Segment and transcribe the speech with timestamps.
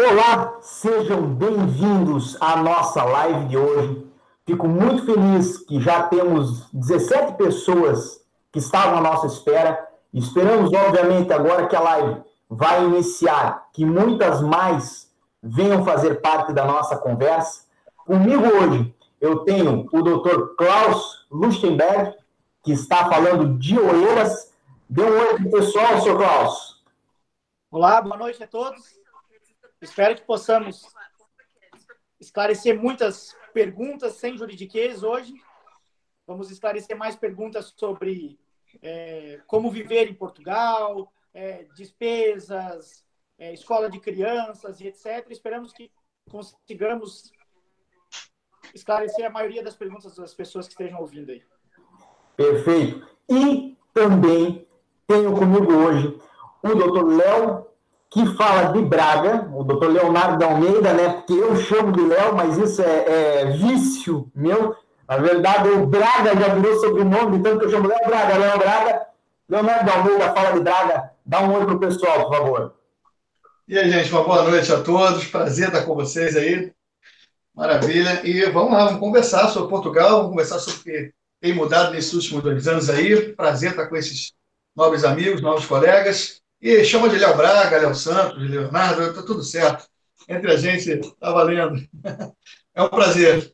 [0.00, 4.06] Olá, sejam bem-vindos à nossa live de hoje.
[4.46, 9.88] Fico muito feliz que já temos 17 pessoas que estavam à nossa espera.
[10.14, 15.12] Esperamos, obviamente, agora que a live vai iniciar, que muitas mais
[15.42, 17.64] venham fazer parte da nossa conversa.
[18.06, 20.54] Comigo hoje eu tenho o Dr.
[20.56, 22.14] Klaus Lustenberg,
[22.62, 24.52] que está falando de Oeiras.
[24.88, 26.16] Dê um oi pessoal, Sr.
[26.16, 26.84] Klaus.
[27.68, 28.97] Olá, boa noite a todos.
[29.80, 30.82] Espero que possamos
[32.20, 35.32] esclarecer muitas perguntas sem juridiquês hoje.
[36.26, 38.38] Vamos esclarecer mais perguntas sobre
[38.82, 43.04] é, como viver em Portugal, é, despesas,
[43.38, 45.26] é, escola de crianças e etc.
[45.30, 45.92] Esperamos que
[46.28, 47.32] consigamos
[48.74, 51.42] esclarecer a maioria das perguntas das pessoas que estejam ouvindo aí.
[52.36, 53.08] Perfeito.
[53.28, 54.66] E também
[55.06, 56.20] tenho comigo hoje
[56.62, 57.67] o doutor Léo
[58.10, 61.08] que fala de Braga, o doutor Leonardo da Almeida, né?
[61.10, 64.74] Porque eu chamo de Léo, mas isso é, é, vício meu.
[65.06, 69.06] Na verdade, o Braga já virou sobrenome, tanto que eu chamo Léo Braga, Léo Braga.
[69.48, 71.10] Leonardo da Almeida fala de Braga.
[71.24, 72.74] Dá um oi para o pessoal, por favor.
[73.66, 75.26] E aí, gente, uma boa noite a todos.
[75.26, 76.72] Prazer estar com vocês aí.
[77.54, 78.26] Maravilha.
[78.26, 82.12] E vamos lá, vamos conversar sobre Portugal, vamos conversar sobre o que tem mudado nesses
[82.14, 83.34] últimos dois anos aí.
[83.34, 84.32] Prazer estar com esses
[84.74, 86.40] novos amigos, novos colegas.
[86.60, 89.86] E chama de Léo Braga, Léo Santos, Leonardo, tá tudo certo.
[90.28, 91.80] Entre a gente, tá valendo.
[92.74, 93.52] É um prazer.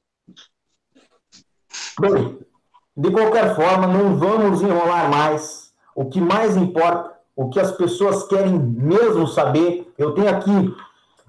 [1.99, 2.39] Bem,
[2.95, 5.73] de qualquer forma, não vamos enrolar mais.
[5.95, 10.77] O que mais importa, o que as pessoas querem mesmo saber, eu tenho aqui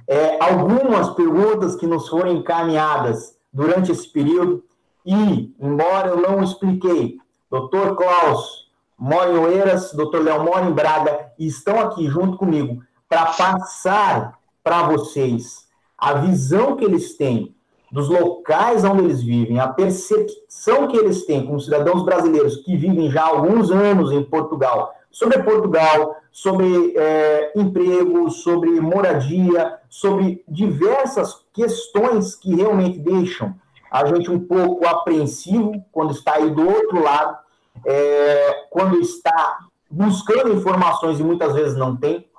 [0.10, 4.62] é, algumas perguntas que nos foram encaminhadas durante esse período
[5.06, 7.18] e, embora eu não expliquei,
[7.50, 8.65] doutor Klaus
[8.98, 15.66] mora em Oeiras, doutor Léo mora Braga, estão aqui junto comigo para passar para vocês
[15.98, 17.56] a visão que eles têm
[17.92, 23.10] dos locais onde eles vivem, a percepção que eles têm como cidadãos brasileiros que vivem
[23.10, 31.46] já há alguns anos em Portugal, sobre Portugal, sobre é, emprego, sobre moradia, sobre diversas
[31.54, 33.56] questões que realmente deixam
[33.90, 37.45] a gente um pouco apreensivo quando está aí do outro lado
[37.86, 42.30] é, quando está buscando informações e muitas vezes não tem.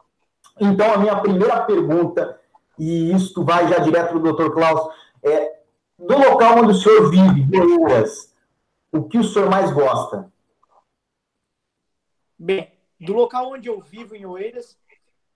[0.60, 2.40] Então, a minha primeira pergunta,
[2.78, 4.92] e isto vai já direto o doutor Klaus,
[5.22, 5.60] é,
[5.98, 8.34] do local onde o senhor vive, Goiás,
[8.92, 10.30] o que o senhor mais gosta?
[12.38, 14.78] Bem, do local onde eu vivo, em Oeiras,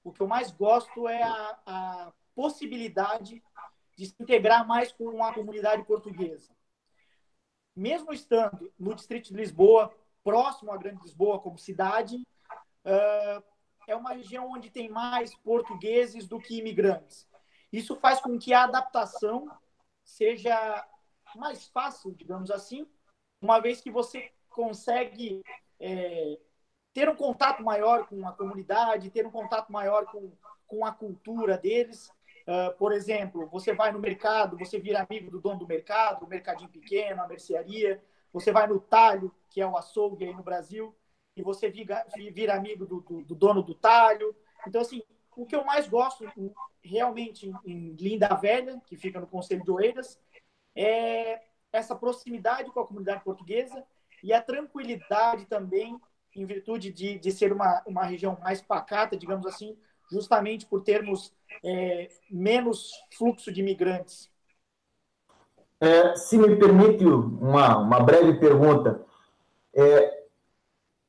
[0.02, 3.42] o que eu mais gosto é a, a possibilidade
[3.96, 6.50] de se integrar mais com a comunidade portuguesa
[7.80, 9.90] mesmo estando no distrito de Lisboa,
[10.22, 13.42] próximo à Grande Lisboa como cidade, uh,
[13.86, 17.28] é uma região onde tem mais portugueses do que imigrantes.
[17.72, 19.48] Isso faz com que a adaptação
[20.04, 20.86] seja
[21.36, 22.86] mais fácil, digamos assim,
[23.40, 25.42] uma vez que você consegue
[25.78, 26.38] é,
[26.92, 30.32] ter um contato maior com a comunidade, ter um contato maior com,
[30.66, 32.10] com a cultura deles.
[32.46, 36.28] Uh, por exemplo, você vai no mercado, você vira amigo do dono do mercado, o
[36.28, 38.02] mercadinho pequeno, a mercearia.
[38.32, 40.94] Você vai no talho, que é o açougue aí no Brasil,
[41.36, 44.34] e você vira, vira amigo do, do, do, dono do talho.
[44.66, 45.02] Então, assim,
[45.36, 46.24] o que eu mais gosto
[46.82, 50.18] realmente em, Linda Velha, que fica no Conselho de Oeiras,
[50.74, 51.42] é
[51.72, 53.84] essa proximidade com a comunidade portuguesa
[54.22, 55.98] e a tranquilidade também,
[56.34, 59.76] em virtude de, de ser uma, uma região mais pacata, digamos assim,
[60.10, 61.32] justamente por termos
[61.64, 64.30] é, menos fluxo de imigrantes.
[65.80, 69.04] É, se me permite uma, uma breve pergunta,
[69.74, 70.24] é,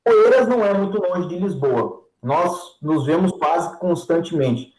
[0.08, 2.06] Oeiras não é muito longe de Lisboa.
[2.22, 4.74] Nós nos vemos quase constantemente.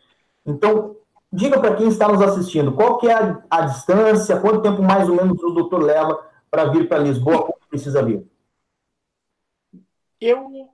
[0.47, 0.97] Então,
[1.32, 5.08] diga para quem está nos assistindo, qual que é a, a, distância, quanto tempo mais
[5.08, 8.26] ou menos o doutor leva para vir para Lisboa, como precisa vir?
[10.20, 10.70] Eu,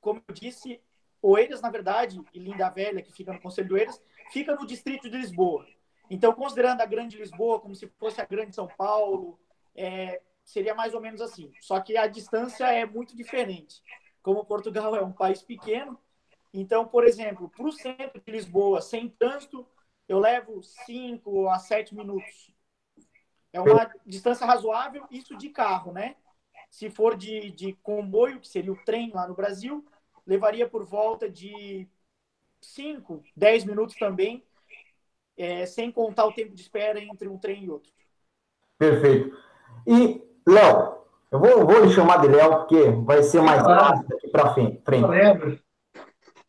[0.00, 0.80] como eu disse,
[1.20, 4.00] Oeiras, na verdade, e Linda Velha, que fica no Conselho de Oeiras,
[4.32, 5.66] fica no distrito de Lisboa.
[6.12, 9.40] Então, considerando a Grande Lisboa como se fosse a Grande São Paulo,
[9.74, 11.50] é, seria mais ou menos assim.
[11.58, 13.82] Só que a distância é muito diferente.
[14.22, 15.98] Como Portugal é um país pequeno,
[16.52, 19.66] então, por exemplo, para o centro de Lisboa, sem trânsito,
[20.06, 22.52] eu levo 5 a 7 minutos.
[23.50, 26.16] É uma distância razoável, isso de carro, né?
[26.70, 29.82] Se for de, de comboio, que seria o trem lá no Brasil,
[30.26, 31.88] levaria por volta de
[32.60, 34.44] 5, 10 minutos também,
[35.36, 37.90] é, sem contar o tempo de espera entre um trem e outro.
[38.78, 39.36] Perfeito.
[39.86, 40.94] E, Léo,
[41.30, 44.82] eu vou, vou lhe chamar de Léo, porque vai ser mais fácil daqui para frente.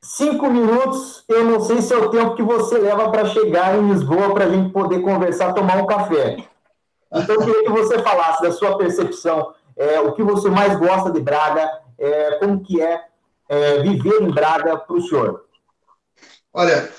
[0.02, 3.90] cinco minutos, eu não sei se é o tempo que você leva para chegar em
[3.90, 6.38] Lisboa para a gente poder conversar, tomar um café.
[7.14, 11.12] Então, eu queria que você falasse da sua percepção, é, o que você mais gosta
[11.12, 13.06] de Braga, é, como que é,
[13.48, 15.46] é viver em Braga para o senhor.
[16.52, 16.92] Olha,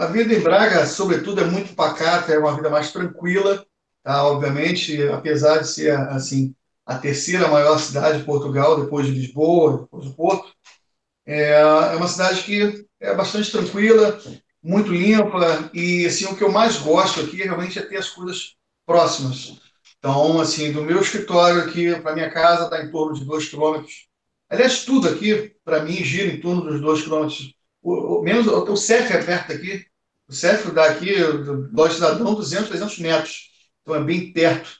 [0.00, 3.62] a vida em Braga, sobretudo, é muito pacata, é uma vida mais tranquila,
[4.02, 4.24] tá?
[4.24, 6.54] obviamente, apesar de ser assim
[6.86, 10.54] a terceira maior cidade de Portugal, depois de Lisboa, depois do Porto,
[11.26, 14.18] é, é uma cidade que é bastante tranquila,
[14.62, 18.56] muito limpa, e assim, o que eu mais gosto aqui realmente é ter as coisas
[18.86, 19.60] próximas.
[19.98, 24.08] Então, assim, do meu escritório aqui para minha casa está em torno de dois quilômetros.
[24.48, 27.54] Aliás, tudo aqui, para mim, gira em torno dos dois quilômetros.
[27.82, 29.89] O, o, menos o, o CEF é perto aqui.
[30.30, 31.12] O CEF dá aqui,
[31.72, 33.50] do Cidadão, 200, 300 metros.
[33.82, 34.70] Então, é bem perto.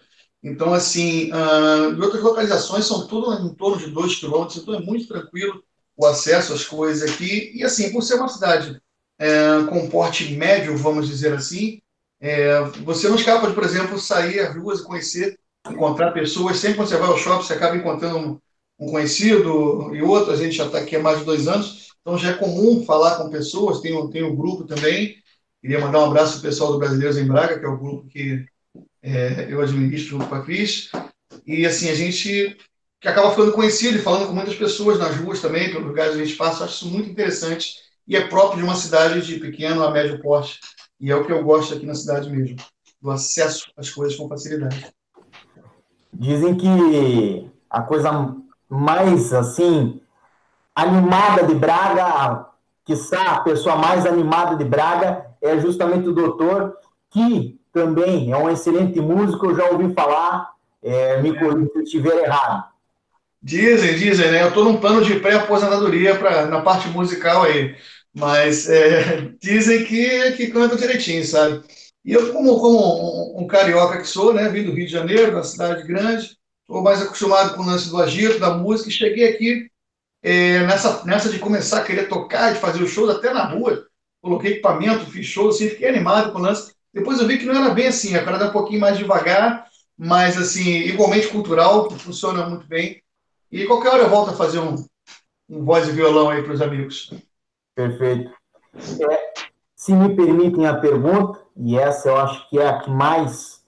[0.40, 4.58] Então, assim, uh, outras localizações são tudo em torno de dois quilômetros.
[4.58, 5.60] Então, é muito tranquilo
[5.96, 7.50] o acesso às coisas aqui.
[7.52, 8.80] E, assim, por ser uma cidade
[9.18, 11.82] é, com porte médio, vamos dizer assim,
[12.20, 15.38] é, você não escapa de, por exemplo, sair às ruas e conhecer,
[15.68, 16.58] encontrar pessoas.
[16.58, 18.40] Sempre quando você vai ao shopping, você acaba encontrando um,
[18.78, 20.32] um conhecido e outro.
[20.32, 23.16] A gente já está aqui há mais de dois anos, então já é comum falar
[23.16, 23.80] com pessoas.
[23.80, 25.19] Tem, tem um grupo também.
[25.60, 28.08] Queria mandar um abraço para o pessoal do Brasileiros em Braga, que é o grupo
[28.08, 28.46] que
[29.02, 30.90] é, eu administro junto com a Cris.
[31.46, 32.56] E assim, a gente
[33.00, 36.20] que acaba ficando conhecido e falando com muitas pessoas nas ruas também, pelos lugares que
[36.20, 36.64] a gente passa.
[36.64, 37.74] Acho isso muito interessante
[38.06, 40.60] e é próprio de uma cidade de pequeno a médio porte
[41.00, 42.56] e é o que eu gosto aqui na cidade mesmo,
[43.00, 44.86] do acesso às coisas com facilidade.
[46.12, 48.36] Dizem que a coisa
[48.68, 50.00] mais, assim,
[50.74, 52.46] animada de Braga,
[52.84, 56.76] que a pessoa mais animada de Braga, é justamente o doutor,
[57.10, 60.50] que também é um excelente músico, eu já ouvi falar,
[60.82, 62.70] é, me corrija se eu estiver errado.
[63.42, 64.42] Dizem, dizem, né?
[64.42, 67.74] Eu estou num plano de pré-aposentadoria na parte musical aí.
[68.14, 71.62] Mas é, dizem que, que canta direitinho, sabe?
[72.04, 75.32] E eu, como, como um, um, carioca que sou, né, vim do Rio de Janeiro,
[75.32, 79.28] uma cidade grande, estou mais acostumado com o lance do agito, da música, e cheguei
[79.28, 79.70] aqui
[80.22, 83.86] é, nessa, nessa de começar a querer tocar, de fazer os shows até na rua.
[84.22, 86.74] Coloquei equipamento, shows, assim, fiquei animado com o lance.
[86.92, 89.66] Depois eu vi que não era bem assim, a parada é um pouquinho mais devagar,
[89.96, 93.02] mas assim, igualmente cultural, funciona muito bem.
[93.50, 94.74] E qualquer hora eu volto a fazer um,
[95.48, 97.12] um voz e violão aí para os amigos.
[97.74, 98.30] Perfeito.
[98.74, 99.32] É,
[99.74, 103.62] se me permitem a pergunta, e essa eu acho que é a que mais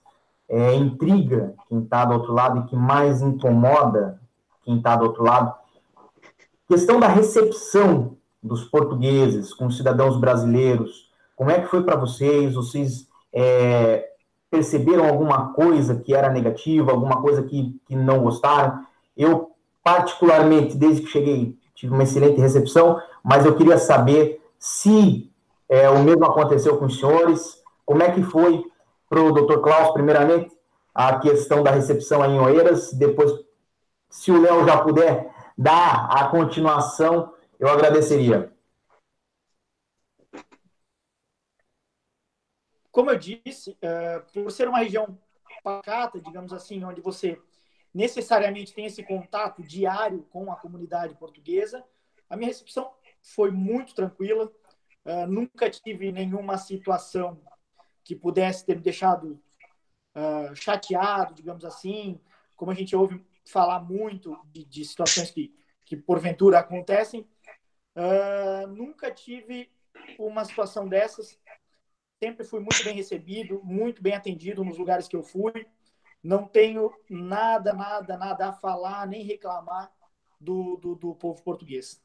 [0.49, 4.21] é, intriga quem está do outro lado e que mais incomoda
[4.63, 5.53] quem está do outro lado,
[6.67, 11.09] questão da recepção dos portugueses com os cidadãos brasileiros.
[11.35, 12.53] Como é que foi para vocês?
[12.53, 14.09] Vocês é,
[14.51, 18.85] perceberam alguma coisa que era negativa, alguma coisa que, que não gostaram?
[19.15, 19.51] Eu,
[19.83, 25.31] particularmente, desde que cheguei, tive uma excelente recepção, mas eu queria saber se
[25.69, 28.63] é, o mesmo aconteceu com os senhores, como é que foi
[29.09, 30.51] para o doutor Klaus, primeiramente,
[30.93, 33.31] a questão da recepção em Oeiras, depois,
[34.09, 37.31] se o Léo já puder dar a continuação,
[37.63, 38.53] eu agradeceria.
[42.91, 45.17] Como eu disse, é, por ser uma região
[45.63, 47.41] pacata, digamos assim, onde você
[47.93, 51.83] necessariamente tem esse contato diário com a comunidade portuguesa,
[52.29, 54.51] a minha recepção foi muito tranquila.
[55.05, 57.41] Uh, nunca tive nenhuma situação
[58.03, 59.41] que pudesse ter me deixado
[60.15, 62.19] uh, chateado, digamos assim.
[62.55, 65.53] Como a gente ouve falar muito de, de situações que,
[65.85, 67.27] que porventura acontecem,
[67.95, 69.71] uh, nunca tive
[70.17, 71.39] uma situação dessas.
[72.21, 75.65] Sempre fui muito bem recebido, muito bem atendido nos lugares que eu fui
[76.23, 79.91] não tenho nada, nada, nada a falar nem reclamar
[80.39, 82.01] do, do, do povo português.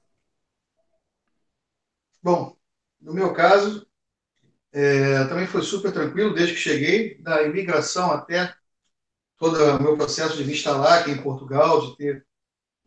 [2.20, 2.56] Bom,
[3.00, 3.86] no meu caso,
[4.72, 8.52] é, também foi super tranquilo desde que cheguei, da imigração até
[9.36, 12.26] todo o meu processo de me instalar aqui em Portugal, de ter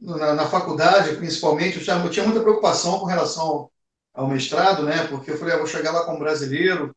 [0.01, 3.69] na, na faculdade, principalmente, eu tinha, eu tinha, muita preocupação com relação
[4.13, 5.05] ao, mestrado, né?
[5.07, 6.95] Porque eu falei, ah, vou chegar lá como brasileiro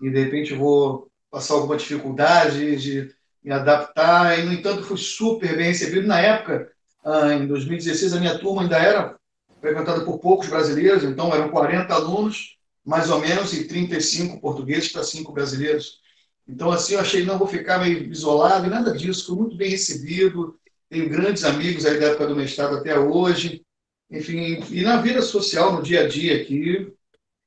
[0.00, 5.56] e de repente vou passar alguma dificuldade de me adaptar, e, no entanto, fui super
[5.56, 6.06] bem recebido.
[6.06, 6.70] Na época,
[7.04, 9.16] ah, em 2016, a minha turma ainda era
[9.60, 15.02] frequentada por poucos brasileiros, então eram 40 alunos, mais ou menos, e 35 portugueses para
[15.02, 16.00] 5 brasileiros.
[16.48, 19.70] Então, assim, eu achei, não vou ficar meio isolado, e nada disso, fui muito bem
[19.70, 20.58] recebido,
[20.88, 23.64] tenho grandes amigos aí da época do mestrado até hoje,
[24.10, 26.92] enfim, e na vida social, no dia a dia aqui,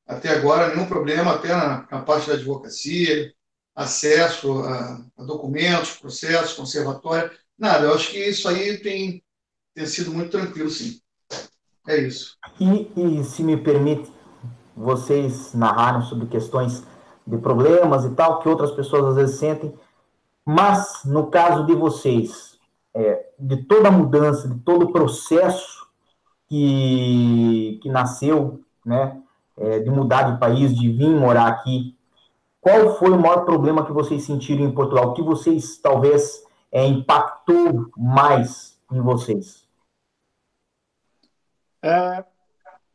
[0.05, 3.31] até agora, nenhum problema, até na, na parte da advocacia,
[3.75, 7.86] acesso a, a documentos, processos, conservatório, nada.
[7.86, 9.24] Eu acho que isso aí tem,
[9.74, 11.00] tem sido muito tranquilo, sim.
[11.88, 12.38] É isso.
[12.60, 14.12] E, e se me permite,
[14.75, 16.84] vocês narraram sobre questões
[17.25, 19.74] de problemas e tal, que outras pessoas às vezes sentem,
[20.43, 22.48] mas no caso de vocês,
[22.93, 25.88] é, de toda a mudança, de todo o processo
[26.48, 29.22] que, que nasceu, né,
[29.58, 31.96] é, de mudar de país, de vir morar aqui,
[32.62, 35.10] qual foi o maior problema que vocês sentiram em Portugal?
[35.10, 39.67] O que vocês talvez é, impactou mais em vocês?
[41.81, 42.25] É,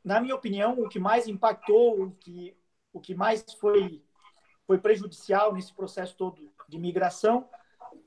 [0.05, 2.55] na minha opinião, o que mais impactou, o que,
[2.93, 4.03] o que mais foi,
[4.67, 7.49] foi prejudicial nesse processo todo de migração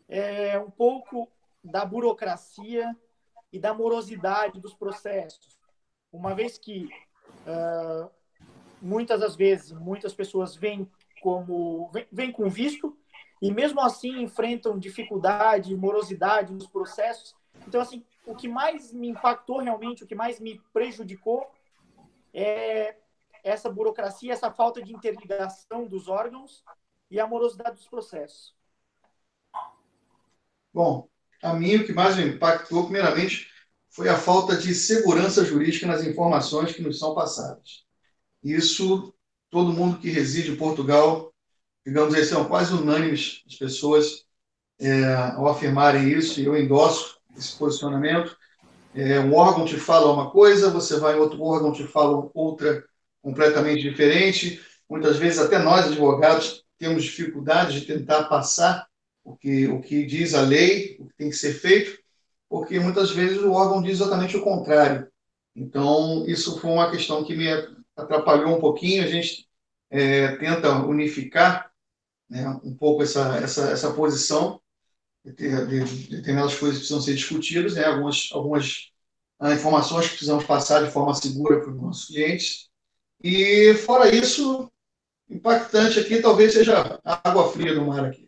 [0.08, 1.29] é um pouco
[1.63, 2.95] da burocracia
[3.51, 5.59] e da morosidade dos processos.
[6.11, 6.89] Uma vez que
[7.45, 8.09] uh,
[8.81, 10.89] muitas das vezes muitas pessoas vêm
[11.21, 12.97] como vêm, vêm com visto
[13.41, 17.35] e mesmo assim enfrentam dificuldade, morosidade nos processos.
[17.67, 21.49] Então assim, o que mais me impactou realmente, o que mais me prejudicou
[22.33, 22.95] é
[23.43, 26.63] essa burocracia, essa falta de interligação dos órgãos
[27.09, 28.55] e a morosidade dos processos.
[30.73, 31.07] Bom,
[31.41, 33.48] a mim o que mais me impactou, primeiramente,
[33.89, 37.84] foi a falta de segurança jurídica nas informações que nos são passadas.
[38.44, 39.13] Isso,
[39.50, 41.34] todo mundo que reside em Portugal,
[41.86, 44.25] digamos assim, são quase unânimes as pessoas
[44.79, 48.38] é, ao afirmarem isso, e eu endosso esse posicionamento.
[48.94, 52.84] É, um órgão te fala uma coisa, você vai em outro órgão te fala outra
[53.22, 54.62] completamente diferente.
[54.89, 58.88] Muitas vezes, até nós, advogados, temos dificuldade de tentar passar
[59.27, 62.00] o que, o que diz a lei, o que tem que ser feito,
[62.48, 65.12] porque muitas vezes o órgão diz exatamente o contrário.
[65.53, 67.50] Então, isso foi uma questão que me
[67.93, 69.03] atrapalhou um pouquinho.
[69.03, 69.46] A gente
[69.89, 71.69] é, tenta unificar
[72.29, 74.62] né, um pouco essa, essa, essa posição.
[75.25, 78.91] De, de, de determinadas coisas precisam ser discutidas, né, algumas, algumas
[79.39, 82.69] ah, informações que precisamos passar de forma segura para os nossos clientes.
[83.22, 84.72] E, fora isso,
[85.29, 88.26] impactante aqui talvez seja água fria do mar aqui.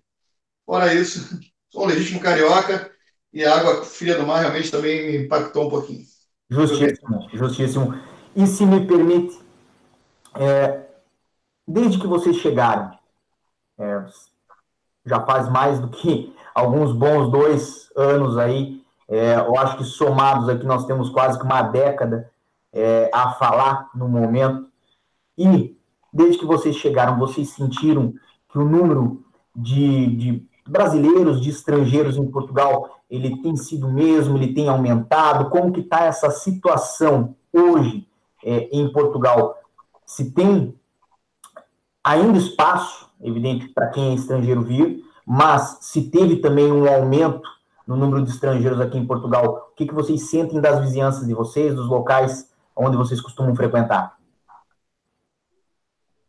[0.70, 1.40] Fora isso,
[1.72, 2.92] sou um legítimo carioca
[3.34, 6.06] e a água fria do mar realmente também me impactou um pouquinho.
[6.48, 8.00] Justíssimo, justíssimo.
[8.36, 9.36] E se me permite,
[10.36, 10.86] é,
[11.68, 12.92] desde que vocês chegaram,
[13.80, 14.06] é,
[15.08, 20.48] já faz mais do que alguns bons dois anos aí, é, eu acho que somados
[20.50, 22.32] aqui nós temos quase que uma década
[22.72, 24.70] é, a falar no momento.
[25.36, 25.76] E
[26.14, 28.14] desde que vocês chegaram, vocês sentiram
[28.52, 34.54] que o número de, de brasileiros, de estrangeiros em Portugal, ele tem sido mesmo, ele
[34.54, 35.50] tem aumentado?
[35.50, 38.08] Como que está essa situação hoje
[38.44, 39.58] é, em Portugal?
[40.06, 40.76] Se tem
[42.04, 47.48] ainda espaço, evidente, para quem é estrangeiro vir, mas se teve também um aumento
[47.86, 51.34] no número de estrangeiros aqui em Portugal, o que, que vocês sentem das vizinhanças de
[51.34, 54.18] vocês, dos locais onde vocês costumam frequentar?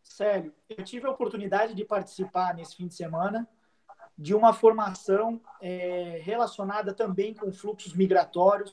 [0.02, 3.48] Sério, eu tive a oportunidade de participar nesse fim de semana
[4.20, 8.70] de uma formação é, relacionada também com fluxos migratórios,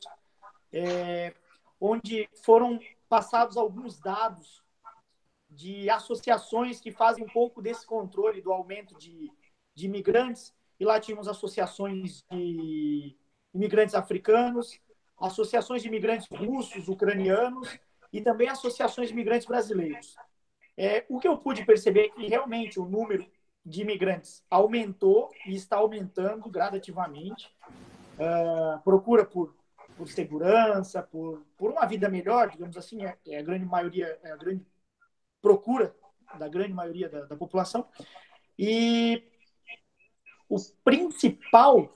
[0.74, 1.34] é,
[1.80, 2.78] onde foram
[3.08, 4.62] passados alguns dados
[5.50, 9.32] de associações que fazem um pouco desse controle do aumento de,
[9.74, 13.16] de imigrantes, e lá tínhamos associações de
[13.54, 14.78] imigrantes africanos,
[15.18, 17.80] associações de imigrantes russos, ucranianos
[18.12, 20.14] e também associações de imigrantes brasileiros.
[20.76, 23.26] É, o que eu pude perceber é que realmente o número
[23.68, 27.54] de imigrantes aumentou e está aumentando gradativamente.
[28.14, 29.54] Uh, procura por,
[29.98, 34.32] por segurança, por, por uma vida melhor, digamos assim, é, é a grande maioria, é
[34.32, 34.66] a grande
[35.42, 35.94] procura
[36.40, 37.86] da grande maioria da, da população.
[38.58, 39.22] E
[40.48, 40.56] o
[40.86, 41.94] principal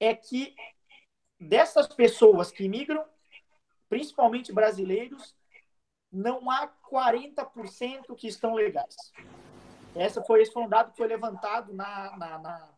[0.00, 0.54] é que
[1.38, 3.04] dessas pessoas que migram,
[3.86, 5.36] principalmente brasileiros,
[6.10, 8.96] não há 40% que estão legais.
[9.94, 12.68] Essa foi, esse foi um dado que foi levantado na, na, na,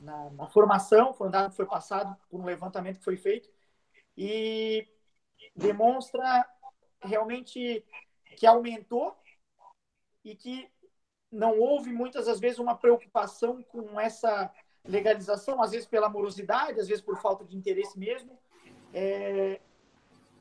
[0.00, 3.50] na, na formação, foi um dado que foi passado por um levantamento que foi feito
[4.16, 4.86] e
[5.54, 6.46] demonstra
[7.00, 7.84] realmente
[8.36, 9.16] que aumentou
[10.24, 10.70] e que
[11.30, 14.52] não houve muitas das vezes uma preocupação com essa
[14.84, 18.38] legalização, às vezes pela morosidade, às vezes por falta de interesse mesmo.
[18.94, 19.60] É...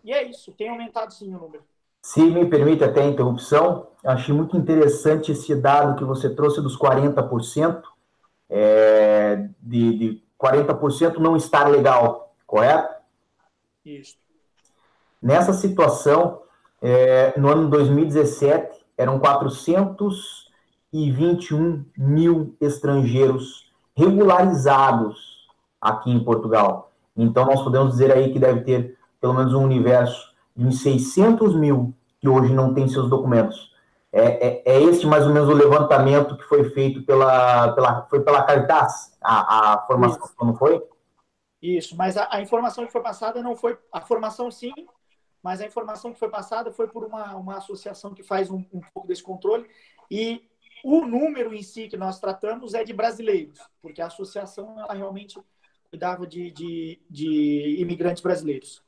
[0.03, 1.65] E é isso, tem aumentado sim o número.
[2.05, 6.77] Se me permite até a interrupção, achei muito interessante esse dado que você trouxe dos
[6.77, 7.81] 40%,
[8.47, 12.93] é, de, de 40% não estar legal, correto?
[13.83, 14.17] Isso.
[15.19, 16.43] Nessa situação,
[16.79, 25.47] é, no ano 2017, eram 421 mil estrangeiros regularizados
[25.81, 26.91] aqui em Portugal.
[27.17, 31.93] Então, nós podemos dizer aí que deve ter pelo menos um universo de 600 mil
[32.19, 33.73] que hoje não tem seus documentos.
[34.11, 38.21] É, é, é este mais ou menos o levantamento que foi feito pela, pela, foi
[38.21, 40.35] pela Caritas, a, a formação, Isso.
[40.45, 40.81] não foi?
[41.61, 44.73] Isso, mas a, a, informação que foi passada não foi, a formação sim,
[45.43, 48.81] mas a informação que foi passada foi por uma, uma associação que faz um, um
[48.93, 49.67] pouco desse controle,
[50.09, 50.41] e
[50.83, 55.37] o número em si que nós tratamos é de brasileiros, porque a associação ela realmente
[55.89, 58.83] cuidava de, de, de imigrantes brasileiros.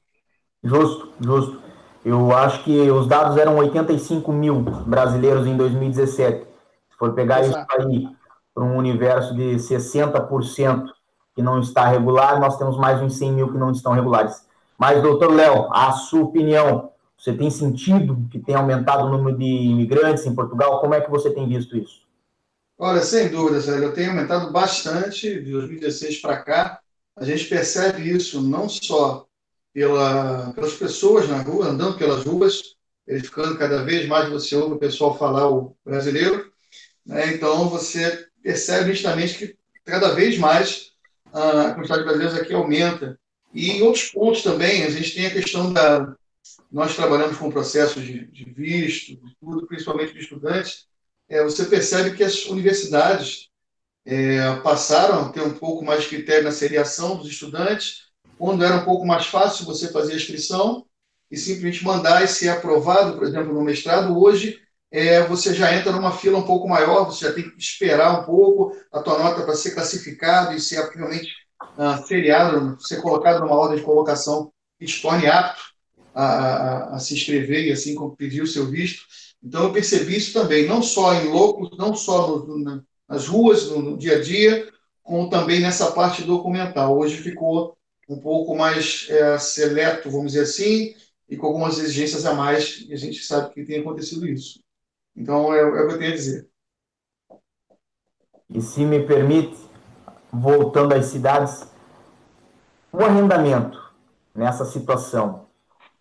[0.64, 1.62] Justo, justo.
[2.04, 6.46] Eu acho que os dados eram 85 mil brasileiros em 2017.
[6.90, 7.60] Se for pegar Exato.
[7.60, 8.10] isso aí
[8.54, 10.86] para um universo de 60%
[11.36, 14.48] que não está regular, nós temos mais de 100 mil que não estão regulares.
[14.78, 19.46] Mas, doutor Léo, a sua opinião, você tem sentido que tem aumentado o número de
[19.46, 20.80] imigrantes em Portugal?
[20.80, 22.02] Como é que você tem visto isso?
[22.80, 26.80] Olha, sem dúvida, Sérgio, eu tenho aumentado bastante de 2016 para cá.
[27.16, 29.27] A gente percebe isso não só
[29.78, 34.80] pela, pelas pessoas na rua, andando pelas ruas, verificando cada vez mais você ouve o
[34.80, 36.52] pessoal falar o brasileiro,
[37.06, 37.36] né?
[37.36, 39.56] então você percebe nitidamente que
[39.86, 40.94] cada vez mais
[41.32, 43.20] a quantidade de brasileiros aqui aumenta.
[43.54, 46.16] E em outros pontos também, a gente tem a questão da.
[46.72, 50.88] Nós trabalhamos com processos de, de visto, tudo, principalmente de estudantes.
[51.30, 53.50] É, você percebe que as universidades
[54.04, 58.07] é, passaram a ter um pouco mais de critério na seriação dos estudantes,
[58.38, 60.86] quando era um pouco mais fácil você fazer a inscrição
[61.30, 64.60] e simplesmente mandar e ser aprovado, por exemplo, no mestrado, hoje
[64.92, 68.24] é, você já entra numa fila um pouco maior, você já tem que esperar um
[68.24, 71.34] pouco a tua nota para ser classificado e ser realmente
[71.78, 75.62] uh, seriado, ser colocado numa ordem de colocação que te torne apto
[76.14, 79.04] a, a, a se inscrever e assim pedir o seu visto.
[79.44, 83.82] Então eu percebi isso também, não só em loucos, não só no, nas ruas, no,
[83.82, 84.68] no, dia a dia,
[85.04, 86.98] como também nessa parte documental.
[86.98, 87.77] Hoje ficou
[88.08, 90.96] um pouco mais é, seleto, vamos dizer assim,
[91.30, 94.62] e com algumas exigências a mais, e a gente sabe que tem acontecido isso.
[95.16, 96.48] Então, é, é o que eu tenho a dizer.
[98.50, 99.58] E se me permite,
[100.32, 101.68] voltando às cidades,
[102.94, 103.78] o arrendamento
[104.34, 105.48] nessa situação,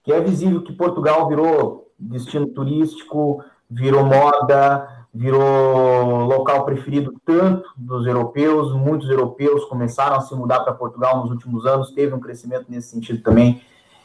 [0.05, 5.96] que é visível que Portugal virou destino turístico, virou moda, virou
[6.27, 11.67] local preferido tanto dos europeus, muitos europeus começaram a se mudar para Portugal nos últimos
[11.67, 13.63] anos, teve um crescimento nesse sentido também.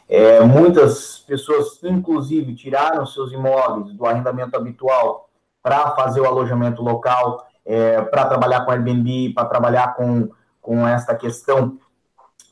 [0.08, 5.28] É, muitas pessoas, inclusive, tiraram seus imóveis do arrendamento habitual
[5.62, 10.30] para fazer o alojamento local, é, para trabalhar com Airbnb, para trabalhar com,
[10.60, 11.78] com esta questão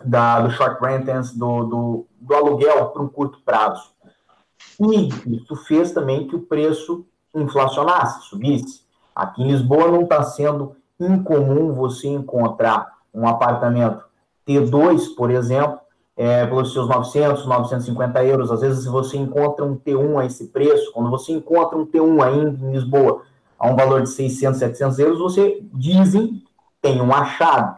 [0.05, 3.91] da, do short rentals, do, do, do aluguel para um curto prazo.
[4.81, 7.05] E isso fez também que o preço
[7.35, 8.83] inflacionasse, subisse.
[9.21, 14.03] Aqui em Lisboa não está sendo incomum você encontrar um apartamento
[14.49, 15.79] T2, por exemplo,
[16.17, 18.51] é, pelos seus 900, 950 euros.
[18.51, 20.91] Às vezes você encontra um T1 a esse preço.
[20.93, 23.23] Quando você encontra um T1 ainda em Lisboa
[23.59, 26.43] a um valor de 600, 700 euros, você dizem
[26.81, 27.77] tem um achado,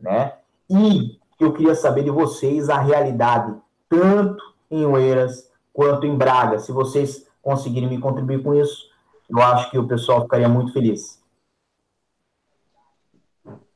[0.00, 0.34] né?
[0.70, 3.52] E eu queria saber de vocês a realidade,
[3.88, 6.60] tanto em Oeiras quanto em Braga.
[6.60, 8.87] Se vocês conseguirem me contribuir com isso,
[9.28, 11.22] eu acho que o pessoal ficaria muito feliz.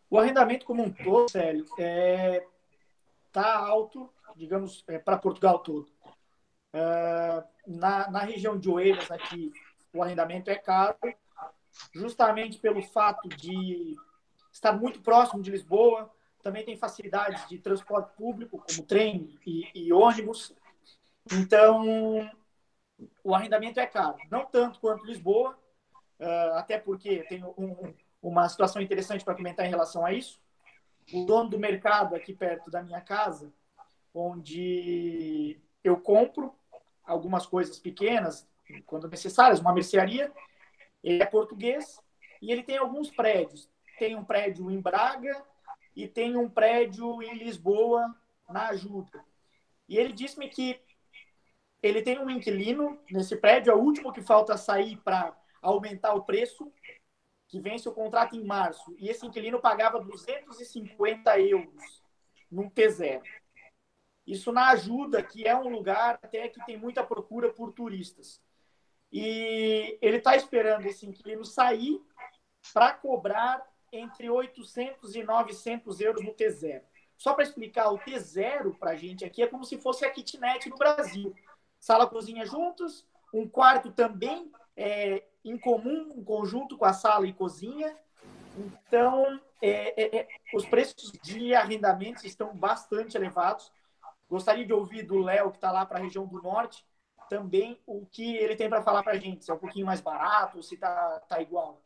[0.09, 2.47] O arrendamento como um todo, Célio, está é,
[3.33, 5.89] tá alto, digamos, é, para Portugal todo.
[6.73, 9.53] É, na, na região de Oeiras, aqui,
[9.93, 10.97] o arrendamento é caro,
[11.95, 13.97] justamente pelo fato de
[14.53, 16.11] estar muito próximo de Lisboa,
[16.43, 20.55] também tem facilidades de transporte público, como trem e, e ônibus.
[21.33, 22.29] Então,
[23.23, 24.17] o arrendamento é caro.
[24.31, 25.59] Não tanto quanto Lisboa,
[26.21, 30.41] uh, até porque tem um, uma situação interessante para comentar em relação a isso.
[31.13, 33.53] O dono do mercado aqui perto da minha casa,
[34.15, 36.55] onde eu compro
[37.05, 38.49] algumas coisas pequenas,
[38.87, 40.33] quando necessárias, uma mercearia,
[41.03, 42.01] ele é português
[42.41, 43.69] e ele tem alguns prédios.
[43.99, 45.45] Tem um prédio em Braga
[45.95, 48.15] e tem um prédio em Lisboa,
[48.49, 49.25] na Ajuda.
[49.89, 50.81] E ele disse-me que
[51.83, 56.23] ele tem um inquilino nesse prédio, é o último que falta sair para aumentar o
[56.23, 56.73] preço,
[57.49, 58.95] que vence o contrato em março.
[58.99, 62.03] E esse inquilino pagava 250 euros
[62.51, 63.21] num T0.
[64.25, 68.41] Isso na ajuda, que é um lugar até que tem muita procura por turistas.
[69.11, 72.01] E ele está esperando esse inquilino sair
[72.73, 76.83] para cobrar entre 800 e 900 euros no T0.
[77.19, 80.69] Só para explicar, o T0 para a gente aqui é como se fosse a kitnet
[80.71, 81.35] no Brasil
[81.83, 87.33] sala cozinha juntos, um quarto também é, em comum, um conjunto com a sala e
[87.33, 87.97] cozinha.
[88.57, 93.73] Então, é, é, é, os preços de arrendamentos estão bastante elevados.
[94.31, 96.87] Gostaria de ouvir do Léo, que está lá para a região do norte,
[97.29, 99.45] também o que ele tem para falar para a gente.
[99.45, 101.83] Se é um pouquinho mais barato se está tá igual.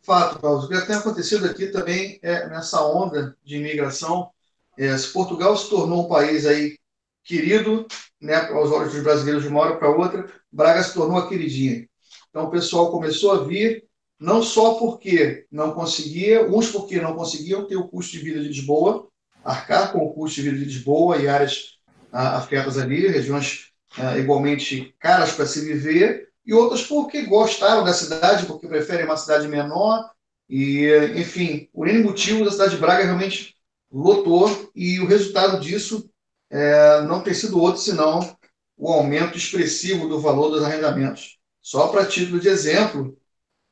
[0.00, 0.64] Fato, Paulo.
[0.64, 4.32] O que tem acontecido aqui também é nessa onda de imigração.
[4.78, 6.78] É, se Portugal se tornou um país aí
[7.24, 7.86] querido,
[8.20, 11.88] né, aos olhos dos brasileiros de uma hora para outra, Braga se tornou a queridinha.
[12.30, 13.84] Então o pessoal começou a vir,
[14.18, 18.48] não só porque não conseguia, uns porque não conseguiam ter o custo de vida de
[18.48, 19.08] Lisboa,
[19.44, 21.78] arcar com o custo de vida de Lisboa e áreas
[22.12, 27.92] ah, afetas ali, regiões ah, igualmente caras para se viver, e outras porque gostaram da
[27.92, 30.10] cidade, porque preferem uma cidade menor,
[30.48, 33.56] e, enfim, por N motivos, a cidade de Braga realmente
[33.90, 36.10] lotou, e o resultado disso
[36.52, 38.36] é, não tem sido outro senão
[38.76, 41.38] o aumento expressivo do valor dos arrendamentos.
[41.62, 43.16] Só para título de exemplo,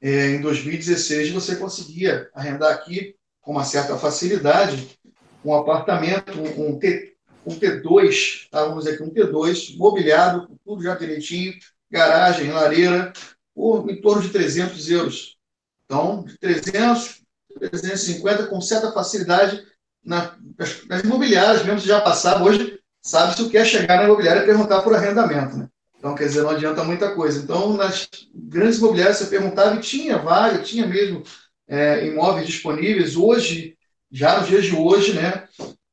[0.01, 4.99] é, em 2016 você conseguia arrendar aqui com uma certa facilidade
[5.45, 7.14] um apartamento, um, um, T,
[7.47, 8.64] um T2, tá?
[8.64, 11.55] vamos dizer aqui, um T2, mobiliado, tudo já direitinho,
[11.90, 13.12] garagem, lareira,
[13.55, 15.38] por em torno de 300 euros.
[15.85, 17.23] Então, de 300,
[17.59, 19.66] 350, com certa facilidade,
[20.05, 24.43] na, nas, nas imobiliárias mesmo, já passava, hoje sabe-se o que é chegar na imobiliária
[24.43, 25.69] e perguntar por arrendamento, né?
[25.99, 27.43] Então, quer dizer, não adianta muita coisa.
[27.43, 31.23] Então, nas grandes imobiliárias, você perguntava e tinha vaga, tinha mesmo
[31.69, 33.17] é, imóveis disponíveis.
[33.17, 33.77] Hoje,
[34.11, 35.47] já nos dias de hoje, né,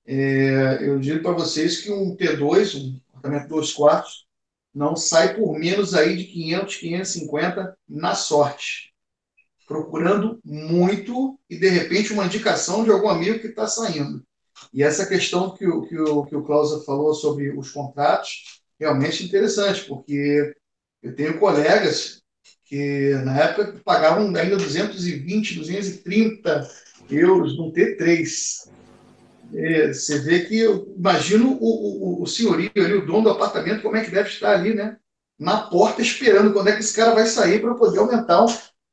[0.06, 4.26] é, eu digo para vocês que um T2, um apartamento dois quartos,
[4.74, 8.87] não sai por menos aí de 500, 550 na sorte.
[9.68, 14.24] Procurando muito e, de repente, uma indicação de algum amigo que está saindo.
[14.74, 19.26] E essa questão que o, que o, que o Klausa falou sobre os contratos, realmente
[19.26, 20.56] interessante, porque
[21.04, 22.22] eu tenho colegas
[22.66, 26.70] que, na época, pagavam ainda 220, 230
[27.10, 28.70] euros num T3.
[29.54, 33.82] É, você vê que, eu imagino o, o, o senhorio ali, o dono do apartamento,
[33.82, 34.98] como é que deve estar ali, né?
[35.40, 38.44] Na porta, esperando quando é que esse cara vai sair para poder aumentar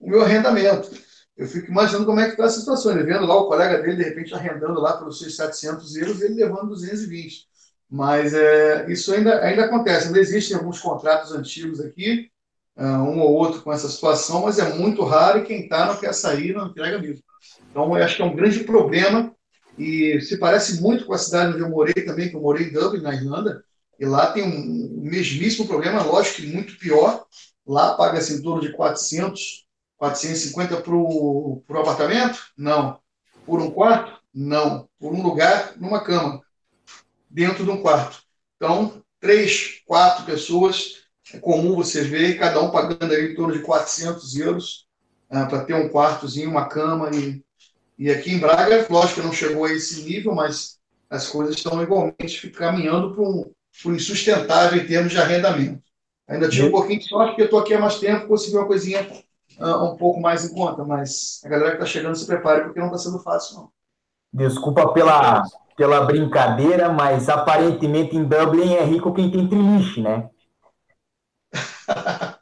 [0.04, 0.90] o, meu arrendamento.
[1.36, 2.92] Eu fico imaginando como é que está a situação.
[2.92, 6.34] Ele vendo lá o colega dele, de repente, arrendando lá pelos seus 700 euros, ele
[6.34, 7.46] levando 220.
[7.90, 10.06] Mas é, isso ainda, ainda acontece.
[10.06, 12.30] Ainda existem alguns contratos antigos aqui,
[12.76, 15.96] ah, um ou outro com essa situação, mas é muito raro e quem está não
[15.96, 17.22] quer sair, não entrega mesmo.
[17.70, 19.34] Então, eu acho que é um grande problema
[19.78, 22.72] e se parece muito com a cidade onde eu morei também, que eu morei em
[22.72, 23.64] Dublin, na Irlanda,
[23.98, 27.24] e lá tem um, mesmíssimo problema, lógico que muito pior.
[27.66, 29.63] Lá paga-se em torno de 400,
[29.98, 32.38] 450 para o apartamento?
[32.56, 32.98] Não.
[33.46, 34.20] Por um quarto?
[34.32, 34.88] Não.
[34.98, 36.42] Por um lugar, numa cama,
[37.30, 38.22] dentro de um quarto.
[38.56, 43.60] Então, três, quatro pessoas, é comum você ver, cada um pagando aí em torno de
[43.60, 44.86] 400 euros
[45.30, 47.44] uh, para ter um quartozinho, uma cama e
[47.98, 50.78] e aqui em Braga, lógico que não chegou a esse nível, mas
[51.08, 53.52] as coisas estão igualmente caminhando para um,
[53.86, 55.82] um insustentável em termos de arrendamento.
[56.26, 58.66] Ainda tive um pouquinho de sorte, porque eu estou aqui há mais tempo, consegui uma
[58.66, 59.06] coisinha
[59.58, 62.80] uh, um pouco mais em conta, mas a galera que está chegando se prepare, porque
[62.80, 63.68] não está sendo fácil, não.
[64.32, 65.42] Desculpa pela,
[65.76, 70.28] pela brincadeira, mas aparentemente em Dublin é rico quem tem triliche, né?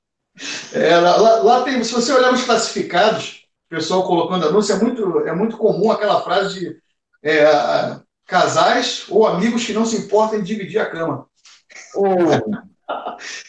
[0.73, 5.35] é, lá, lá, tem, se você olhar os classificados, pessoal colocando anúncio, é muito, é
[5.35, 6.83] muito comum aquela frase de
[7.23, 11.27] é, casais ou amigos que não se importam em dividir a cama.
[11.95, 12.72] Oh.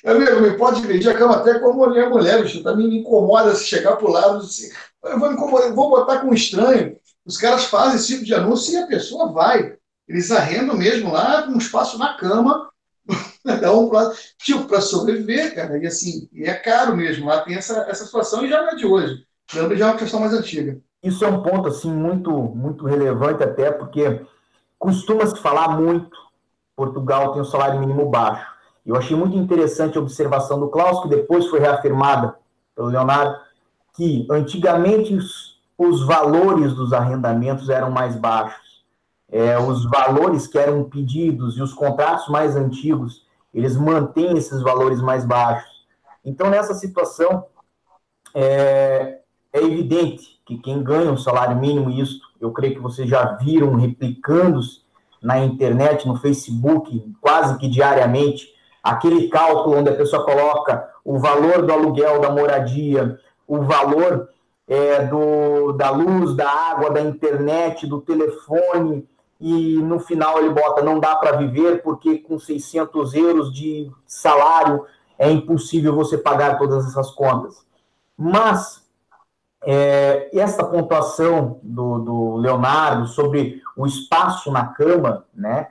[0.06, 3.56] Amigo, me pode dividir a cama até com a mulher, mulher, bicho, também me incomoda
[3.56, 4.70] se chegar para o lado, assim,
[5.04, 6.98] eu vou, incomodar, vou botar com um estranho.
[7.26, 9.78] Os caras fazem esse tipo de anúncio e a pessoa vai.
[10.08, 12.70] Eles arrendam mesmo lá um espaço na cama,
[13.62, 15.78] dá um pra, tipo, para sobreviver, cara.
[15.78, 17.28] E assim, e é caro mesmo.
[17.28, 19.26] Lá tem essa, essa situação e já não é de hoje.
[19.54, 20.80] Lembra já é uma questão mais antiga.
[21.02, 24.22] Isso é um ponto assim muito muito relevante até porque
[24.80, 26.18] costuma se falar muito
[26.76, 28.53] Portugal tem um salário mínimo baixo.
[28.86, 32.36] Eu achei muito interessante a observação do Klaus que depois foi reafirmada
[32.76, 33.38] pelo Leonardo
[33.94, 38.84] que antigamente os, os valores dos arrendamentos eram mais baixos.
[39.32, 45.02] É, os valores que eram pedidos e os contratos mais antigos, eles mantêm esses valores
[45.02, 45.72] mais baixos.
[46.24, 47.46] Então, nessa situação,
[48.34, 49.20] é,
[49.52, 53.76] é evidente que quem ganha um salário mínimo, isso eu creio que vocês já viram
[53.76, 54.60] replicando
[55.22, 58.53] na internet, no Facebook, quase que diariamente,
[58.84, 63.18] aquele cálculo onde a pessoa coloca o valor do aluguel da moradia,
[63.48, 64.28] o valor
[64.68, 69.08] é, do, da luz, da água, da internet, do telefone,
[69.40, 74.86] e no final ele bota não dá para viver porque com 600 euros de salário
[75.18, 77.66] é impossível você pagar todas essas contas.
[78.18, 78.84] Mas
[79.64, 85.70] é, essa pontuação do, do, Leonardo sobre o espaço na cama, né?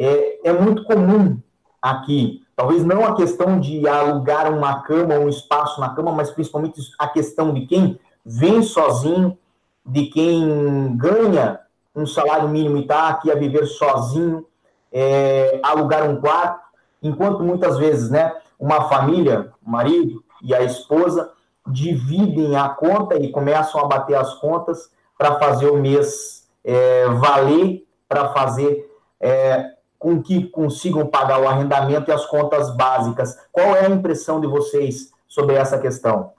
[0.00, 1.38] é, é muito comum
[1.80, 2.42] aqui.
[2.54, 7.08] Talvez não a questão de alugar uma cama, um espaço na cama, mas principalmente a
[7.08, 9.36] questão de quem vem sozinho,
[9.84, 11.60] de quem ganha
[11.94, 14.46] um salário mínimo e está aqui a viver sozinho,
[14.92, 16.60] é, alugar um quarto,
[17.02, 21.32] enquanto muitas vezes, né, uma família, o marido e a esposa,
[21.66, 27.86] dividem a conta e começam a bater as contas para fazer o mês é, valer,
[28.08, 28.90] para fazer
[29.20, 33.36] é, com que consigam pagar o arrendamento e as contas básicas.
[33.52, 36.32] Qual é a impressão de vocês sobre essa questão?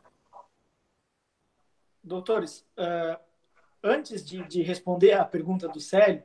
[2.04, 3.20] Doutores, uh,
[3.84, 6.24] antes de, de, responder a pergunta do Célio,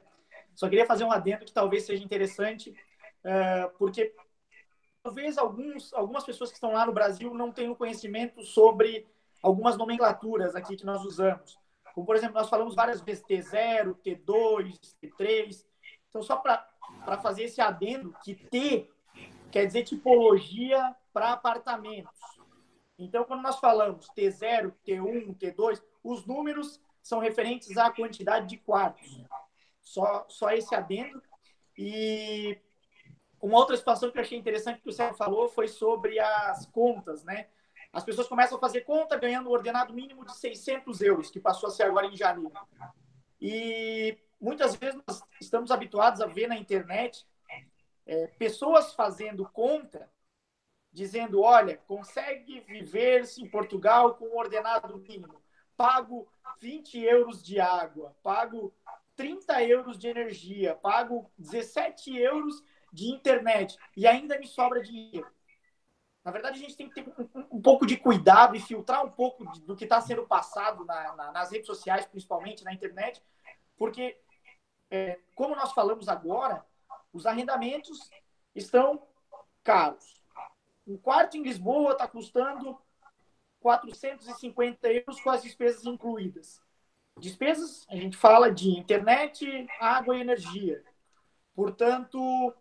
[0.55, 4.14] só queria fazer um adendo que talvez seja interessante, uh, porque
[5.03, 9.07] talvez alguns, algumas pessoas que estão lá no Brasil não tenham conhecimento sobre
[9.42, 11.59] algumas nomenclaturas aqui que nós usamos.
[11.94, 15.66] Como, por exemplo, nós falamos várias vezes T0, T2, T3.
[16.09, 16.66] Então, só para
[17.05, 18.90] para fazer esse adendo que T
[19.51, 22.12] quer dizer tipologia para apartamentos.
[22.99, 29.22] Então, quando nós falamos T0, T1, T2, os números são referentes à quantidade de quartos.
[29.83, 31.22] Só, só esse adendo.
[31.77, 32.59] E
[33.40, 37.22] uma outra situação que eu achei interessante que o Sérgio falou foi sobre as contas,
[37.22, 37.49] né?
[37.92, 41.68] As pessoas começam a fazer conta ganhando o ordenado mínimo de 600 euros, que passou
[41.68, 42.53] a ser agora em janeiro.
[43.40, 47.27] E muitas vezes nós estamos habituados a ver na internet
[48.07, 50.11] é, pessoas fazendo conta,
[50.92, 55.42] dizendo: olha, consegue viver-se em Portugal com um ordenado mínimo,
[55.77, 56.29] pago
[56.61, 58.72] 20 euros de água, pago
[59.16, 65.31] 30 euros de energia, pago 17 euros de internet e ainda me sobra dinheiro.
[66.25, 69.11] Na verdade, a gente tem que ter um, um pouco de cuidado e filtrar um
[69.11, 73.22] pouco do que está sendo passado na, na, nas redes sociais, principalmente na internet,
[73.77, 74.18] porque
[74.90, 76.64] é, como nós falamos agora,
[77.12, 78.11] os arrendamentos
[78.55, 79.03] estão
[79.62, 80.22] caros.
[80.87, 82.79] Um quarto em Lisboa está custando
[83.61, 86.62] 450 euros com as despesas incluídas.
[87.18, 90.85] Despesas, a gente fala de internet, água e energia.
[91.55, 92.55] Portanto,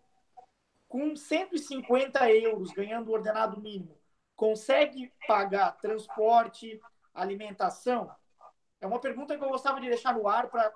[0.88, 3.96] com 150 euros ganhando o ordenado mínimo,
[4.34, 6.80] consegue pagar transporte,
[7.14, 8.10] alimentação?
[8.80, 10.72] É uma pergunta que eu gostava de deixar no ar para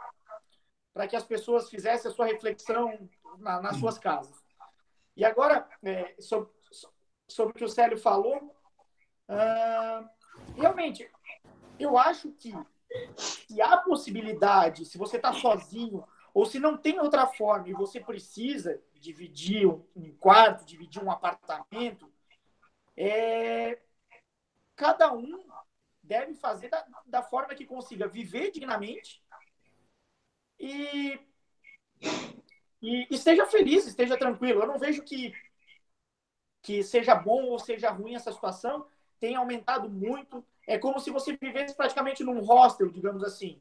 [0.92, 4.44] para que as pessoas fizessem a sua reflexão na, nas suas casas.
[5.16, 6.50] E agora, é, sobre,
[7.29, 8.37] sobre o que o Célio falou,
[9.29, 10.09] uh,
[10.57, 11.11] realmente,
[11.79, 12.53] eu acho que
[13.16, 18.00] se há possibilidade, se você está sozinho, ou se não tem outra forma e você
[18.00, 22.12] precisa dividir um, quarto, dividir um apartamento,
[22.96, 23.81] é,
[24.76, 25.48] cada um
[26.03, 29.22] deve fazer da, da forma que consiga viver dignamente
[30.61, 31.18] e,
[32.83, 34.61] e esteja feliz, esteja tranquilo.
[34.61, 35.33] Eu não vejo que,
[36.61, 38.87] que seja bom ou seja ruim essa situação.
[39.18, 40.44] Tem aumentado muito.
[40.66, 43.61] É como se você vivesse praticamente num hostel, digamos assim.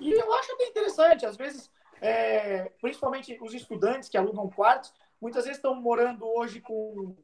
[0.00, 1.26] E eu acho até interessante.
[1.26, 7.14] Às vezes, é, principalmente os estudantes que alugam quartos, muitas vezes estão morando hoje com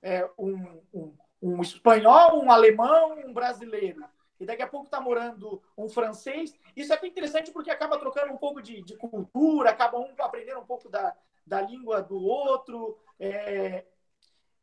[0.00, 4.02] é, um, um, um espanhol, um alemão, um brasileiro
[4.42, 6.58] e daqui a pouco está morando um francês.
[6.76, 10.60] Isso é até interessante porque acaba trocando um pouco de, de cultura, acaba um aprendendo
[10.60, 12.98] um pouco da, da língua do outro.
[13.18, 13.84] É...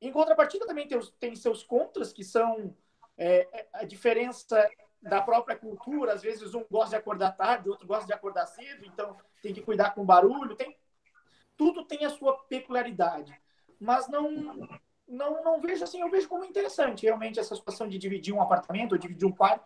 [0.02, 2.76] Em contrapartida, também tem, tem seus contras, que são
[3.18, 4.70] é, a diferença
[5.02, 6.14] da própria cultura.
[6.14, 9.62] Às vezes, um gosta de acordar tarde, outro gosta de acordar cedo, então tem que
[9.62, 10.56] cuidar com barulho.
[10.56, 10.78] Tem...
[11.58, 13.38] Tudo tem a sua peculiaridade.
[13.80, 14.68] Mas não,
[15.10, 18.94] não, não vejo assim, eu vejo como interessante realmente essa situação de dividir um apartamento
[18.94, 19.66] ou dividir um quarto.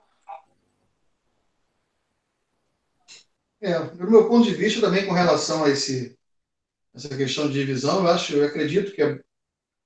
[3.62, 6.18] É, do meu ponto de vista também com relação a esse,
[6.94, 9.22] essa questão de divisão, eu acho, eu acredito que é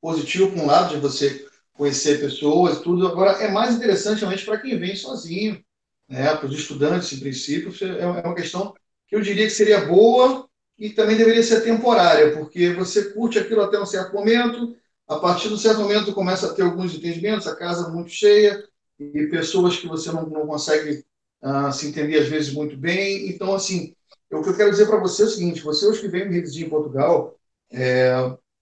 [0.01, 3.07] positivo por um lado de você conhecer pessoas, tudo.
[3.07, 5.63] Agora é mais interessante realmente para quem vem sozinho,
[6.07, 6.35] né?
[6.35, 8.73] Para os estudantes, em princípio, é, é uma questão
[9.07, 13.61] que eu diria que seria boa e também deveria ser temporária, porque você curte aquilo
[13.61, 14.75] até um certo momento,
[15.07, 18.61] a partir de um certo momento, começa a ter alguns entendimentos, a casa muito cheia,
[18.99, 21.03] e pessoas que você não, não consegue
[21.41, 23.29] uh, se entender, às vezes, muito bem.
[23.29, 23.95] Então, assim,
[24.31, 26.65] o que eu quero dizer para você é o seguinte: você, os que vêm residir
[26.65, 27.37] em Portugal,
[27.71, 28.13] é,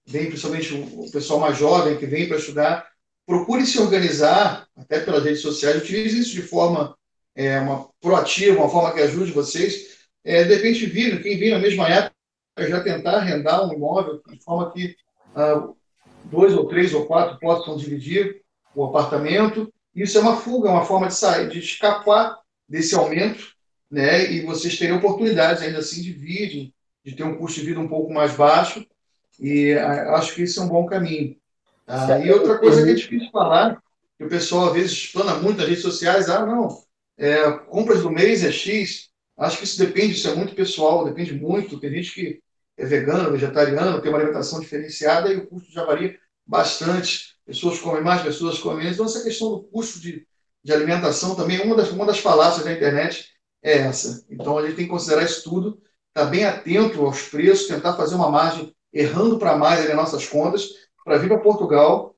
[0.05, 2.87] vem principalmente o pessoal mais jovem que vem para estudar,
[3.25, 6.95] procure se organizar, até pelas redes sociais, utilize isso de forma
[7.35, 9.95] é, uma proativa, uma forma que ajude vocês.
[10.23, 10.89] É, de repente,
[11.21, 12.15] quem vem na mesma época,
[12.59, 14.95] já tentar arrendar um imóvel de forma que
[15.35, 15.75] uh,
[16.29, 18.41] dois ou três ou quatro possam dividir
[18.73, 19.71] o apartamento.
[19.95, 23.53] Isso é uma fuga, uma forma de sair, de escapar desse aumento,
[23.89, 24.31] né?
[24.31, 27.87] E vocês terem oportunidades ainda assim de vir, de ter um custo de vida um
[27.87, 28.85] pouco mais baixo,
[29.39, 31.37] e acho que isso é um bom caminho.
[31.87, 33.81] Ah, e outra coisa que é difícil falar,
[34.17, 36.69] que o pessoal às vezes explana muito nas redes sociais, ah, não,
[37.17, 41.33] é, compras do mês é X, acho que isso depende, isso é muito pessoal, depende
[41.33, 42.39] muito, tem gente que
[42.77, 48.03] é vegano, vegetariano, tem uma alimentação diferenciada e o custo já varia bastante, pessoas comem
[48.03, 50.27] mais, pessoas comem menos, então essa questão do custo de,
[50.63, 53.29] de alimentação também, uma das, uma das falácias da internet
[53.63, 57.23] é essa, então a gente tem que considerar isso tudo, estar tá bem atento aos
[57.23, 60.69] preços, tentar fazer uma margem errando para mais nas nossas contas,
[61.03, 62.15] para vir para Portugal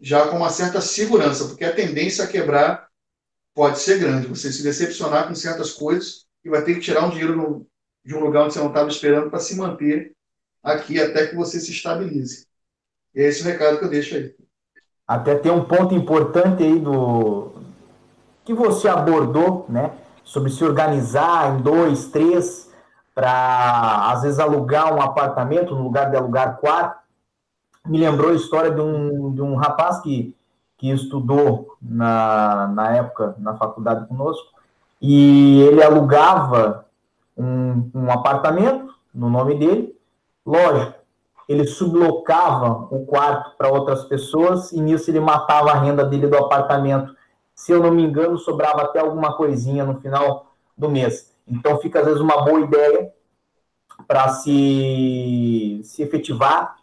[0.00, 2.88] já com uma certa segurança, porque a tendência a quebrar
[3.54, 4.28] pode ser grande.
[4.28, 7.67] Você se decepcionar com certas coisas e vai ter que tirar um dinheiro no,
[8.08, 10.16] de um lugar onde você não estava esperando para se manter
[10.64, 12.46] aqui até que você se estabilize.
[13.14, 14.34] E é esse o recado que eu deixo aí.
[15.06, 17.52] Até tem um ponto importante aí do
[18.46, 19.92] que você abordou, né?
[20.24, 22.70] Sobre se organizar em dois, três,
[23.14, 26.98] para às vezes alugar um apartamento no lugar de alugar quarto
[27.86, 30.34] me lembrou a história de um, de um rapaz que,
[30.78, 34.48] que estudou na, na época na faculdade conosco,
[35.00, 36.87] e ele alugava
[37.38, 39.96] um, um apartamento no nome dele,
[40.44, 40.98] lógico,
[41.48, 46.36] ele sublocava o quarto para outras pessoas e nisso ele matava a renda dele do
[46.36, 47.16] apartamento.
[47.54, 51.34] Se eu não me engano, sobrava até alguma coisinha no final do mês.
[51.46, 53.10] Então fica às vezes uma boa ideia
[54.06, 56.76] para se, se efetivar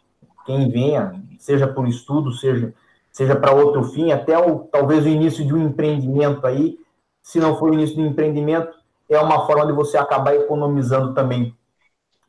[0.46, 2.74] quem venha, seja por estudo, seja,
[3.12, 6.78] seja para outro fim, até o, talvez o início de um empreendimento aí,
[7.22, 8.76] se não for o início do empreendimento,
[9.10, 11.56] é uma forma de você acabar economizando também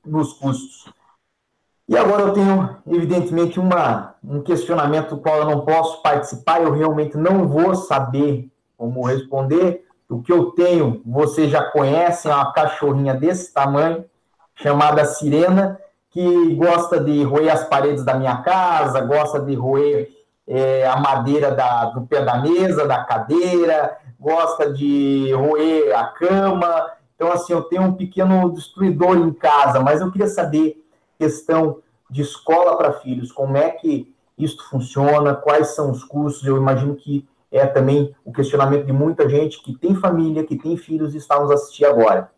[0.05, 0.93] nos custos.
[1.89, 6.73] E agora eu tenho, evidentemente, uma, um questionamento do qual eu não posso participar, eu
[6.73, 9.85] realmente não vou saber como responder.
[10.09, 14.05] O que eu tenho, vocês já conhecem, é uma cachorrinha desse tamanho,
[14.57, 15.79] chamada Sirena,
[16.11, 20.09] que gosta de roer as paredes da minha casa, gosta de roer
[20.47, 26.93] é, a madeira da, do pé da mesa, da cadeira, gosta de roer a cama.
[27.15, 30.83] Então, assim, eu tenho um pequeno destruidor em casa, mas eu queria saber
[31.19, 36.57] questão de escola para filhos, como é que isso funciona, quais são os cursos, eu
[36.57, 41.15] imagino que é também o questionamento de muita gente que tem família, que tem filhos
[41.15, 42.31] e está nos assistir agora.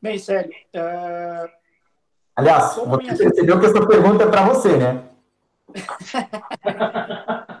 [0.00, 0.52] Bem, Célio.
[0.74, 1.50] Uh...
[2.34, 5.04] Aliás, você percebeu que essa pergunta é para você, né?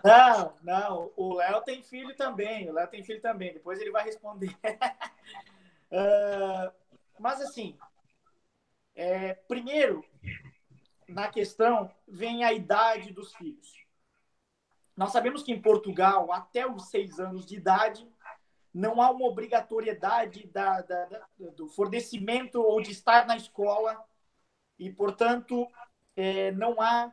[0.04, 1.12] Não, não.
[1.16, 2.70] O Léo tem filho também.
[2.70, 3.52] O Léo tem filho também.
[3.52, 4.56] Depois ele vai responder.
[5.90, 6.72] uh...
[7.18, 7.78] Mas, assim,
[8.94, 10.04] é, primeiro,
[11.08, 13.86] na questão, vem a idade dos filhos.
[14.96, 18.06] Nós sabemos que em Portugal, até os seis anos de idade,
[18.72, 24.02] não há uma obrigatoriedade da, da, da, do fornecimento ou de estar na escola
[24.78, 25.66] e, portanto,
[26.14, 27.12] é, não há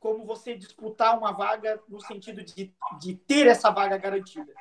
[0.00, 4.52] como você disputar uma vaga no sentido de, de ter essa vaga garantida.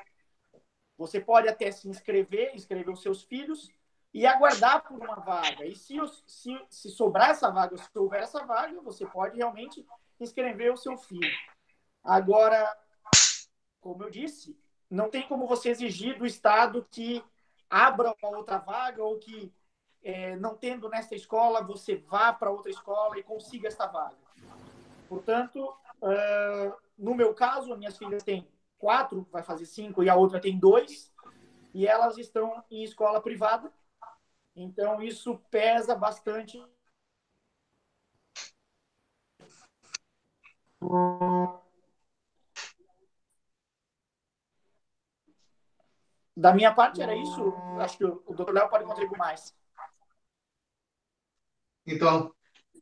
[0.97, 3.71] Você pode até se inscrever, inscrever os seus filhos
[4.13, 5.65] e aguardar por uma vaga.
[5.65, 5.95] E se,
[6.27, 9.87] se, se sobrar essa vaga, se houver essa vaga, você pode realmente
[10.19, 11.31] inscrever o seu filho.
[12.03, 12.77] Agora,
[13.79, 17.23] como eu disse, não tem como você exigir do Estado que
[17.69, 19.53] abra uma outra vaga ou que,
[20.03, 24.28] é, não tendo nessa escola, você vá para outra escola e consiga esta vaga.
[25.09, 30.39] Portanto, uh, no meu caso, minhas filhas têm quatro, vai fazer cinco, e a outra
[30.39, 31.11] tem dois,
[31.73, 33.73] e elas estão em escola privada.
[34.55, 36.63] Então, isso pesa bastante.
[46.35, 47.53] Da minha parte era isso.
[47.79, 49.53] Acho que o, doutor Léo pode contribuir mais.
[51.85, 52.33] Então,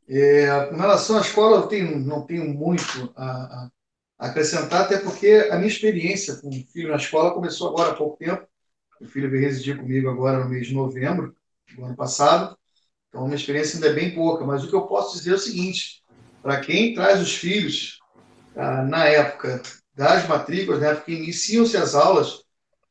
[0.08, 3.70] é, com relação à escola, eu tenho, não tenho muito a, a,
[4.18, 8.16] acrescentar, até porque a minha experiência com o filho na escola começou agora há pouco
[8.16, 8.46] tempo.
[9.00, 11.36] O filho veio residir comigo agora no mês de novembro
[11.76, 12.56] do ano passado.
[13.08, 14.44] Então, minha experiência ainda é bem pouca.
[14.44, 16.02] Mas o que eu posso dizer é o seguinte:
[16.42, 17.98] para quem traz os filhos
[18.56, 19.62] ah, na época
[19.94, 22.42] das matrículas, na época que iniciam-se as aulas,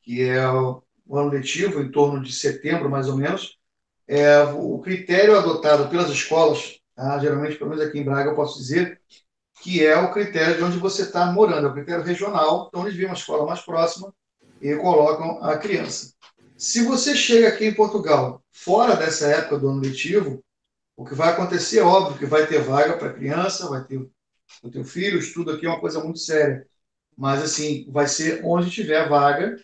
[0.02, 3.58] que é o ano letivo, em torno de setembro, mais ou menos,
[4.06, 7.18] é, o critério adotado pelas escolas, tá?
[7.18, 9.00] geralmente, pelo menos aqui em Braga, eu posso dizer,
[9.62, 12.96] que é o critério de onde você está morando, é o critério regional, então eles
[12.96, 14.12] vêm uma escola mais próxima
[14.60, 16.12] e colocam a criança.
[16.56, 20.42] Se você chega aqui em Portugal, fora dessa época do ano letivo,
[20.96, 23.98] o que vai acontecer óbvio que vai ter vaga para criança, vai ter
[24.62, 26.66] o teu filho, estudo aqui é uma coisa muito séria.
[27.16, 29.56] Mas, assim, vai ser onde tiver vaga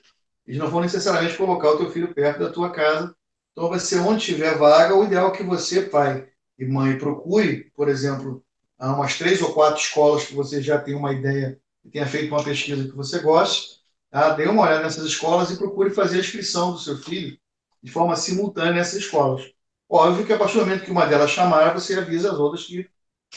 [0.46, 3.16] eles não vão necessariamente colocar o teu filho perto da tua casa
[3.52, 6.28] Então, vai ser onde tiver vaga, o ideal é que você, pai
[6.58, 8.44] e mãe, procure, por exemplo,
[8.78, 12.42] umas três ou quatro escolas que você já tem uma ideia e tenha feito uma
[12.42, 13.80] pesquisa que você goste,
[14.10, 14.30] tá?
[14.30, 17.38] dê uma olhada nessas escolas e procure fazer a inscrição do seu filho
[17.82, 19.52] de forma simultânea nessas escolas.
[19.88, 22.88] Óbvio que a partir do momento que uma delas chamar, você avisa as outras que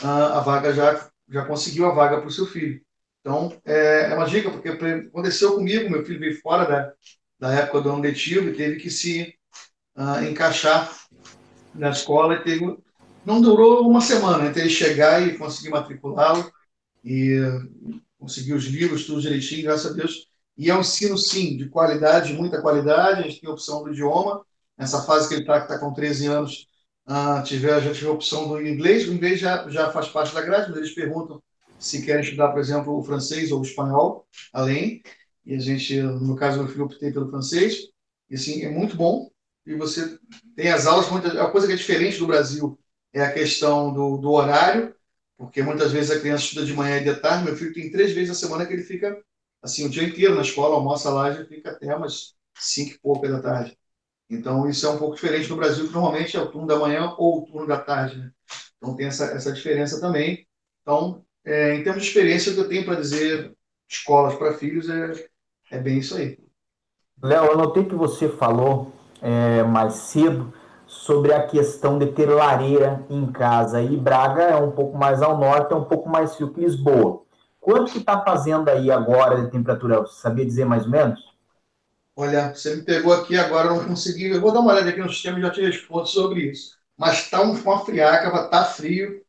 [0.02, 2.82] ah, a vaga já, já conseguiu a vaga para o seu filho.
[3.20, 6.94] Então, é, é, uma dica, porque aconteceu comigo, meu filho veio fora da,
[7.38, 9.36] da época do ano letivo e teve que se
[9.98, 10.90] uh, encaixar
[11.76, 12.78] na escola e teve,
[13.28, 16.50] não durou uma semana entre ele chegar e conseguir matriculá-lo
[17.04, 17.38] e
[18.18, 20.30] conseguir os livros, tudo direitinho, graças a Deus.
[20.58, 23.20] E é um ensino, sim, de qualidade, de muita qualidade.
[23.20, 24.46] A gente tem a opção do idioma.
[24.78, 26.68] Nessa fase que ele está, que está com 13 anos,
[27.06, 29.06] uh, tiver, já tive a opção do inglês.
[29.10, 31.44] O inglês já, já faz parte da grade, mas eles perguntam
[31.78, 35.02] se querem estudar, por exemplo, o francês ou o espanhol, além.
[35.46, 37.90] E a gente, no caso, filho optei pelo francês.
[38.30, 39.30] E, assim, é muito bom.
[39.66, 40.18] E você
[40.56, 42.80] tem as aulas, muita, a coisa que é diferente do Brasil
[43.18, 44.96] é a questão do, do horário,
[45.38, 47.46] porque muitas vezes a criança estuda de manhã e de tarde.
[47.46, 49.18] Meu filho tem três vezes a semana que ele fica
[49.62, 53.28] assim o dia inteiro na escola, almoça lá e fica até umas cinco e pouca
[53.30, 53.78] da tarde.
[54.30, 57.14] Então isso é um pouco diferente no Brasil, que normalmente é o turno da manhã
[57.18, 58.18] ou o turno da tarde.
[58.18, 58.32] Né?
[58.78, 60.46] Então tem essa, essa diferença também.
[60.82, 63.54] Então, é, em termos de experiência, o que eu tenho para dizer
[63.90, 65.28] escolas para filhos é,
[65.72, 66.38] é bem isso aí.
[67.22, 70.54] Léo, eu notei que você falou é, mais cedo
[70.88, 73.82] sobre a questão de ter lareira em casa.
[73.82, 77.22] E Braga é um pouco mais ao norte, é um pouco mais frio que Lisboa.
[77.60, 80.00] Quanto que está fazendo aí agora de temperatura?
[80.00, 81.20] Você sabia dizer mais ou menos?
[82.16, 84.30] Olha, você me pegou aqui agora, não consegui.
[84.30, 86.78] Eu vou dar uma olhada aqui no sistema e já te respondo sobre isso.
[86.98, 89.22] Mas está uma friaca, está frio.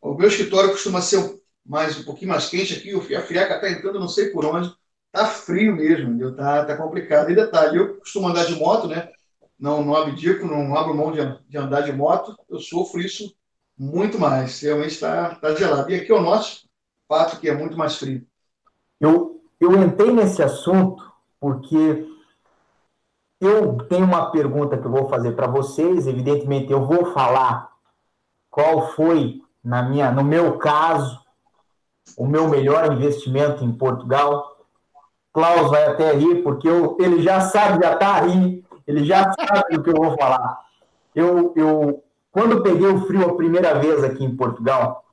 [0.00, 3.16] O meu escritório costuma ser mais um pouquinho mais quente aqui.
[3.16, 4.72] A friaca está entrando, não sei por onde.
[5.06, 6.36] Está frio mesmo, entendeu?
[6.36, 7.30] Tá, tá complicado.
[7.30, 9.08] E detalhe, eu costumo andar de moto, né?
[9.58, 13.34] Não, não abdico, não abro mão de, de andar de moto, eu sofro isso
[13.76, 14.60] muito mais.
[14.60, 15.90] Realmente está tá gelado.
[15.90, 16.68] E aqui ao norte,
[17.08, 18.26] fato que é muito mais frio.
[19.00, 21.04] Eu, eu entrei nesse assunto
[21.40, 22.06] porque
[23.40, 26.06] eu tenho uma pergunta que eu vou fazer para vocês.
[26.06, 27.72] Evidentemente, eu vou falar
[28.50, 31.20] qual foi, na minha, no meu caso,
[32.16, 34.56] o meu melhor investimento em Portugal.
[35.32, 39.76] Klaus vai até rir, porque eu, ele já sabe, já está aí ele já sabe
[39.76, 40.60] o que eu vou falar.
[41.14, 45.04] Eu, eu, quando peguei o frio a primeira vez aqui em Portugal,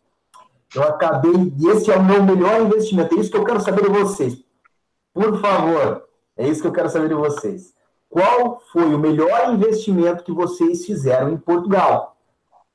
[0.76, 3.84] eu acabei, e esse é o meu melhor investimento, é isso que eu quero saber
[3.84, 4.44] de vocês.
[5.14, 7.74] Por favor, é isso que eu quero saber de vocês.
[8.10, 12.16] Qual foi o melhor investimento que vocês fizeram em Portugal?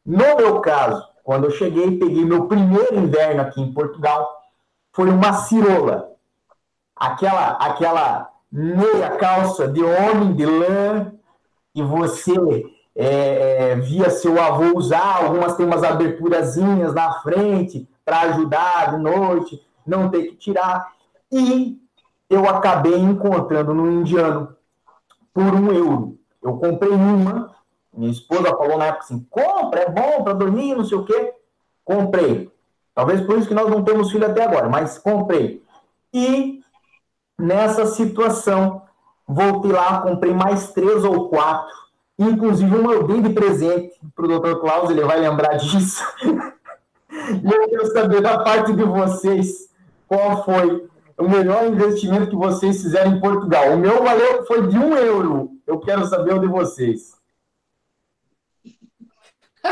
[0.05, 4.43] No meu caso, quando eu cheguei, peguei meu primeiro inverno aqui em Portugal,
[4.93, 6.13] foi uma cirola.
[6.97, 11.13] Aquela, aquela meia calça de homem de lã
[11.75, 12.35] e você
[12.97, 19.03] é, é, via seu avô usar, algumas tem umas aberturazinhas na frente para ajudar de
[19.03, 20.93] noite, não ter que tirar.
[21.31, 21.79] E
[22.29, 24.57] eu acabei encontrando no indiano
[25.33, 26.19] por um euro.
[26.43, 27.55] Eu comprei uma,
[27.93, 31.35] minha esposa falou na época assim: compra, é bom para dormir, não sei o quê.
[31.85, 32.51] Comprei.
[32.95, 35.63] Talvez por isso que nós não temos filho até agora, mas comprei.
[36.13, 36.58] E
[37.39, 38.83] nessa situação.
[39.27, 41.77] Voltei lá, comprei mais três ou quatro.
[42.19, 44.59] Inclusive, uma eu dei de presente para o Dr.
[44.61, 46.03] Klaus, ele vai lembrar disso.
[46.23, 49.69] e eu quero saber da parte de vocês
[50.09, 53.73] qual foi o melhor investimento que vocês fizeram em Portugal.
[53.73, 55.51] O meu valeu foi de um euro.
[55.67, 57.17] Eu quero saber o de vocês.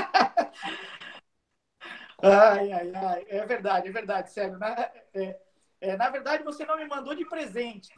[2.23, 3.27] ai, ai, ai.
[3.29, 4.59] É verdade, é verdade, sério.
[4.59, 4.91] Né?
[5.15, 5.39] É,
[5.81, 7.93] é, na verdade, você não me mandou de presente.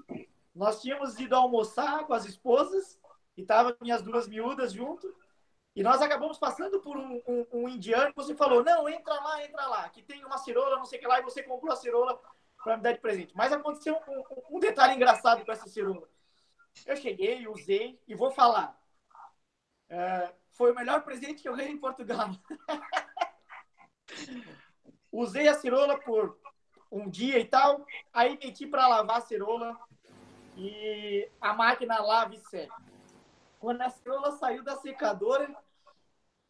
[0.54, 2.98] Nós tínhamos ido almoçar com as esposas
[3.36, 5.14] e estavam minhas duas miúdas junto.
[5.76, 8.12] E nós acabamos passando por um, um, um indiano.
[8.16, 11.06] Você falou: Não, entra lá, entra lá, que tem uma cirola, não sei o que
[11.06, 12.20] lá, e você comprou a cirola
[12.64, 13.36] para me dar de presente.
[13.36, 16.08] Mas aconteceu um, um, detalhe engraçado com essa cirola.
[16.84, 18.76] Eu cheguei, usei e vou falar.
[19.88, 22.30] É, foi o melhor presente que eu ganhei em Portugal.
[25.12, 26.38] usei a cirola por
[26.90, 27.86] um dia e tal.
[28.12, 29.78] Aí meti para lavar a cerola
[30.56, 32.74] e a máquina lava e seca.
[33.58, 35.54] Quando a cerola saiu da secadora,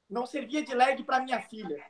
[0.08, 1.84] não servia de leg para minha filha.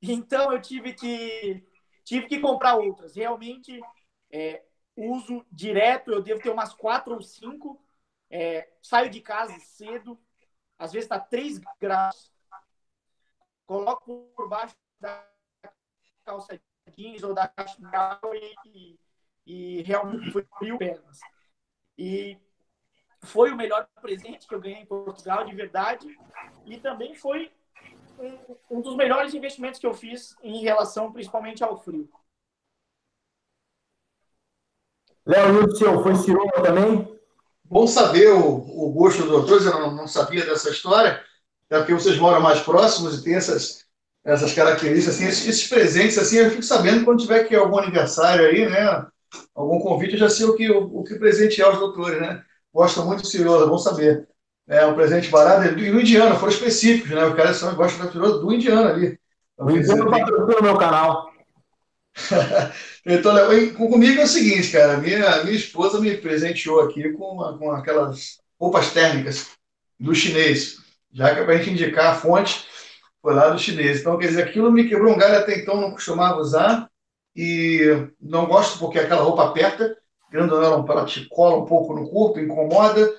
[0.00, 1.64] Então eu tive que
[2.04, 3.16] tive que comprar outras.
[3.16, 3.80] Realmente
[4.30, 4.62] é,
[4.96, 6.10] uso direto.
[6.10, 7.82] Eu devo ter umas quatro ou cinco.
[8.30, 10.18] É, saio de casa cedo.
[10.78, 12.32] Às vezes está 3 graus.
[13.66, 15.26] Coloco por baixo da
[16.24, 16.60] calça
[16.96, 17.76] jeans ou da caixa
[18.34, 18.98] e, e,
[19.46, 21.20] e realmente foi frio pernas.
[21.96, 22.38] E
[23.22, 26.06] foi o melhor presente que eu ganhei em Portugal, de verdade,
[26.66, 27.50] e também foi
[28.18, 32.08] um, um dos melhores investimentos que eu fiz em relação principalmente ao frio.
[35.26, 37.18] Léo, e o seu, foi cirurgia também?
[37.64, 41.24] Bom saber o, o gosto do doutor, eu não, não sabia dessa história,
[41.70, 43.83] é porque vocês moram mais próximos e tem essas,
[44.24, 48.46] essas características, assim, esses, esses, presentes, assim, eu fico sabendo quando tiver que algum aniversário
[48.46, 49.06] aí, né,
[49.54, 52.42] algum convite, eu já sei o que, o, o que presentear os doutores, né?
[52.72, 54.26] Gosta muito do Ciriola, bom saber.
[54.66, 57.24] É um presente barato, e o indiano, foram específicos, né?
[57.26, 59.18] O cara só gosta da Ciriola do indiano ali.
[59.58, 61.30] O indiano patrocina o meu canal.
[63.04, 63.34] então,
[63.74, 68.92] comigo é o seguinte, cara, minha, minha esposa me presenteou aqui com, com aquelas roupas
[68.92, 69.50] térmicas
[69.98, 70.78] do chinês,
[71.12, 72.66] já que é para a gente indicar a fonte,
[73.24, 74.00] foi lá do chinês.
[74.00, 76.90] Então, quer dizer, aquilo me quebrou um galho até então, não costumava usar,
[77.34, 79.96] e não gosto porque aquela roupa aperta,
[80.30, 83.10] grandona, ela te cola um pouco no corpo, incomoda,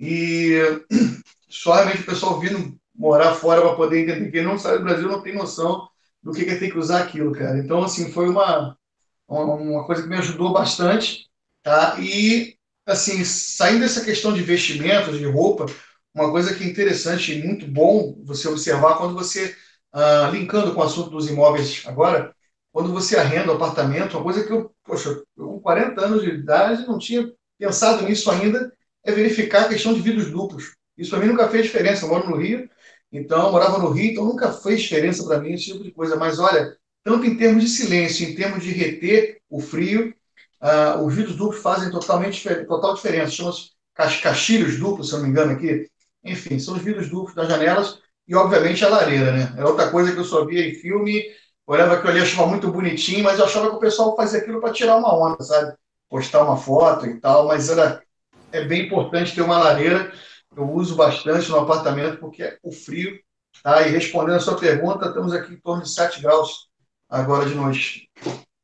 [0.00, 0.56] e
[1.50, 4.30] só realmente o pessoal vindo morar fora para poder entender.
[4.30, 5.86] Quem não sabe do Brasil não tem noção
[6.22, 7.58] do que, que tem que usar aquilo, cara.
[7.58, 8.74] Então, assim, foi uma,
[9.28, 11.28] uma coisa que me ajudou bastante,
[11.62, 11.98] tá?
[12.00, 15.66] E, assim, saindo dessa questão de vestimentos, de roupa,
[16.14, 19.54] uma coisa que é interessante e muito bom você observar quando você,
[19.92, 22.34] ah, linkando com o assunto dos imóveis agora,
[22.72, 26.30] quando você arrenda o apartamento, uma coisa que eu, poxa, eu com 40 anos de
[26.30, 28.72] idade não tinha pensado nisso ainda,
[29.04, 30.74] é verificar a questão de vidros duplos.
[30.96, 32.04] Isso para mim nunca fez diferença.
[32.04, 32.68] Eu moro no Rio,
[33.10, 36.16] então eu morava no Rio, então nunca fez diferença para mim esse tipo de coisa.
[36.16, 40.14] Mas olha, tanto em termos de silêncio, em termos de reter o frio,
[40.62, 43.32] uh, os vidros duplos fazem totalmente total diferença.
[43.32, 45.88] Chamam-se caixilhos duplos, se eu não me engano aqui.
[46.24, 49.54] Enfim, são os vidros duplos das janelas e, obviamente, a lareira, né?
[49.56, 51.24] É outra coisa que eu só via em filme,
[51.66, 54.60] olhava que eu ali achava muito bonitinho, mas eu achava que o pessoal fazia aquilo
[54.60, 55.74] para tirar uma onda, sabe?
[56.08, 58.02] Postar uma foto e tal, mas era,
[58.52, 60.12] é bem importante ter uma lareira.
[60.56, 63.18] Eu uso bastante no apartamento porque o frio,
[63.62, 63.82] tá?
[63.82, 66.68] E respondendo a sua pergunta, estamos aqui em torno de 7 graus
[67.08, 68.08] agora de noite.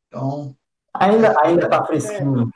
[0.06, 0.54] Então.
[0.94, 2.50] Ainda ainda está fresquinho.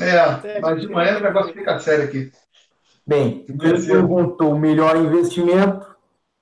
[0.00, 2.32] É, mas de manhã o negócio fica sério aqui.
[3.06, 5.86] Bem, ele perguntou o melhor investimento,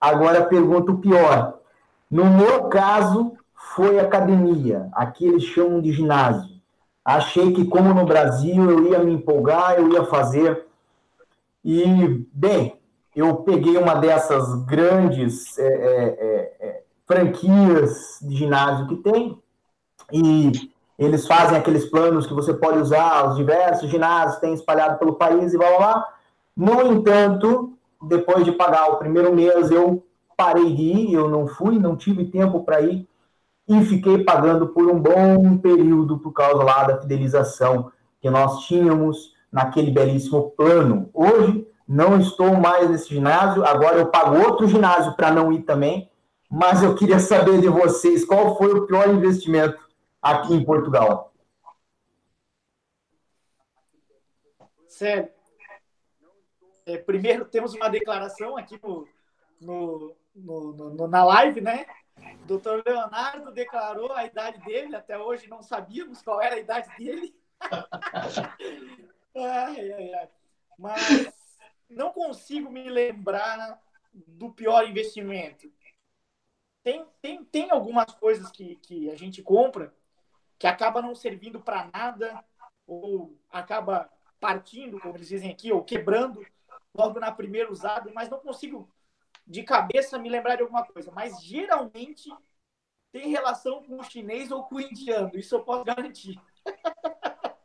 [0.00, 1.58] agora pergunta o pior.
[2.10, 6.52] No meu caso, foi academia, aqui eles chamam de ginásio.
[7.04, 10.66] Achei que, como no Brasil, eu ia me empolgar, eu ia fazer.
[11.64, 12.78] E, bem,
[13.14, 19.38] eu peguei uma dessas grandes é, é, é, é franquias de ginásio que tem,
[20.12, 20.52] e
[20.98, 25.52] eles fazem aqueles planos que você pode usar, os diversos ginásios tem espalhado pelo país
[25.52, 26.08] e blá blá blá.
[26.56, 30.04] No entanto, depois de pagar o primeiro mês, eu
[30.36, 33.08] parei de ir, eu não fui, não tive tempo para ir
[33.68, 39.34] e fiquei pagando por um bom período por causa lá da fidelização que nós tínhamos
[39.50, 41.08] naquele belíssimo plano.
[41.14, 46.10] Hoje não estou mais nesse ginásio, agora eu pago outro ginásio para não ir também,
[46.50, 49.78] mas eu queria saber de vocês qual foi o pior investimento
[50.20, 51.32] aqui em Portugal.
[54.88, 55.31] Sério.
[56.92, 59.08] É, primeiro temos uma declaração aqui no,
[59.58, 61.86] no, no, no, na live, né?
[62.42, 66.94] O doutor Leonardo declarou a idade dele, até hoje não sabíamos qual era a idade
[66.98, 67.34] dele.
[69.34, 70.28] ai, ai, ai.
[70.78, 71.32] Mas
[71.88, 73.80] não consigo me lembrar
[74.12, 75.72] do pior investimento.
[76.82, 79.94] Tem, tem, tem algumas coisas que, que a gente compra
[80.58, 82.44] que acaba não servindo para nada
[82.86, 86.44] ou acaba partindo, como eles dizem aqui, ou quebrando
[86.94, 88.88] logo na primeira usada, mas não consigo
[89.46, 92.30] de cabeça me lembrar de alguma coisa, mas geralmente
[93.12, 96.40] tem relação com o chinês ou com o indiano, isso eu posso garantir.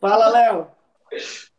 [0.00, 0.70] Fala, Léo.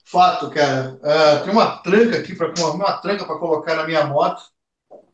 [0.06, 0.96] Fato, cara.
[0.96, 4.42] Uh, tem uma tranca aqui, para uma, tranca para colocar na minha moto,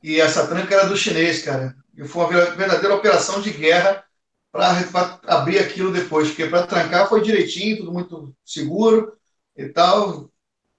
[0.02, 1.76] e essa tranca era do chinês, cara.
[1.96, 4.04] E foi uma verdadeira operação de guerra
[4.52, 9.18] para abrir aquilo depois, porque para trancar foi direitinho, tudo muito seguro
[9.56, 10.30] e tal.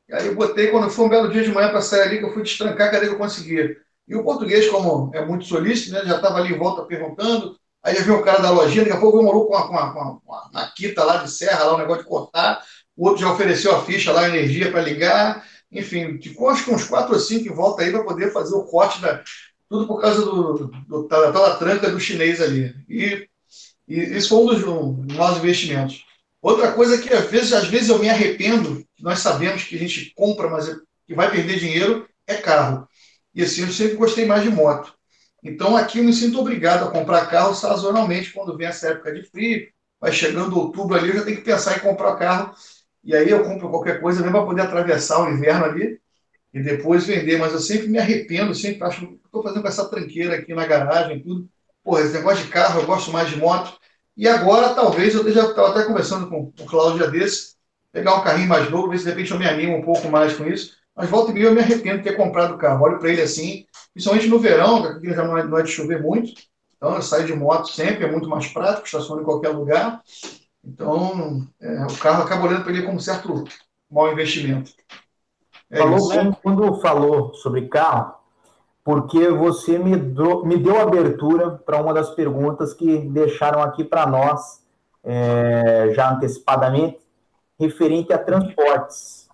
[0.08, 2.24] E aí eu botei, quando foi um belo dia de manhã para sair ali, que
[2.24, 3.76] eu fui destrancar, cadê que eu conseguia?
[4.06, 7.94] E o português, como é muito solícito, né, já estava ali em volta perguntando, aí
[7.94, 10.48] já viu o cara da lojinha, daqui a pouco com uma, com uma, com uma,
[10.48, 12.64] uma quita lá de serra, lá um negócio de cortar,
[12.96, 16.70] o outro já ofereceu a ficha lá, a energia para ligar, enfim, ficou acho que
[16.70, 19.22] uns quatro ou cinco em volta aí para poder fazer o corte da.
[19.68, 22.74] Tudo por causa do, do, da, da tranca do chinês ali.
[22.88, 23.28] E,
[23.86, 26.06] e isso foi um dos, um, nossos investimentos.
[26.40, 30.12] Outra coisa que às vezes, às vezes eu me arrependo, nós sabemos que a gente
[30.14, 30.74] compra, mas é,
[31.06, 32.88] que vai perder dinheiro, é carro.
[33.34, 34.94] E assim, eu sempre gostei mais de moto.
[35.42, 39.22] Então aqui eu me sinto obrigado a comprar carro sazonalmente, quando vem essa época de
[39.22, 39.68] frio,
[40.00, 42.54] vai chegando outubro ali, eu já tenho que pensar em comprar carro.
[43.04, 46.00] e aí eu compro qualquer coisa mesmo para poder atravessar o inverno ali
[46.52, 47.38] e depois vender.
[47.38, 50.66] Mas eu sempre me arrependo, sempre acho que estou fazendo com essa tranqueira aqui na
[50.66, 51.48] garagem, tudo.
[51.84, 53.78] Pô, esse negócio de carro, eu gosto mais de moto.
[54.16, 57.54] E agora, talvez, eu já estava até conversando com o Cláudio desse,
[57.92, 60.36] pegar um carrinho mais novo, ver se de repente eu me animo um pouco mais
[60.36, 60.76] com isso.
[60.94, 62.84] Mas volta e meia eu me arrependo de ter comprado o carro.
[62.84, 65.70] Olho para ele assim, principalmente no verão, que aqui já não é, não é de
[65.70, 66.32] chover muito.
[66.76, 70.00] Então eu saio de moto sempre, é muito mais prático, estaciono em qualquer lugar.
[70.64, 73.44] Então é, o carro acaba olhando para ele como um certo
[73.90, 74.72] mau investimento.
[75.70, 78.14] É falou bem quando falou sobre carro,
[78.82, 84.06] porque você me, do, me deu abertura para uma das perguntas que deixaram aqui para
[84.06, 84.64] nós,
[85.04, 86.98] é, já antecipadamente,
[87.58, 89.28] referente a transportes.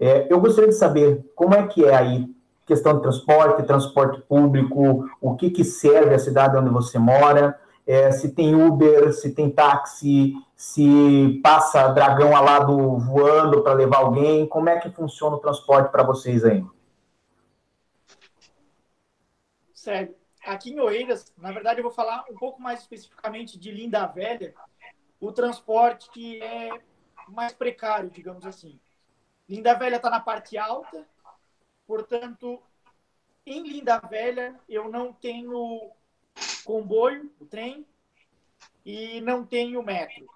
[0.00, 2.28] É, eu gostaria de saber como é que é aí
[2.66, 8.12] questão de transporte, transporte público, o que, que serve a cidade onde você mora, é,
[8.12, 14.68] se tem Uber, se tem táxi, se passa dragão alado voando para levar alguém, como
[14.68, 16.62] é que funciona o transporte para vocês aí?
[19.72, 20.14] Sério.
[20.44, 24.54] Aqui em Oeiras, na verdade, eu vou falar um pouco mais especificamente de Linda Velha,
[25.18, 26.70] o transporte que é
[27.32, 28.78] mais precário, digamos assim.
[29.48, 31.06] Linda Velha está na parte alta,
[31.86, 32.62] portanto,
[33.46, 35.90] em Linda Velha eu não tenho
[36.64, 37.86] comboio, o trem,
[38.84, 40.26] e não tenho metro.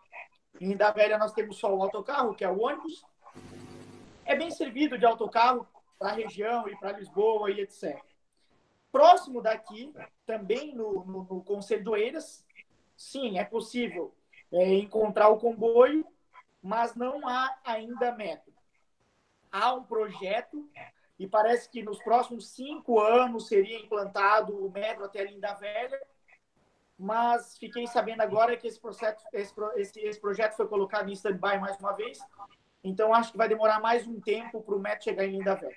[0.61, 3.05] Em Linda Velha nós temos só o autocarro, que é o ônibus.
[4.25, 5.67] É bem servido de autocarro
[5.99, 8.01] para a região e para Lisboa e etc.
[8.91, 9.93] Próximo daqui,
[10.27, 12.45] também no, no, no Conselho do Eiras,
[12.97, 14.15] sim, é possível
[14.53, 16.07] é, encontrar o comboio,
[16.63, 18.53] mas não há ainda metro.
[19.51, 20.71] Há um projeto
[21.19, 26.01] e parece que nos próximos cinco anos seria implantado o metro até a Linda Velha,
[26.99, 31.77] mas fiquei sabendo agora que esse, processo, esse, esse projeto foi colocado em stand-by mais
[31.79, 32.19] uma vez,
[32.83, 35.77] então acho que vai demorar mais um tempo para o metro chegar em Linda Velha.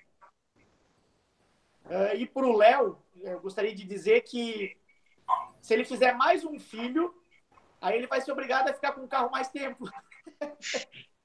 [1.86, 4.76] Uh, e para o Léo, eu gostaria de dizer que
[5.62, 7.14] se ele fizer mais um filho,
[7.82, 9.90] aí ele vai ser obrigado a ficar com o carro mais tempo.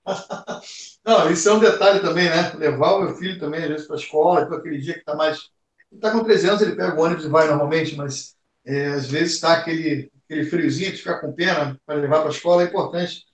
[1.05, 2.53] Não, isso é um detalhe também, né?
[2.57, 5.15] Levar o meu filho também, às vezes, para a escola, para aquele dia que está
[5.15, 5.51] mais.
[5.93, 9.35] Está com 13 anos, ele pega o ônibus e vai normalmente, mas é, às vezes
[9.35, 13.25] está aquele, aquele friozinho de ficar com pena para levar para a escola, é importante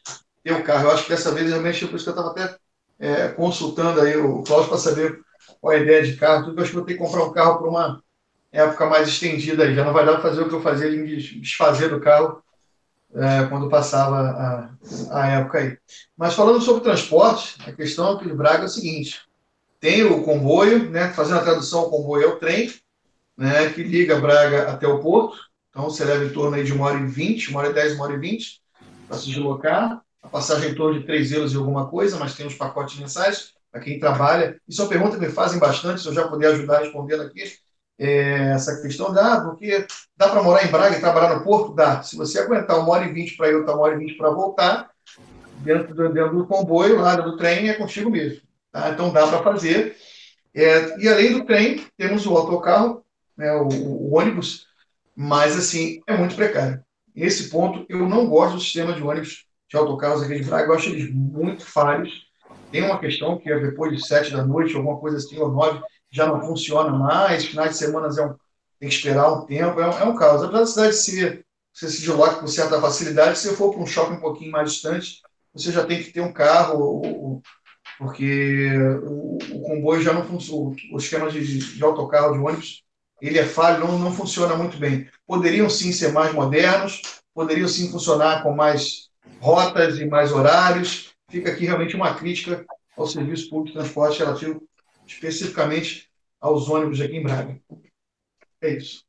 [0.42, 0.86] ter o carro.
[0.88, 2.56] Eu acho que dessa vez realmente é por isso que eu estava até
[2.98, 5.20] é, consultando aí o Cláudio para saber
[5.60, 6.46] qual a ideia de carro.
[6.46, 8.02] Tudo eu acho que vou ter que comprar um carro para uma
[8.52, 9.74] época mais estendida aí.
[9.74, 12.42] Já não vai dar para fazer o que eu fazia de desfazer do carro
[13.16, 14.16] é, quando passava
[15.10, 15.78] a, a época aí.
[16.16, 19.22] Mas falando sobre transporte, a questão aqui de Braga é o seguinte:
[19.80, 22.72] tem o comboio, né, fazendo a tradução, o comboio é o trem,
[23.36, 25.38] né, que liga Braga até o porto.
[25.70, 27.94] Então você leva em torno aí de uma hora e vinte, uma hora e dez,
[27.94, 28.62] uma hora e vinte
[29.06, 30.00] para se deslocar.
[30.22, 32.98] A passagem é em torno de 3 euros e alguma coisa, mas tem os pacotes
[32.98, 34.60] mensais para quem trabalha.
[34.66, 37.44] Isso é uma pergunta que me fazem bastante, se eu já puder ajudar respondendo aqui
[37.98, 39.86] é, essa questão dá, porque
[40.16, 41.74] dá para morar em Braga e trabalhar no Porto?
[41.74, 42.02] Dá.
[42.02, 44.30] Se você aguentar uma hora e vinte para ir, outra uma hora e vinte para
[44.30, 44.90] voltar,
[45.60, 48.42] dentro do, dentro do comboio, lá do trem, é contigo mesmo.
[48.70, 48.90] Tá?
[48.90, 49.96] Então dá para fazer.
[50.54, 53.04] É, e além do trem, temos o autocarro,
[53.36, 54.66] né, o, o, ônibus,
[55.14, 56.82] mas assim, é muito precário.
[57.14, 60.74] Nesse ponto, eu não gosto do sistema de ônibus de autocarros aqui de Braga, eu
[60.74, 62.26] acho eles muito falhos.
[62.70, 65.80] Tem uma questão que é depois de sete da noite, alguma coisa assim, ou nove,
[66.16, 68.34] já não funciona mais, finais de semana é um,
[68.80, 70.42] tem que esperar um tempo, é um, é um caos.
[70.42, 73.86] Apesar da cidade ser, você se desloca com certa facilidade, se você for para um
[73.86, 75.20] shopping um pouquinho mais distante,
[75.52, 77.42] você já tem que ter um carro,
[77.98, 78.70] porque
[79.04, 82.82] o, o comboio já não funciona, o esquema de, de autocarro, de ônibus,
[83.20, 85.08] ele é falho, não, não funciona muito bem.
[85.26, 87.02] Poderiam sim ser mais modernos,
[87.34, 89.08] poderiam sim funcionar com mais
[89.40, 91.10] rotas e mais horários.
[91.28, 92.64] Fica aqui realmente uma crítica
[92.96, 94.62] ao serviço público de transporte relativo
[95.06, 96.05] especificamente
[96.46, 97.60] aos ônibus aqui em Braga.
[98.60, 99.04] É isso.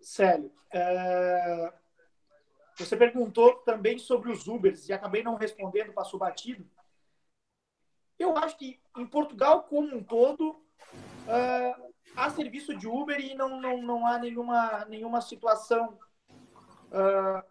[0.00, 1.72] Célio, é...
[2.76, 6.68] você perguntou também sobre os Ubers e acabei não respondendo, passou batido.
[8.18, 10.60] Eu acho que em Portugal como um todo
[11.28, 11.74] é...
[12.16, 15.96] há serviço de Uber e não, não, não há nenhuma, nenhuma situação
[16.90, 17.44] é...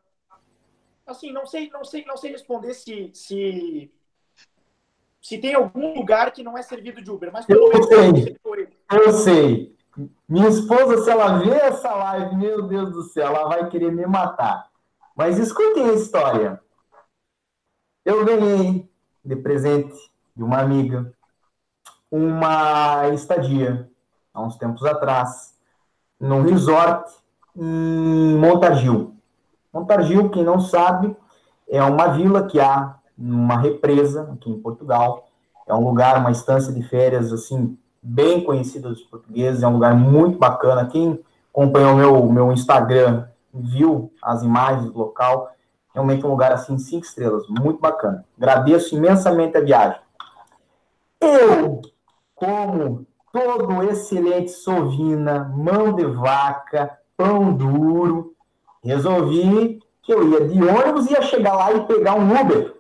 [1.05, 3.91] assim não sei não sei não sei responder se, se
[5.22, 8.38] se tem algum lugar que não é servido de Uber, mas eu sei.
[8.91, 9.78] Eu sei.
[10.28, 14.05] Minha esposa, se ela ver essa live, meu Deus do céu, ela vai querer me
[14.05, 14.69] matar.
[15.15, 16.61] Mas escutei a história.
[18.03, 18.89] Eu ganhei
[19.24, 19.95] de presente
[20.36, 21.13] de uma amiga
[22.09, 23.89] uma estadia
[24.34, 25.57] há uns tempos atrás
[26.19, 27.09] num resort
[27.55, 29.15] em Montargil.
[29.74, 31.15] Montargil, quem não sabe,
[31.69, 35.28] é uma vila que há numa represa aqui em Portugal.
[35.68, 39.64] É um lugar, uma estância de férias assim bem conhecida dos portugueses.
[39.64, 40.88] É um lugar muito bacana.
[40.88, 41.20] Quem
[41.53, 45.51] acompanhou meu meu Instagram viu as imagens do local.
[45.93, 48.26] Realmente um lugar assim cinco estrelas, muito bacana.
[48.38, 49.99] Agradeço imensamente a viagem.
[51.20, 51.82] Eu,
[52.34, 58.34] como todo excelente sovina, mão de vaca, pão duro,
[58.84, 62.76] resolvi que eu ia de ônibus e ia chegar lá e pegar um Uber.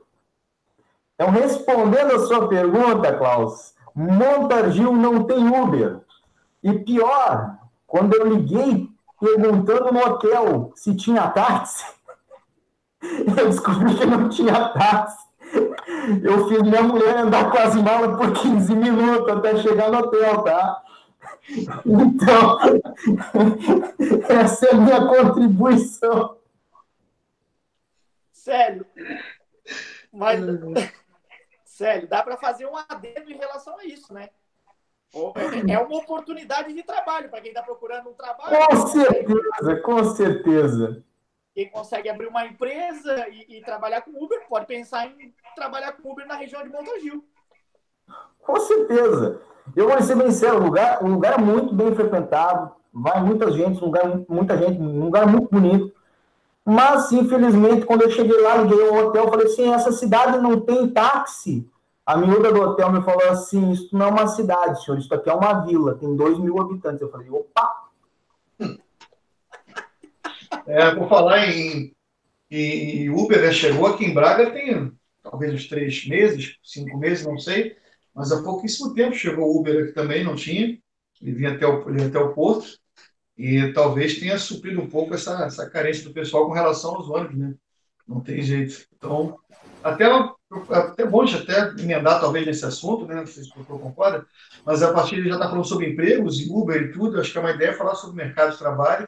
[1.21, 5.99] Então, respondendo a sua pergunta, Klaus, Montargil não tem Uber.
[6.63, 11.85] E pior, quando eu liguei perguntando no hotel se tinha táxi,
[13.03, 15.23] eu descobri que não tinha táxi.
[16.23, 20.41] Eu fiz minha mulher andar com as malas por 15 minutos até chegar no hotel,
[20.41, 20.81] tá?
[21.85, 22.57] Então,
[24.27, 26.37] essa é a minha contribuição.
[28.31, 28.87] Sério.
[30.11, 30.41] Mas,
[31.81, 34.29] sério, dá para fazer um adendo em relação a isso, né?
[35.67, 38.55] É, uma oportunidade de trabalho para quem está procurando um trabalho.
[38.55, 41.03] Com certeza, com certeza.
[41.53, 46.11] Quem consegue abrir uma empresa e, e trabalhar com Uber pode pensar em trabalhar com
[46.11, 47.25] Uber na região de Montagil.
[48.41, 49.41] Com certeza.
[49.75, 53.51] Eu vou ser bem sério, o lugar, o lugar é muito bem frequentado, vai muita
[53.51, 55.93] gente, um lugar, muita gente, um lugar muito bonito.
[56.63, 60.87] Mas, infelizmente, quando eu cheguei lá, liguei ao hotel, falei assim, essa cidade não tem
[60.87, 61.67] táxi.
[62.11, 65.29] A miúda do hotel me falou assim, isso não é uma cidade, senhor, isso aqui
[65.29, 67.01] é uma vila, tem dois mil habitantes.
[67.01, 67.89] Eu falei, opa!
[70.67, 71.95] É, por falar em,
[72.49, 74.91] em Uber, né, chegou aqui em Braga tem
[75.23, 77.77] talvez uns três meses, cinco meses, não sei,
[78.13, 80.77] mas há pouquíssimo tempo chegou Uber aqui também, não tinha,
[81.21, 82.77] ele vinha até o, vinha até o porto,
[83.37, 87.37] e talvez tenha suprido um pouco essa, essa carência do pessoal com relação aos ônibus,
[87.37, 87.55] né?
[88.05, 88.85] Não tem jeito.
[88.93, 89.39] Então,
[89.83, 90.05] até,
[90.69, 93.15] até bom de até emendar talvez nesse assunto, né?
[93.15, 94.25] Não sei se o concorda,
[94.65, 97.37] mas a partir de já está falando sobre empregos e Uber e tudo, acho que
[97.37, 99.07] é uma ideia falar sobre o mercado de trabalho,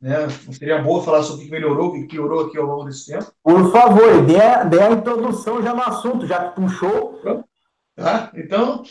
[0.00, 0.28] né?
[0.52, 3.32] Seria boa falar sobre o que melhorou, o que piorou aqui ao longo desse tempo.
[3.42, 7.20] Por favor, dê dê a introdução já no assunto, já que puxou.
[7.94, 8.32] Tá?
[8.34, 8.82] Então,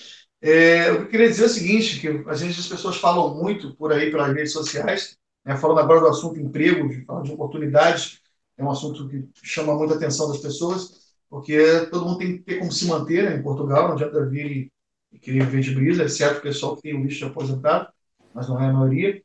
[0.41, 4.09] é, eu queria dizer o seguinte, que às vezes as pessoas falam muito por aí
[4.09, 8.21] pelas redes sociais, né, falando agora do assunto emprego, de, de oportunidades,
[8.57, 11.00] é um assunto que chama muita atenção das pessoas,
[11.31, 14.69] porque todo mundo tem que ter como se manter né, em Portugal, não adianta vir
[15.11, 17.87] e, querer viver de brisa, exceto o pessoal que tem o visto de aposentado,
[18.33, 19.21] mas não é a maioria.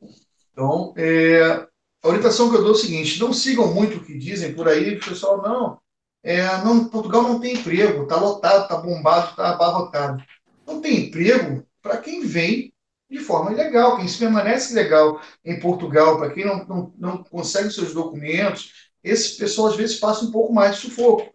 [0.51, 1.67] Então, é,
[2.03, 4.67] a orientação que eu dou é o seguinte, não sigam muito o que dizem por
[4.67, 5.77] aí, o pessoal, não,
[6.23, 10.23] é, não Portugal não tem emprego, está lotado, está bombado, está abarrotado
[10.67, 12.73] não tem emprego para quem vem
[13.09, 17.71] de forma ilegal, quem se permanece legal em Portugal, para quem não, não, não consegue
[17.71, 21.33] seus documentos, esse pessoal às vezes passa um pouco mais de sufoco.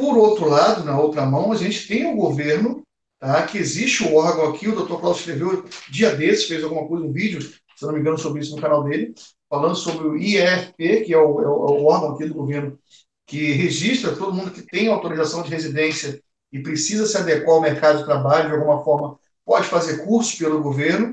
[0.00, 2.82] Por outro lado, na outra mão, a gente tem o governo,
[3.18, 7.04] tá, que existe o órgão aqui, o doutor Cláudio escreveu dia desses, fez alguma coisa,
[7.04, 9.14] um vídeo, se não me engano, sobre isso no canal dele,
[9.46, 12.78] falando sobre o IEFP, que é o, é o, é o órgão aqui do governo
[13.26, 16.18] que registra todo mundo que tem autorização de residência
[16.50, 20.62] e precisa se adequar ao mercado de trabalho de alguma forma, pode fazer cursos pelo
[20.62, 21.12] governo,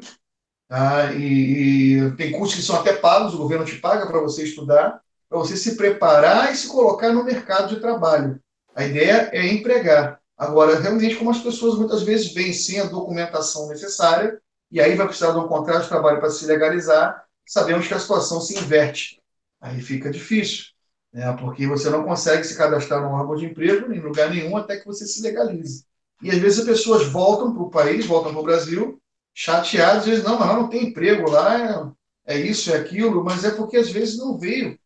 [0.70, 1.12] tá?
[1.12, 5.02] e, e, tem cursos que são até pagos, o governo te paga para você estudar,
[5.28, 8.40] para você se preparar e se colocar no mercado de trabalho.
[8.78, 10.20] A ideia é empregar.
[10.38, 14.40] Agora, realmente, como as pessoas muitas vezes vêm sem a documentação necessária,
[14.72, 18.00] e aí vai precisar de um contrato de trabalho para se legalizar, sabemos que a
[18.00, 19.20] situação se inverte.
[19.60, 20.78] Aí fica difícil
[21.18, 21.36] né?
[21.40, 24.86] porque você não consegue se cadastrar num órgão de emprego em lugar nenhum até que
[24.86, 25.84] você se legalize.
[26.22, 29.02] E às vezes as pessoas voltam para o país, voltam para o Brasil,
[29.34, 31.94] chateadas, às vezes, não, mas não tem emprego lá,
[32.26, 34.78] é, é, isso, é aquilo, mas é porque às vezes não veio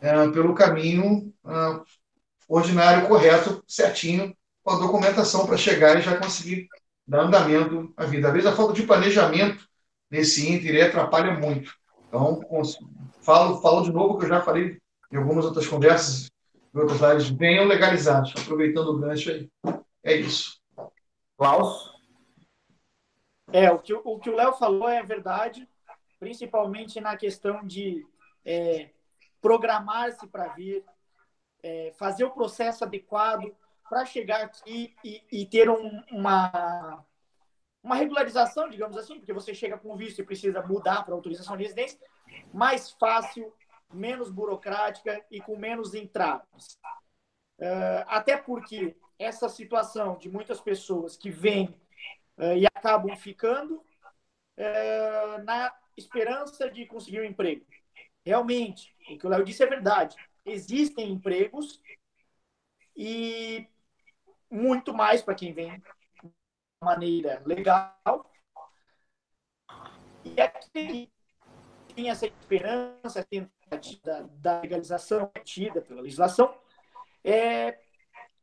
[0.00, 1.80] é, pelo caminho é,
[2.50, 6.68] ordinário, correto, certinho, com a documentação para chegar e já conseguir
[7.06, 8.26] dar andamento à vida.
[8.26, 9.68] Às vezes a falta de planejamento
[10.10, 11.72] nesse ínter atrapalha muito.
[12.08, 12.40] Então,
[13.22, 14.78] falo, falo de novo que eu já falei
[15.12, 16.28] em algumas outras conversas,
[16.74, 19.48] em outras lives, venham legalizados, aproveitando o gancho aí.
[20.02, 20.60] É isso.
[21.38, 21.90] Klaus?
[23.52, 25.68] É, o que o, que o Léo falou é verdade,
[26.18, 28.04] principalmente na questão de
[28.44, 28.90] é,
[29.40, 30.84] programar-se para vir,
[31.62, 33.54] é, fazer o processo adequado
[33.88, 37.04] para chegar aqui e, e ter um, uma,
[37.82, 41.64] uma regularização, digamos assim, porque você chega com visto e precisa mudar para autorização de
[41.64, 41.98] residência,
[42.52, 43.52] mais fácil,
[43.92, 46.78] menos burocrática e com menos entraves.
[47.58, 51.68] Uh, até porque essa situação de muitas pessoas que vêm
[52.38, 57.66] uh, e acabam ficando uh, na esperança de conseguir um emprego.
[58.24, 60.16] Realmente, o que o Léo disse é verdade.
[60.44, 61.80] Existem empregos,
[62.96, 63.66] e
[64.50, 65.78] muito mais para quem vem
[66.22, 66.30] de
[66.82, 68.30] maneira legal.
[70.24, 71.10] E aqui
[71.94, 76.54] tem essa esperança, tentativa da legalização tida pela legislação,
[77.24, 77.78] é,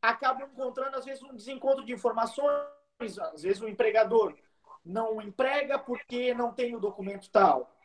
[0.02, 4.36] acabam encontrando, às vezes, um desencontro de informações, às vezes o empregador
[4.84, 7.77] não emprega porque não tem o documento tal.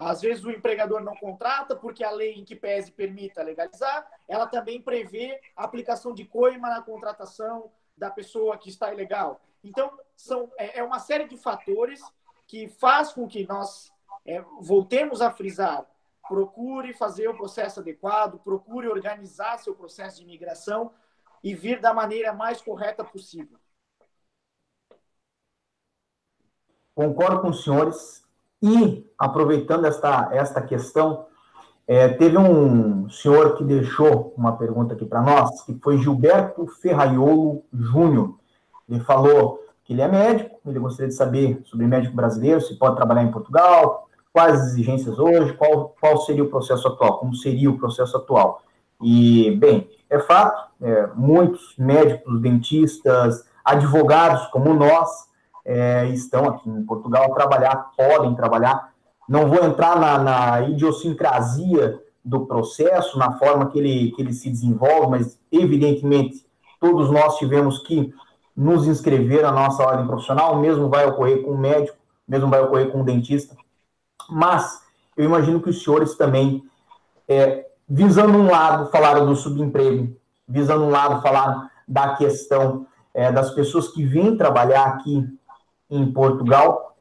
[0.00, 4.46] Às vezes o empregador não contrata porque a lei em que pese permita legalizar, ela
[4.46, 9.42] também prevê a aplicação de coima na contratação da pessoa que está ilegal.
[9.62, 12.00] Então, são, é, é uma série de fatores
[12.46, 13.92] que faz com que nós
[14.24, 15.86] é, voltemos a frisar,
[16.26, 20.94] procure fazer o processo adequado, procure organizar seu processo de imigração
[21.44, 23.58] e vir da maneira mais correta possível.
[26.94, 28.29] Concordo com os senhores.
[28.62, 31.26] E, aproveitando esta, esta questão,
[31.86, 37.64] é, teve um senhor que deixou uma pergunta aqui para nós, que foi Gilberto Ferraiolo
[37.72, 38.36] Júnior.
[38.88, 42.96] Ele falou que ele é médico, ele gostaria de saber sobre médico brasileiro, se pode
[42.96, 47.70] trabalhar em Portugal, quais as exigências hoje, qual, qual seria o processo atual, como seria
[47.70, 48.62] o processo atual.
[49.02, 55.28] E, bem, é fato, é, muitos médicos, dentistas, advogados como nós
[55.70, 58.92] é, estão aqui em Portugal a trabalhar, podem trabalhar.
[59.28, 64.50] Não vou entrar na, na idiosincrasia do processo, na forma que ele, que ele se
[64.50, 66.44] desenvolve, mas, evidentemente,
[66.80, 68.12] todos nós tivemos que
[68.56, 71.96] nos inscrever na nossa ordem profissional, mesmo vai ocorrer com o médico,
[72.26, 73.54] mesmo vai ocorrer com o dentista.
[74.28, 74.82] Mas
[75.16, 76.64] eu imagino que os senhores também,
[77.28, 80.16] é, visando um lado, falaram do subemprego,
[80.48, 85.38] visando um lado, falaram da questão é, das pessoas que vêm trabalhar aqui
[85.90, 86.96] em Portugal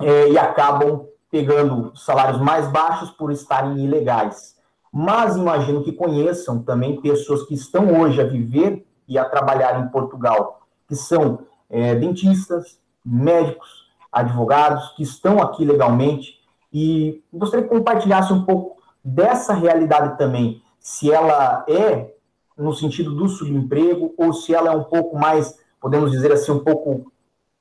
[0.00, 4.56] é, e acabam pegando salários mais baixos por estarem ilegais.
[4.92, 9.88] Mas imagino que conheçam também pessoas que estão hoje a viver e a trabalhar em
[9.88, 16.38] Portugal, que são é, dentistas, médicos, advogados, que estão aqui legalmente.
[16.72, 22.14] E gostaria que compartilhasse um pouco dessa realidade também, se ela é
[22.56, 26.58] no sentido do subemprego ou se ela é um pouco mais, podemos dizer assim, um
[26.58, 27.10] pouco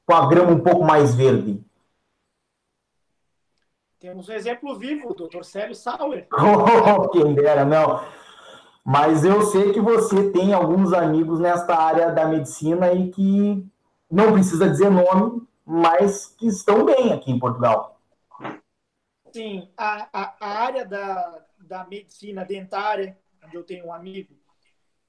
[0.07, 1.61] com a grama um pouco mais verde?
[3.99, 5.43] Temos um exemplo vivo, o Dr.
[5.43, 6.27] Célio Sauer.
[6.33, 8.05] Oh, quem dera, não.
[8.85, 13.67] Mas eu sei que você tem alguns amigos nesta área da medicina e que
[14.09, 17.99] não precisa dizer nome, mas que estão bem aqui em Portugal.
[19.33, 24.33] Sim, a, a, a área da, da medicina dentária, onde eu tenho um amigo,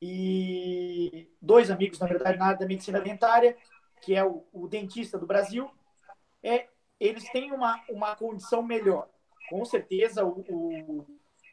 [0.03, 3.57] e dois amigos, na verdade, na área da medicina dentária,
[4.01, 5.71] que é o, o dentista do Brasil,
[6.43, 6.69] é,
[6.99, 9.09] eles têm uma, uma condição melhor.
[9.49, 11.07] Com certeza, o, o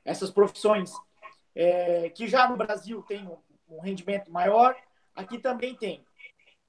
[0.03, 0.93] essas profissões
[1.55, 3.37] é, que já no Brasil têm um,
[3.75, 4.75] um rendimento maior,
[5.15, 6.05] aqui também tem.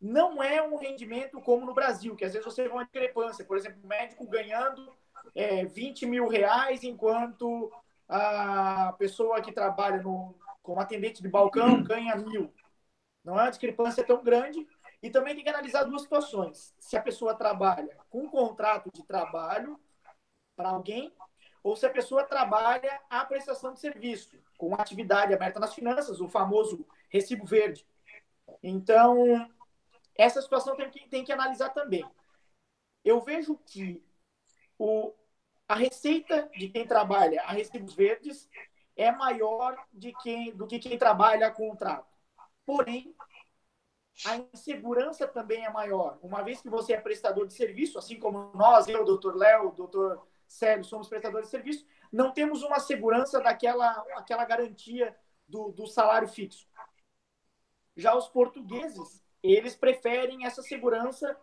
[0.01, 3.45] Não é um rendimento como no Brasil, que às vezes você vê uma discrepância.
[3.45, 4.91] Por exemplo, um médico ganhando
[5.35, 7.71] é, 20 mil reais, enquanto
[8.09, 12.53] a pessoa que trabalha no, como atendente de balcão ganha mil.
[13.25, 14.67] Não é uma discrepância tão grande,
[15.03, 16.75] e também tem que analisar duas situações.
[16.79, 19.79] Se a pessoa trabalha com um contrato de trabalho
[20.57, 21.15] para alguém,
[21.63, 26.29] ou se a pessoa trabalha a prestação de serviço, com atividade aberta nas finanças, o
[26.29, 27.87] famoso recibo verde.
[28.63, 29.51] Então,
[30.15, 32.09] essa situação tem que, tem que analisar também.
[33.05, 34.03] Eu vejo que
[34.79, 35.13] o,
[35.69, 38.49] a receita de quem trabalha a recibos verdes
[38.97, 42.15] é maior de quem, do que quem trabalha a contrato.
[42.65, 43.15] Porém,
[44.25, 46.19] a insegurança também é maior.
[46.23, 50.27] Uma vez que você é prestador de serviço, assim como nós, eu, doutor Léo, doutor
[50.47, 55.15] Sérgio, somos prestadores de serviço, não temos uma segurança daquela aquela garantia
[55.47, 56.67] do, do salário fixo.
[57.97, 61.37] Já os portugueses, eles preferem essa segurança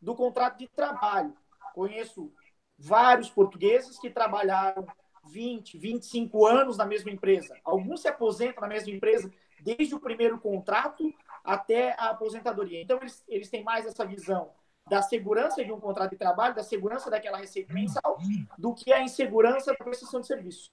[0.00, 1.36] do contrato de trabalho.
[1.74, 2.32] Conheço
[2.78, 4.86] vários portugueses que trabalharam
[5.24, 7.56] 20, 25 anos na mesma empresa.
[7.64, 11.12] Alguns se aposentam na mesma empresa desde o primeiro contrato
[11.44, 12.82] até a aposentadoria.
[12.82, 14.52] Então, eles, eles têm mais essa visão
[14.88, 18.18] da segurança de um contrato de trabalho, da segurança daquela receita mensal,
[18.56, 20.70] do que a insegurança da prestação de serviço.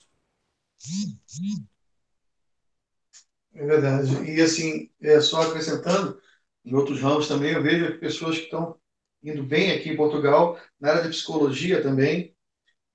[3.54, 4.24] É verdade.
[4.30, 6.20] E, assim, é, só acrescentando,
[6.64, 8.80] em outros ramos também, eu vejo pessoas que estão
[9.24, 12.36] indo bem aqui em Portugal, na área de psicologia também.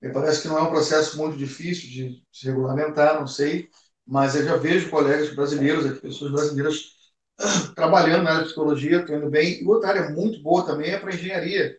[0.00, 3.68] Me parece que não é um processo muito difícil de se regulamentar, não sei,
[4.06, 6.99] mas eu já vejo colegas brasileiros aqui, pessoas brasileiras
[7.74, 9.62] trabalhando na área de psicologia, estou indo bem.
[9.62, 11.78] E outra área muito boa também é para engenharia.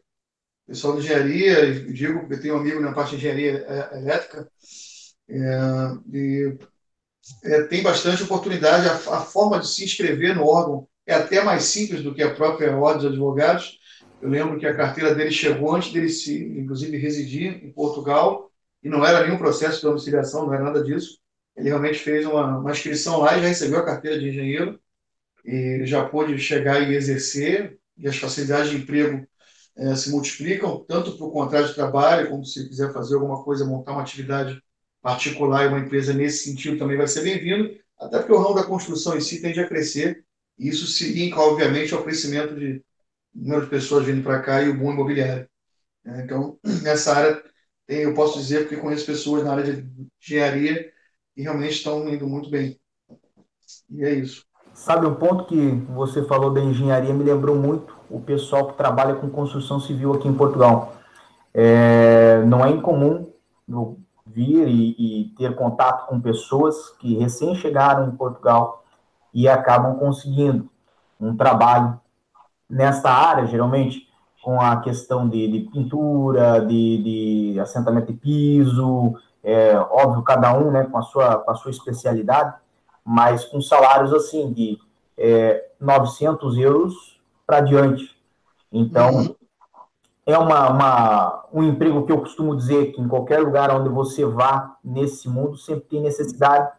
[0.68, 4.50] Pessoal de engenharia, digo porque tenho um amigo na parte de engenharia é, elétrica,
[5.30, 5.38] é,
[6.14, 6.58] e
[7.44, 8.88] é, tem bastante oportunidade.
[8.88, 12.34] A, a, forma de se inscrever no órgão é até mais simples do que a
[12.34, 13.80] própria ordem de advogados.
[14.22, 18.52] Eu lembro que a carteira dele chegou antes dele se, inclusive, residir em Portugal,
[18.84, 21.20] e não era nenhum processo de domiciliação, não era nada disso.
[21.56, 24.80] Ele realmente fez uma, uma inscrição lá e já recebeu a carteira de engenheiro,
[25.46, 29.26] e já pôde chegar e exercer, e as facilidades de emprego
[29.78, 33.66] é, se multiplicam, tanto para o contrato de trabalho, como se quiser fazer alguma coisa,
[33.66, 34.62] montar uma atividade
[35.02, 38.64] particular e uma empresa nesse sentido também vai ser bem-vindo, até porque o ramo da
[38.64, 40.24] construção em si tende a crescer,
[40.60, 42.84] e isso se linka, obviamente, ao crescimento de
[43.34, 45.50] número de pessoas vindo para cá e o boom imobiliário.
[46.06, 47.44] É, então, nessa área,
[47.88, 49.88] tem, eu posso dizer, porque conheço pessoas na área de
[50.22, 50.92] engenharia
[51.36, 52.80] que realmente estão indo muito bem.
[53.90, 54.46] E é isso.
[54.82, 59.14] Sabe, um ponto que você falou da engenharia me lembrou muito o pessoal que trabalha
[59.14, 60.94] com construção civil aqui em Portugal.
[61.54, 63.28] É, não é incomum
[64.26, 68.84] vir e, e, ter contato com pessoas que recém chegaram em Portugal
[69.32, 70.68] e acabam conseguindo
[71.20, 72.00] um trabalho
[72.68, 74.08] nesta área, geralmente
[74.42, 79.14] com a questão de, de pintura, de, de, assentamento de piso,
[79.44, 82.56] é, óbvio, cada um né, com, a sua, com a sua especialidade,
[83.04, 84.80] mas com salários assim de
[85.18, 88.16] é, 900 euros para diante.
[88.72, 89.36] Então, uhum
[90.26, 94.26] é uma, uma, um emprego que eu costumo dizer que em qualquer lugar onde você
[94.26, 96.72] vá nesse mundo sempre tem necessidade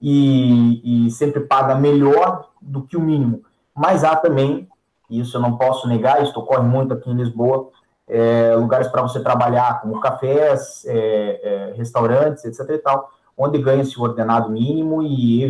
[0.00, 3.42] e, e sempre paga melhor do que o mínimo.
[3.74, 4.68] Mas há também,
[5.08, 7.70] isso eu não posso negar, isso ocorre muito aqui em Lisboa,
[8.08, 12.68] é, lugares para você trabalhar, como cafés, é, é, restaurantes, etc.
[12.70, 15.42] e tal, onde ganha-se o ordenado mínimo e,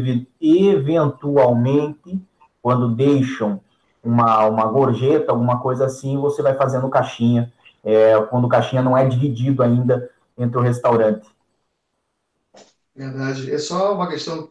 [0.68, 2.20] eventualmente,
[2.60, 3.60] quando deixam
[4.02, 7.52] uma, uma gorjeta, alguma coisa assim, você vai fazendo caixinha,
[7.84, 11.28] é, quando o caixinha não é dividido ainda entre o restaurante.
[12.94, 13.50] Verdade.
[13.52, 14.50] É só uma questão,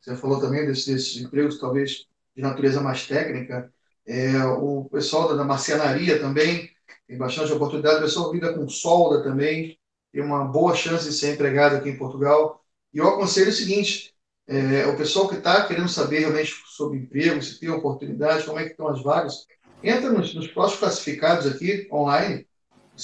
[0.00, 2.06] você falou também desses, empregos, talvez
[2.36, 3.72] de natureza mais técnica.
[4.06, 6.70] É, o pessoal da marcenaria também
[7.06, 7.98] tem bastante oportunidade.
[7.98, 9.78] O pessoal lida com solda também,
[10.12, 12.64] tem uma boa chance de ser empregado aqui em Portugal.
[12.92, 14.14] E eu aconselho o seguinte:
[14.46, 18.64] é, o pessoal que está querendo saber realmente sobre emprego, se tem oportunidade, como é
[18.64, 19.46] que estão as vagas,
[19.82, 22.46] entra nos, nos próximos classificados aqui, online,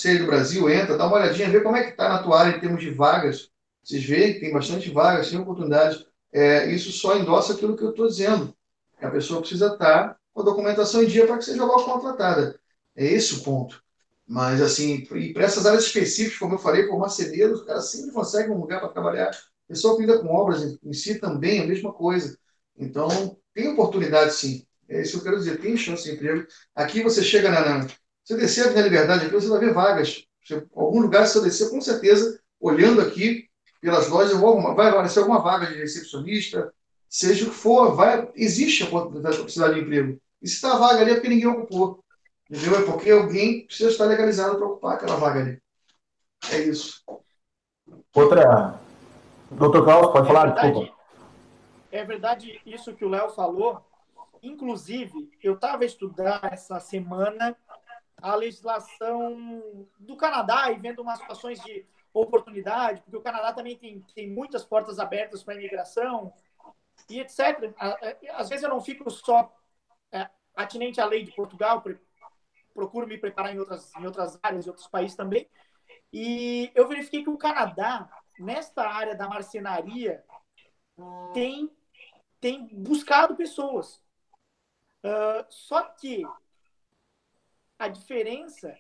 [0.07, 2.57] aí do Brasil, entra, dá uma olhadinha, vê como é que está na tua área
[2.57, 3.51] em termos de vagas.
[3.83, 6.05] Vocês veem que tem bastante vagas, tem oportunidade.
[6.33, 8.57] É, isso só endossa aquilo que eu estou dizendo.
[9.01, 12.59] A pessoa precisa estar tá com a documentação em dia para que seja logo contratada.
[12.97, 13.83] É esse o ponto.
[14.27, 18.11] Mas, assim, e para essas áreas específicas, como eu falei, por marceneiro, os caras sempre
[18.11, 19.31] conseguem um lugar para trabalhar
[19.75, 22.39] pessoal que lida com obras em si também a mesma coisa.
[22.79, 24.65] Então, tem oportunidade sim.
[24.89, 26.47] É isso que eu quero dizer, tem chance de emprego.
[26.75, 27.61] Aqui você chega na.
[27.61, 27.87] na
[28.25, 30.25] você descer a Avenida Liberdade, aqui você vai ver vagas.
[30.43, 33.49] Você, algum lugar, se você descer, com certeza, olhando aqui
[33.81, 36.73] pelas lojas, vai aparecer alguma vaga de recepcionista,
[37.09, 40.19] seja o que for, vai, existe a possibilidade de emprego.
[40.41, 42.03] E se está vaga ali é porque ninguém ocupou.
[42.49, 42.79] Entendeu?
[42.79, 45.63] É porque alguém precisa estar legalizado para ocupar aquela vaga ali.
[46.51, 47.03] É isso.
[48.15, 48.81] Outra,
[49.51, 50.47] Doutor Klaus, pode é falar?
[50.47, 51.05] Verdade, Desculpa.
[51.91, 53.85] É verdade isso que o Léo falou.
[54.43, 57.57] Inclusive, eu estava estudando essa semana
[58.21, 59.63] a legislação
[59.99, 64.65] do Canadá e vendo umas situações de oportunidade, porque o Canadá também tem, tem muitas
[64.65, 66.33] portas abertas para a imigração
[67.09, 67.75] e etc.
[68.33, 69.55] Às vezes eu não fico só
[70.13, 71.83] é, atinente à lei de Portugal,
[72.73, 75.49] procuro me preparar em outras, em outras áreas, em outros países também.
[76.13, 80.25] E eu verifiquei que o Canadá nesta área da marcenaria,
[81.33, 81.71] tem,
[82.41, 84.03] tem buscado pessoas.
[85.05, 86.23] Uh, só que
[87.79, 88.77] a diferença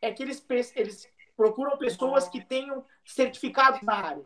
[0.00, 0.44] é que eles,
[0.76, 4.24] eles procuram pessoas que tenham certificados na área,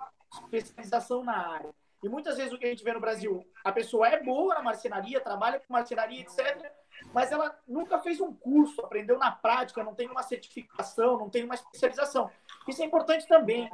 [0.52, 1.74] especialização na área.
[2.02, 4.62] E muitas vezes o que a gente vê no Brasil, a pessoa é boa na
[4.62, 6.72] marcenaria, trabalha com marcenaria, etc.,
[7.12, 11.44] mas ela nunca fez um curso, aprendeu na prática, não tem uma certificação, não tem
[11.44, 12.30] uma especialização.
[12.68, 13.70] Isso é importante também.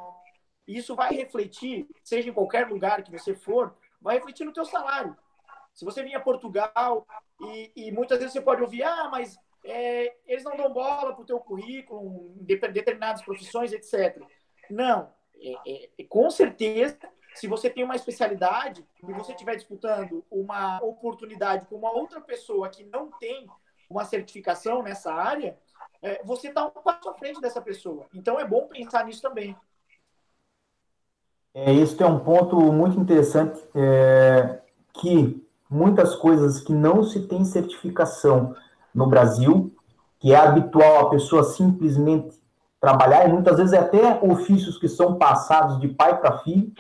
[0.67, 4.65] E isso vai refletir, seja em qualquer lugar que você for, vai refletir no teu
[4.65, 5.17] salário.
[5.73, 7.07] Se você vir a Portugal
[7.41, 11.23] e, e muitas vezes você pode ouvir, ah, mas é, eles não dão bola para
[11.23, 14.23] o teu currículo, determinadas profissões, etc.
[14.71, 16.99] Não, é, é, com certeza,
[17.35, 22.69] se você tem uma especialidade e você estiver disputando uma oportunidade com uma outra pessoa
[22.69, 23.47] que não tem
[23.89, 25.59] uma certificação nessa área,
[26.03, 28.07] é, você está um passo à frente dessa pessoa.
[28.15, 29.57] Então é bom pensar nisso também.
[31.59, 34.59] É, isso é um ponto muito interessante, é,
[34.93, 38.55] que muitas coisas que não se tem certificação
[38.95, 39.73] no Brasil,
[40.19, 42.37] que é habitual a pessoa simplesmente
[42.79, 46.71] trabalhar, e muitas vezes é até ofícios que são passados de pai para filho,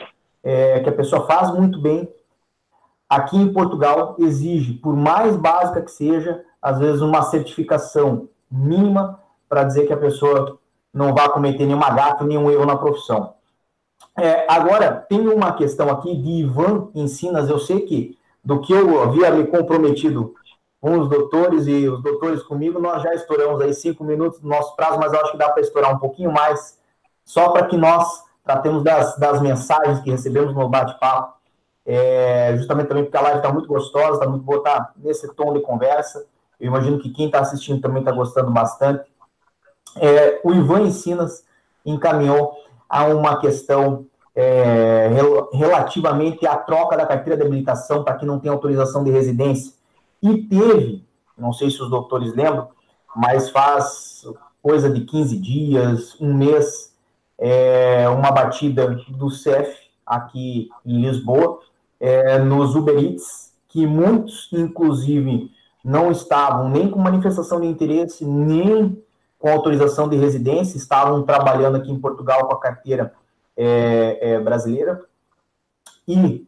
[0.44, 2.06] é, que a pessoa faz muito bem.
[3.08, 9.18] Aqui em Portugal exige, por mais básica que seja, às vezes uma certificação mínima
[9.48, 10.58] para dizer que a pessoa
[10.92, 13.35] não vai cometer nenhuma gato, nenhum erro na profissão.
[14.18, 17.48] É, agora, tem uma questão aqui de Ivan Ensinas.
[17.48, 20.34] Eu sei que, do que eu havia me comprometido
[20.80, 24.74] com os doutores e os doutores comigo, nós já estouramos aí cinco minutos do nosso
[24.76, 26.78] prazo, mas eu acho que dá para estourar um pouquinho mais,
[27.24, 31.34] só para que nós tratemos das, das mensagens que recebemos no bate-papo.
[31.84, 35.52] É, justamente também porque a live está muito gostosa, está muito boa, tá nesse tom
[35.52, 36.26] de conversa.
[36.58, 39.04] Eu imagino que quem está assistindo também está gostando bastante.
[39.96, 41.44] É, o Ivan Ensinas
[41.84, 42.56] encaminhou
[42.88, 45.08] a uma questão é,
[45.52, 49.72] relativamente à troca da carteira de habilitação para quem não tem autorização de residência.
[50.22, 51.04] E teve,
[51.36, 52.68] não sei se os doutores lembram,
[53.14, 54.24] mas faz
[54.62, 56.94] coisa de 15 dias, um mês,
[57.38, 59.74] é, uma batida do CEF
[60.04, 61.60] aqui em Lisboa,
[61.98, 65.50] é, nos Uber Eats, que muitos, inclusive,
[65.84, 69.02] não estavam nem com manifestação de interesse, nem
[69.46, 73.14] com autorização de residência, estavam trabalhando aqui em Portugal com a carteira
[73.56, 75.04] é, é, brasileira.
[76.08, 76.44] E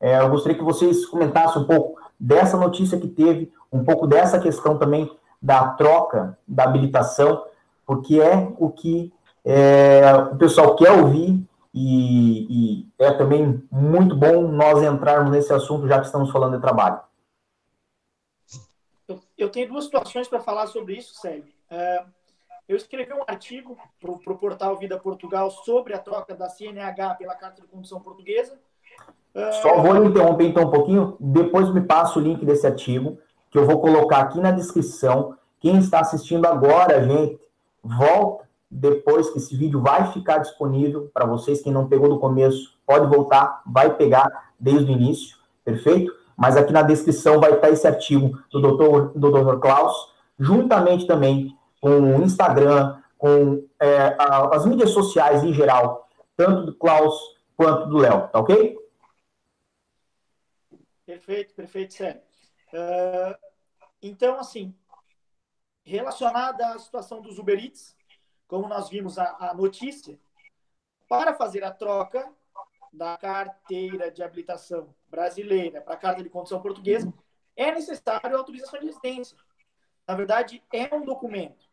[0.00, 4.38] é, eu gostaria que vocês comentassem um pouco dessa notícia que teve, um pouco dessa
[4.38, 7.44] questão também da troca da habilitação,
[7.84, 9.12] porque é o que
[9.44, 10.00] é,
[10.32, 12.46] o pessoal quer ouvir e,
[12.80, 16.98] e, é também muito bom nós entrarmos nesse assunto, já que estamos falando de trabalho.
[19.36, 21.52] Eu, tenho duas situações para falar sobre isso, Sérgio.
[21.70, 22.04] É,
[22.68, 27.34] eu escrevi um artigo para o portal Vida Portugal sobre a troca da CNH pela
[27.34, 28.58] Carta de Condução Portuguesa.
[29.62, 33.18] Só vou interromper então um pouquinho, depois me passa o link desse artigo,
[33.50, 35.36] que eu vou colocar aqui na descrição.
[35.60, 37.40] Quem está assistindo agora, gente,
[37.82, 41.62] volta depois que esse vídeo vai ficar disponível para vocês.
[41.62, 46.12] Quem não pegou do começo, pode voltar, vai pegar desde o início, perfeito?
[46.36, 49.18] Mas aqui na descrição vai estar esse artigo do Dr.
[49.18, 49.58] Do Dr.
[49.58, 56.66] Klaus, juntamente também com o Instagram, com é, a, as mídias sociais em geral, tanto
[56.66, 58.78] do Klaus quanto do Léo, tá ok?
[61.04, 62.22] Perfeito, perfeito, Sérgio.
[62.72, 63.34] Uh,
[64.00, 64.74] então, assim,
[65.82, 67.96] relacionada à situação dos Uber Eats,
[68.46, 70.18] como nós vimos a, a notícia,
[71.08, 72.30] para fazer a troca
[72.92, 77.12] da carteira de habilitação brasileira para a carta de condução portuguesa,
[77.56, 79.36] é necessário a autorização de residência.
[80.06, 81.67] Na verdade, é um documento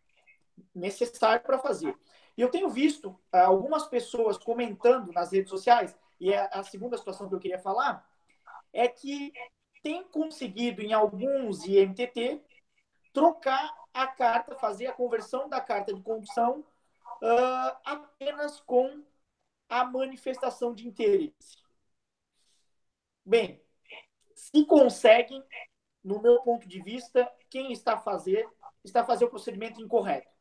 [0.73, 1.97] necessário para fazer.
[2.37, 6.97] E eu tenho visto ah, algumas pessoas comentando nas redes sociais, e é a segunda
[6.97, 8.07] situação que eu queria falar,
[8.73, 9.31] é que
[9.81, 12.41] tem conseguido em alguns IMTT
[13.13, 16.59] trocar a carta, fazer a conversão da carta de condução
[17.21, 19.03] uh, apenas com
[19.69, 21.57] a manifestação de interesse.
[23.25, 23.61] Bem,
[24.35, 25.43] se conseguem,
[26.03, 28.47] no meu ponto de vista, quem está a fazer
[28.83, 30.34] está a fazer o procedimento incorreto.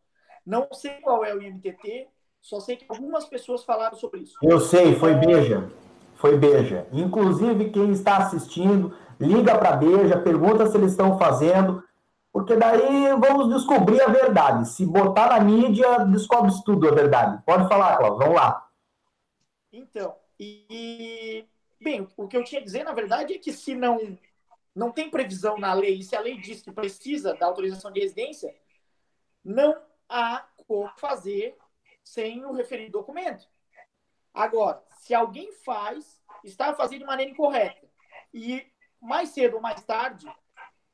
[0.45, 2.09] Não sei qual é o IMTT,
[2.41, 4.37] só sei que algumas pessoas falaram sobre isso.
[4.43, 5.71] Eu sei, foi Beja.
[6.17, 6.87] Foi Beja.
[6.93, 11.83] Inclusive, quem está assistindo, liga para Beja, pergunta se eles estão fazendo,
[12.31, 14.69] porque daí vamos descobrir a verdade.
[14.69, 17.43] Se botar na mídia, descobre tudo a verdade.
[17.47, 18.69] Pode falar, Cláudio, vamos lá.
[19.73, 21.47] Então, e.
[21.81, 24.19] Bem, o que eu tinha a dizer, na verdade, é que se não,
[24.75, 28.01] não tem previsão na lei, e se a lei diz que precisa da autorização de
[28.01, 28.55] residência,
[29.45, 29.77] não
[30.67, 31.57] como fazer
[32.03, 33.49] sem o referido documento.
[34.33, 37.89] Agora, se alguém faz, está fazendo de maneira incorreta
[38.33, 38.67] e
[39.01, 40.27] mais cedo ou mais tarde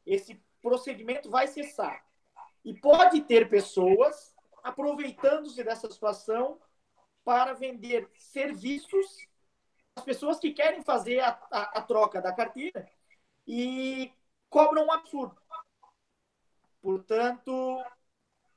[0.04, 2.04] esse procedimento vai cessar.
[2.64, 6.60] E pode ter pessoas aproveitando-se dessa situação
[7.24, 9.06] para vender serviços
[9.96, 12.88] às pessoas que querem fazer a, a, a troca da carteira
[13.46, 14.12] e
[14.48, 15.40] cobram um absurdo.
[16.82, 17.82] Portanto,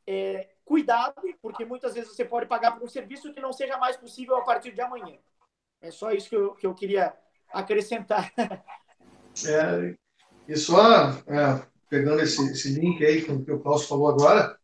[0.07, 3.97] é, cuidado, porque muitas vezes você pode pagar por um serviço que não seja mais
[3.97, 5.17] possível a partir de amanhã.
[5.81, 7.13] É só isso que eu, que eu queria
[7.51, 8.31] acrescentar.
[9.47, 9.95] É,
[10.47, 14.55] e só é, pegando esse, esse link aí que o Paulo falou agora,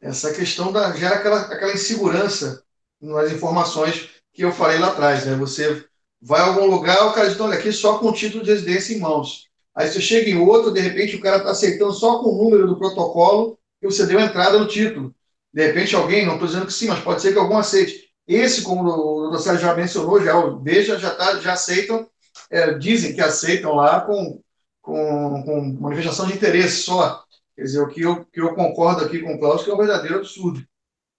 [0.00, 2.62] essa questão da, gera aquela, aquela insegurança
[3.00, 5.26] nas informações que eu falei lá atrás.
[5.26, 5.34] Né?
[5.34, 5.84] Você
[6.22, 8.94] vai a algum lugar, o cara diz, olha, aqui só com o título de residência
[8.94, 9.48] em mãos.
[9.74, 12.66] Aí você chega em outro, de repente o cara está aceitando só com o número
[12.66, 13.58] do protocolo
[13.88, 15.14] que você deu entrada no título.
[15.52, 18.08] De repente alguém, não estou dizendo que sim, mas pode ser que algum aceite.
[18.26, 22.08] Esse, como o doutor Sérgio já mencionou, já o Beija já, tá, já aceitam,
[22.50, 24.40] é, dizem que aceitam lá com,
[24.80, 27.22] com, com, manifestação de interesse só.
[27.54, 29.78] Quer dizer, o que eu, que eu concordo aqui com o Cláudio que é um
[29.78, 30.64] verdadeiro absurdo.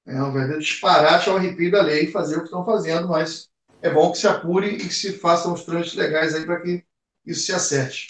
[0.08, 3.48] É um verdadeiro disparate ao arrepio da lei fazer o que estão fazendo, mas
[3.82, 6.84] é bom que se apure e que se façam os trâmites legais aí para que
[7.26, 8.08] isso se acerte.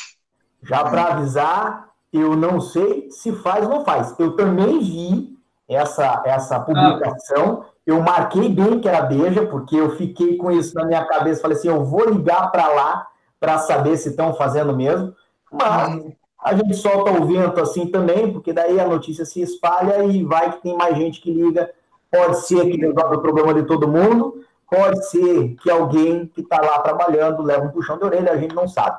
[0.64, 4.14] Já para avisar, eu não sei se faz ou não faz.
[4.20, 5.36] Eu também vi
[5.68, 7.64] essa, essa publicação.
[7.64, 7.70] Ah.
[7.86, 11.42] Eu marquei bem que era Beija, porque eu fiquei com isso na minha cabeça.
[11.42, 13.08] Falei assim: eu vou ligar para lá
[13.40, 15.14] para saber se estão fazendo mesmo.
[15.52, 16.12] Mas hum.
[16.44, 20.52] a gente solta o vento assim também, porque daí a notícia se espalha e vai
[20.52, 21.70] que tem mais gente que liga.
[22.12, 26.62] Pode ser que resolva o problema de todo mundo, pode ser que alguém que está
[26.62, 28.98] lá trabalhando leva um puxão de orelha, a gente não sabe.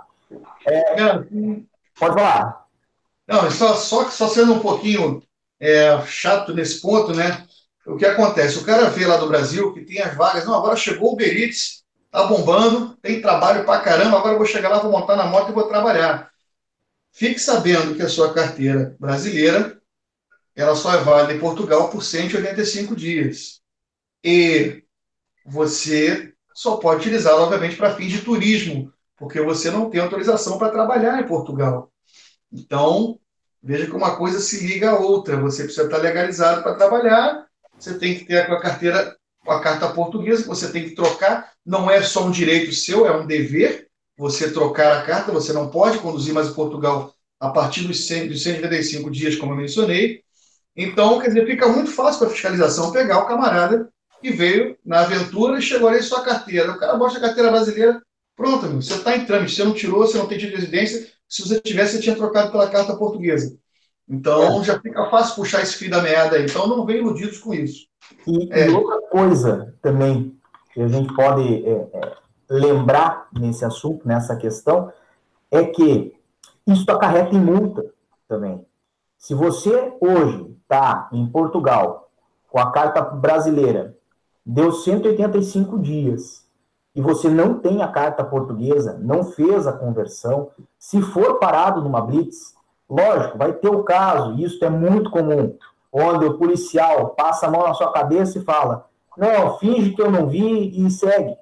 [0.66, 1.14] É,
[1.98, 2.65] pode falar.
[3.26, 5.22] Não, só, só, só sendo um pouquinho
[5.60, 7.46] é, chato nesse ponto, né?
[7.86, 8.58] O que acontece?
[8.58, 11.84] O cara vê lá do Brasil que tem as vagas, não, agora chegou o Beritz,
[12.10, 15.50] tá bombando, tem trabalho pra caramba, agora eu vou chegar lá, vou montar na moto
[15.50, 16.30] e vou trabalhar.
[17.12, 19.80] Fique sabendo que a sua carteira brasileira,
[20.56, 23.60] ela só é válida em Portugal por 185 dias.
[24.24, 24.84] E
[25.46, 30.72] você só pode utilizá-la, obviamente, para fins de turismo, porque você não tem autorização para
[30.72, 31.92] trabalhar em Portugal.
[32.56, 33.18] Então,
[33.62, 35.36] veja que uma coisa se liga à outra.
[35.36, 37.46] Você precisa estar legalizado para trabalhar,
[37.78, 39.14] você tem que ter a carteira,
[39.46, 41.52] a carta portuguesa, você tem que trocar.
[41.64, 45.30] Não é só um direito seu, é um dever você trocar a carta.
[45.32, 49.52] Você não pode conduzir mais em Portugal a partir dos, 100, dos 195 dias, como
[49.52, 50.22] eu mencionei.
[50.74, 53.88] Então, quer dizer, fica muito fácil para a fiscalização pegar o camarada
[54.22, 56.72] que veio na aventura e chegou ali sua carteira.
[56.72, 58.02] O cara mostra a carteira brasileira,
[58.34, 61.06] pronto, você está em trâmite, você não tirou, você não tem de residência.
[61.28, 63.56] Se você tivesse, você tinha trocado pela carta portuguesa.
[64.08, 64.64] Então, é.
[64.64, 66.44] já fica fácil puxar esse fio da meada aí.
[66.44, 67.86] Então, não vem iludidos com isso.
[68.26, 68.68] E, é.
[68.68, 70.36] e outra coisa também
[70.72, 72.16] que a gente pode é, é,
[72.48, 74.92] lembrar nesse assunto, nessa questão,
[75.50, 76.14] é que
[76.66, 77.84] isso acarreta em multa
[78.28, 78.64] também.
[79.18, 82.10] Se você hoje está em Portugal
[82.48, 83.96] com a carta brasileira,
[84.44, 86.45] deu 185 dias,
[86.97, 92.01] e você não tem a carta portuguesa, não fez a conversão, se for parado numa
[92.01, 92.56] blitz,
[92.89, 95.59] lógico, vai ter o caso, e isso é muito comum,
[95.93, 100.10] onde o policial passa a mão na sua cabeça e fala: Não, finge que eu
[100.10, 101.36] não vi e segue.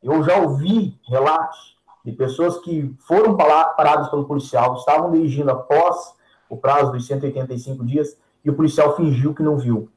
[0.00, 6.14] Eu já ouvi relatos de pessoas que foram paradas pelo policial, estavam dirigindo após
[6.48, 9.90] o prazo dos 185 dias e o policial fingiu que não viu.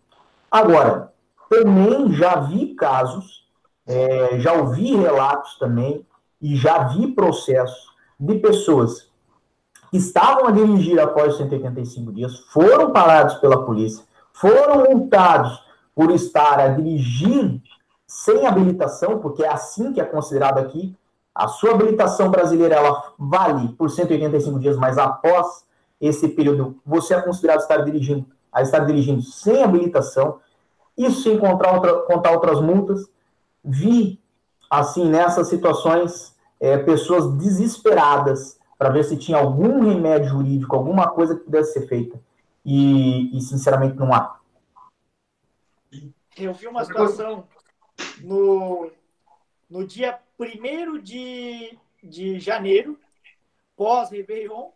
[0.50, 1.14] Agora,
[1.48, 3.48] também já vi casos,
[3.90, 6.06] é, já ouvi relatos também
[6.40, 7.90] e já vi processos
[8.20, 9.10] de pessoas
[9.90, 15.60] que estavam a dirigir após 185 dias, foram parados pela polícia, foram multados
[15.96, 17.60] por estar a dirigir
[18.06, 20.96] sem habilitação, porque é assim que é considerado aqui.
[21.34, 25.66] A sua habilitação brasileira ela vale por 185 dias, mas após
[26.00, 30.40] esse período você é considerado estar dirigindo, a estar dirigindo sem habilitação.
[30.96, 33.10] Isso sem contar, outra, contar outras multas.
[33.64, 34.22] Vi,
[34.70, 41.36] assim, nessas situações, é, pessoas desesperadas para ver se tinha algum remédio jurídico, alguma coisa
[41.36, 42.20] que pudesse ser feita.
[42.66, 44.40] E, e sinceramente, não há.
[46.38, 47.46] Eu vi uma situação
[48.22, 48.90] no,
[49.70, 52.98] no dia 1 de, de janeiro,
[53.76, 54.70] pós-Réveillon,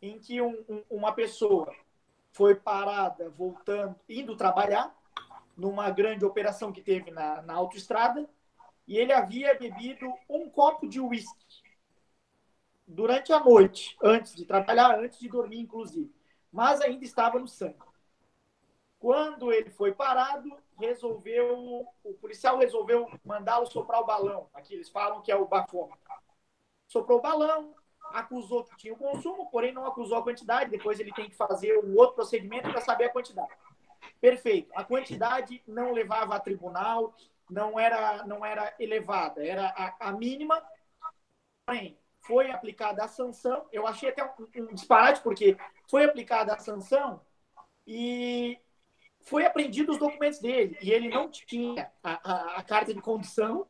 [0.00, 1.72] em que um, um, uma pessoa
[2.32, 4.95] foi parada voltando, indo trabalhar,
[5.56, 8.28] numa grande operação que teve na, na autoestrada,
[8.86, 11.64] e ele havia bebido um copo de uísque
[12.86, 16.14] durante a noite, antes de trabalhar, antes de dormir, inclusive.
[16.52, 17.76] Mas ainda estava no sangue.
[18.98, 24.48] Quando ele foi parado, resolveu, o policial resolveu mandá-lo soprar o balão.
[24.54, 25.98] Aqui eles falam que é o bafômetro.
[26.86, 27.74] Soprou o balão,
[28.12, 30.70] acusou que tinha o consumo, porém não acusou a quantidade.
[30.70, 33.52] Depois ele tem que fazer um outro procedimento para saber a quantidade.
[34.20, 34.70] Perfeito.
[34.74, 37.14] A quantidade não levava a tribunal,
[37.48, 40.62] não era, não era elevada, era a, a mínima.
[41.64, 43.66] Porém, foi aplicada a sanção.
[43.72, 45.56] Eu achei até um, um disparate, porque
[45.88, 47.20] foi aplicada a sanção
[47.86, 48.58] e
[49.20, 50.76] foi apreendido os documentos dele.
[50.80, 53.66] E ele não tinha a, a, a, carta de condução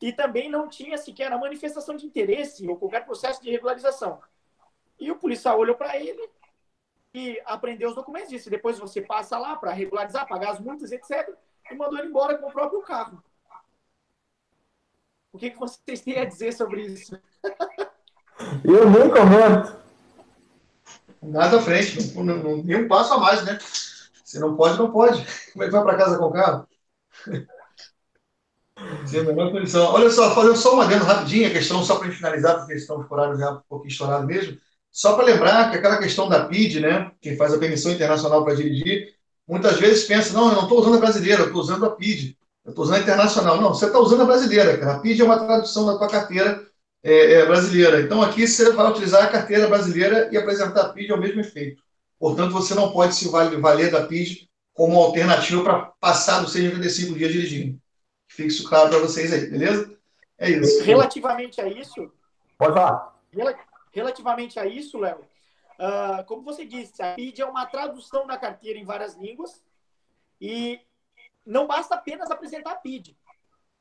[0.00, 4.20] e também não tinha sequer a manifestação de interesse ou qualquer processo de regularização.
[4.98, 6.30] E o policial olhou para ele
[7.16, 11.26] e apreendeu os documentos, disse: depois você passa lá para regularizar, pagar as multas, etc.
[11.70, 13.24] E mandou ele embora com o próprio carro.
[15.32, 17.18] O que, que vocês têm a dizer sobre isso?
[18.62, 19.76] Eu nem comento.
[21.22, 23.58] Nada à frente, não, não, nem um passo a mais, né?
[24.22, 25.24] Se não pode, não pode.
[25.52, 26.68] Como é que vai para casa com o carro?
[29.06, 29.86] Sem a menor condição.
[29.86, 33.14] Olha só, fazendo só uma adendo rapidinho, a questão, só para finalizar, porque estamos com
[33.14, 34.60] horário já um pouquinho estourado mesmo.
[34.96, 38.54] Só para lembrar que aquela questão da PID, né, quem faz a permissão internacional para
[38.54, 39.14] dirigir,
[39.46, 42.34] muitas vezes pensa, não, eu não estou usando a brasileira, eu estou usando a PID.
[42.64, 43.60] Eu estou usando a internacional.
[43.60, 44.94] Não, você está usando a brasileira, cara.
[44.94, 46.66] A PID é uma tradução da tua carteira
[47.02, 48.00] é, é, brasileira.
[48.00, 51.82] Então, aqui você vai utilizar a carteira brasileira e apresentar a PID ao mesmo efeito.
[52.18, 57.32] Portanto, você não pode se valer da PID como alternativa para passar dos 185 dias
[57.32, 57.78] dirigindo.
[58.28, 59.90] Fique isso claro para vocês aí, beleza?
[60.38, 60.82] É isso.
[60.84, 62.10] Relativamente a isso.
[62.56, 63.14] Pode falar.
[63.96, 65.22] Relativamente a isso, Léo,
[65.80, 69.64] uh, como você disse, a PID é uma tradução da carteira em várias línguas
[70.38, 70.78] e
[71.46, 73.16] não basta apenas apresentar a PID.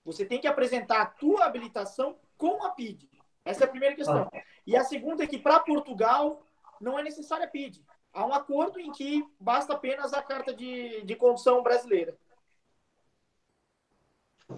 [0.05, 3.09] Você tem que apresentar a tua habilitação com a PID.
[3.43, 4.29] Essa é a primeira questão.
[4.33, 4.41] Ah.
[4.65, 6.41] E a segunda é que para Portugal
[6.79, 7.83] não é necessária a PID.
[8.13, 12.17] Há um acordo em que basta apenas a carta de, de condução brasileira.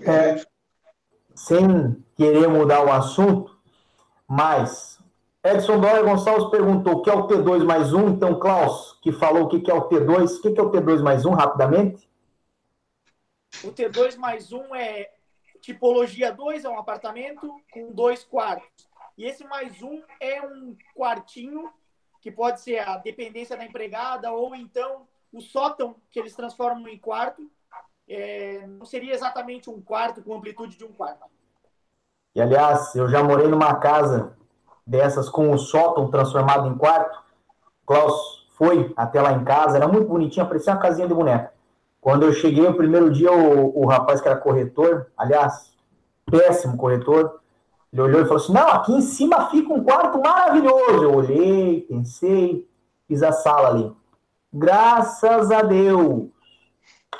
[0.01, 0.35] É,
[1.33, 3.59] sem querer mudar o assunto,
[4.27, 4.96] mas
[5.43, 8.09] Edson Dória Gonçalves perguntou o que é o T2 mais 1.
[8.09, 11.25] Então, Klaus, que falou o que é o T2, o que é o T2 mais
[11.25, 12.09] 1, rapidamente?
[13.63, 15.11] O T2 mais 1 é
[15.61, 18.87] tipologia 2, é um apartamento com dois quartos.
[19.17, 21.71] E esse mais um é um quartinho,
[22.21, 26.97] que pode ser a dependência da empregada, ou então o sótão, que eles transformam em
[26.97, 27.49] quarto.
[28.07, 31.25] É, não seria exatamente um quarto com amplitude de um quarto.
[32.35, 34.37] E, aliás, eu já morei numa casa
[34.87, 37.19] dessas com o sótão transformado em quarto.
[37.85, 41.51] Klaus foi até lá em casa, era muito bonitinha, parecia uma casinha de boneca.
[41.99, 45.73] Quando eu cheguei, o primeiro dia, o, o rapaz que era corretor, aliás,
[46.25, 47.39] péssimo corretor,
[47.91, 51.03] ele olhou e falou assim: Não, aqui em cima fica um quarto maravilhoso.
[51.03, 52.67] Eu olhei, pensei,
[53.07, 53.91] fiz a sala ali.
[54.53, 56.29] Graças a Deus,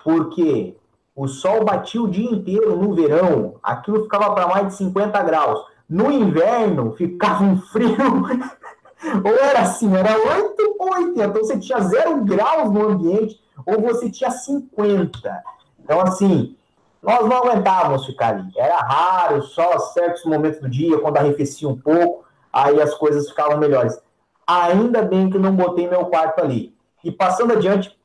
[0.03, 0.75] porque
[1.15, 5.65] o sol batia o dia inteiro no verão, aquilo ficava para mais de 50 graus.
[5.89, 7.95] No inverno, ficava um frio.
[9.23, 11.23] ou era assim, era 8 ou 80.
[11.23, 15.43] Então você tinha zero graus no ambiente ou você tinha 50.
[15.79, 16.55] Então, assim,
[17.01, 18.51] nós não aguentávamos ficar ali.
[18.57, 23.57] Era raro, só certos momentos do dia, quando arrefecia um pouco, aí as coisas ficavam
[23.57, 23.97] melhores.
[24.45, 26.75] Ainda bem que não botei meu quarto ali.
[27.03, 27.97] E passando adiante,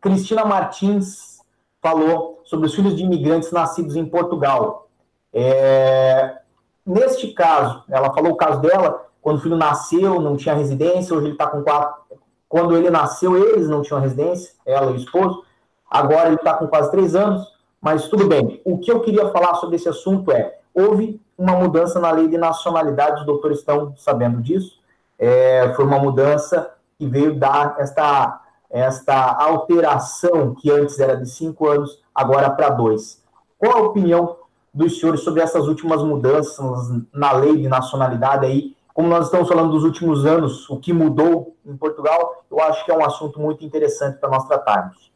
[0.00, 1.40] Cristina Martins
[1.80, 4.88] falou sobre os filhos de imigrantes nascidos em Portugal.
[5.32, 6.38] É...
[6.84, 11.26] Neste caso, ela falou o caso dela, quando o filho nasceu, não tinha residência, hoje
[11.26, 12.00] ele está com quatro,
[12.48, 15.44] quando ele nasceu, eles não tinham residência, ela e o esposo.
[15.88, 17.46] Agora ele está com quase três anos,
[17.80, 18.60] mas tudo bem.
[18.64, 22.36] O que eu queria falar sobre esse assunto é: houve uma mudança na lei de
[22.36, 24.80] nacionalidade, os doutores estão sabendo disso.
[25.16, 31.68] É, foi uma mudança que veio dar esta, esta alteração que antes era de cinco
[31.68, 33.22] anos, agora para dois.
[33.56, 34.36] Qual a opinião
[34.72, 39.72] dos senhores sobre essas últimas mudanças na lei de nacionalidade aí como nós estamos falando
[39.72, 43.64] dos últimos anos, o que mudou em Portugal, eu acho que é um assunto muito
[43.64, 45.10] interessante para nós tratarmos.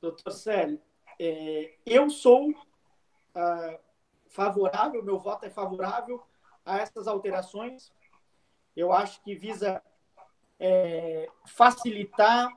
[0.00, 0.80] Doutor Célio,
[1.18, 2.54] é, eu sou
[3.34, 3.78] ah,
[4.28, 6.22] favorável, meu voto é favorável
[6.64, 7.92] a essas alterações.
[8.76, 9.82] Eu acho que visa
[10.60, 12.48] é, facilitar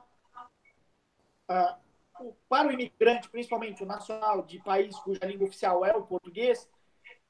[1.48, 1.78] ah,
[2.48, 6.68] para o imigrante, principalmente o nacional de país cuja língua oficial é o português,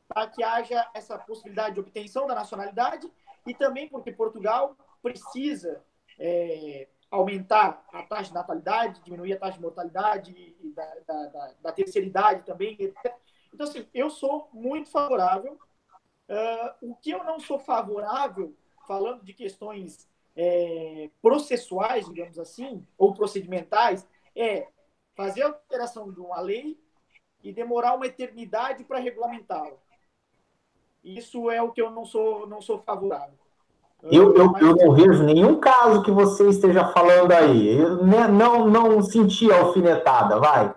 [0.09, 3.11] para que haja essa possibilidade de obtenção da nacionalidade
[3.47, 5.83] e também porque Portugal precisa
[6.19, 11.73] é, aumentar a taxa de natalidade, diminuir a taxa de mortalidade da, da, da, da
[11.73, 12.77] terceira idade também.
[13.53, 15.59] Então, assim, eu sou muito favorável.
[16.29, 18.57] Uh, o que eu não sou favorável,
[18.87, 24.67] falando de questões é, processuais, digamos assim, ou procedimentais, é
[25.15, 26.79] fazer a alteração de uma lei
[27.43, 29.77] e demorar uma eternidade para regulamentá-la.
[31.03, 33.39] Isso é o que eu não sou, não sou favorável.
[34.05, 37.79] Eu, eu, eu não vejo nenhum caso que você esteja falando aí.
[37.79, 40.75] Eu não, não senti alfinetada, vai.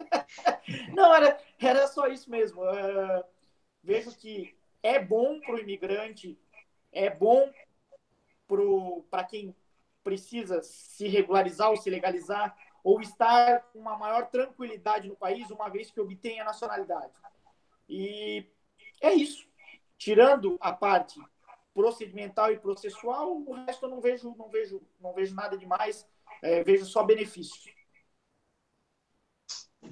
[0.94, 2.62] não, era, era só isso mesmo.
[2.62, 3.24] Uh,
[3.82, 6.38] vejo que é bom para o imigrante,
[6.90, 7.50] é bom
[9.10, 9.54] para quem
[10.04, 15.68] precisa se regularizar ou se legalizar, ou estar com uma maior tranquilidade no país, uma
[15.68, 17.12] vez que obtém a nacionalidade.
[17.88, 18.46] E
[19.00, 19.46] é isso
[20.02, 21.20] tirando a parte
[21.72, 26.04] procedimental e processual, o resto eu não vejo, não vejo, não vejo nada demais,
[26.42, 27.66] é, vejo só benefícios.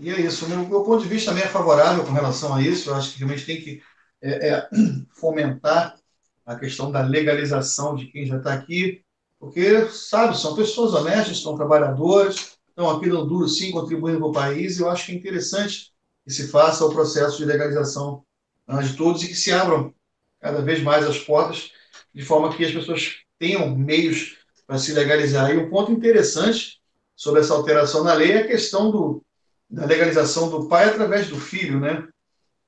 [0.00, 0.48] E é isso.
[0.48, 2.90] Meu, meu ponto de vista também é favorável com relação a isso.
[2.90, 3.80] Eu acho que realmente tem que
[4.20, 4.68] é, é,
[5.14, 5.96] fomentar
[6.44, 9.04] a questão da legalização de quem já está aqui,
[9.38, 14.32] porque, sabe, são pessoas honestas, são trabalhadoras, estão aqui no duro, sim, contribuindo para o
[14.32, 15.92] país, eu acho que é interessante
[16.24, 18.24] que se faça o processo de legalização
[18.66, 19.94] ah, de todos e que se abram
[20.40, 21.70] cada vez mais as portas,
[22.14, 25.50] de forma que as pessoas tenham meios para se legalizar.
[25.50, 26.80] E um ponto interessante
[27.14, 29.22] sobre essa alteração na lei é a questão do,
[29.68, 32.08] da legalização do pai através do filho, né?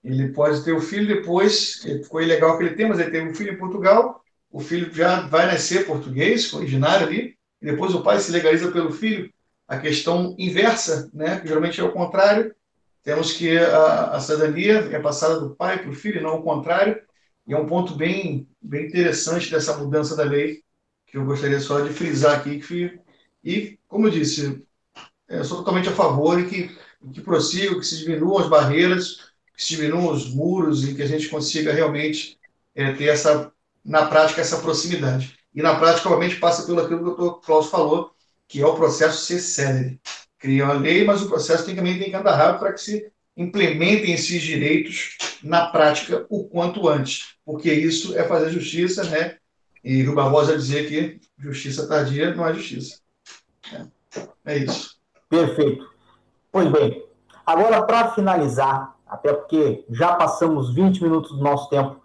[0.04, 3.34] Ele pode ter o filho depois, ficou ilegal que ele tem, mas ele teve um
[3.34, 8.18] filho em Portugal, o filho já vai nascer português, originário ali, e depois o pai
[8.18, 9.31] se legaliza pelo filho.
[9.72, 11.40] A questão inversa, né?
[11.40, 12.54] Que geralmente é o contrário.
[13.02, 17.00] Temos que a, a cidadania é passada do pai para o filho, não o contrário.
[17.46, 20.62] E é um ponto bem, bem interessante dessa mudança da lei,
[21.06, 22.60] que eu gostaria só de frisar aqui.
[22.60, 23.00] Que,
[23.42, 24.62] e, como eu disse,
[25.26, 26.76] eu sou totalmente a favor e que,
[27.10, 31.08] que prossiga, que se diminuam as barreiras, que se diminuam os muros e que a
[31.08, 32.38] gente consiga realmente
[32.74, 33.50] é, ter essa,
[33.82, 35.34] na prática, essa proximidade.
[35.54, 38.11] E na prática, obviamente, passa pelo aquilo que o doutor Klaus falou,
[38.52, 39.98] que é o processo ser célere.
[40.38, 43.10] Cria uma lei, mas o processo tem, também tem que andar rápido para que se
[43.34, 49.36] implementem esses direitos na prática o quanto antes, porque isso é fazer justiça, né?
[49.82, 52.98] E o Barbosa dizer que justiça tardia não é justiça.
[54.44, 54.98] É, é isso.
[55.30, 55.90] Perfeito.
[56.52, 57.02] Pois bem,
[57.46, 62.02] agora para finalizar, até porque já passamos 20 minutos do nosso tempo,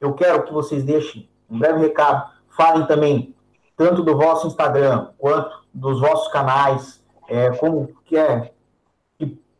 [0.00, 3.32] eu quero que vocês deixem um breve recado, falem também
[3.76, 8.54] tanto do vosso Instagram quanto dos vossos canais, é, como que é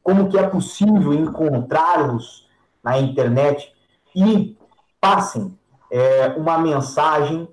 [0.02, 2.46] como que é possível encontrá-los
[2.82, 3.74] na internet
[4.14, 4.54] e
[5.00, 5.58] passem
[5.90, 7.48] é, uma mensagem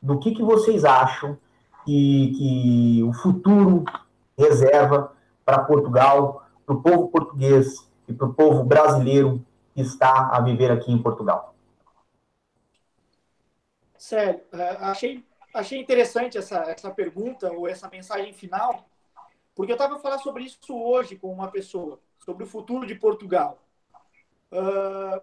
[0.00, 1.36] do que, que vocês acham
[1.84, 3.84] que, que o futuro
[4.38, 5.12] reserva
[5.44, 9.44] para Portugal, para o povo português e para o povo brasileiro
[9.74, 11.54] que está a viver aqui em Portugal.
[13.98, 15.24] Sério, é, achei,
[15.56, 18.88] achei interessante essa, essa pergunta ou essa mensagem final,
[19.54, 23.58] porque eu estava falando sobre isso hoje com uma pessoa, sobre o futuro de Portugal.
[24.52, 25.20] Uh,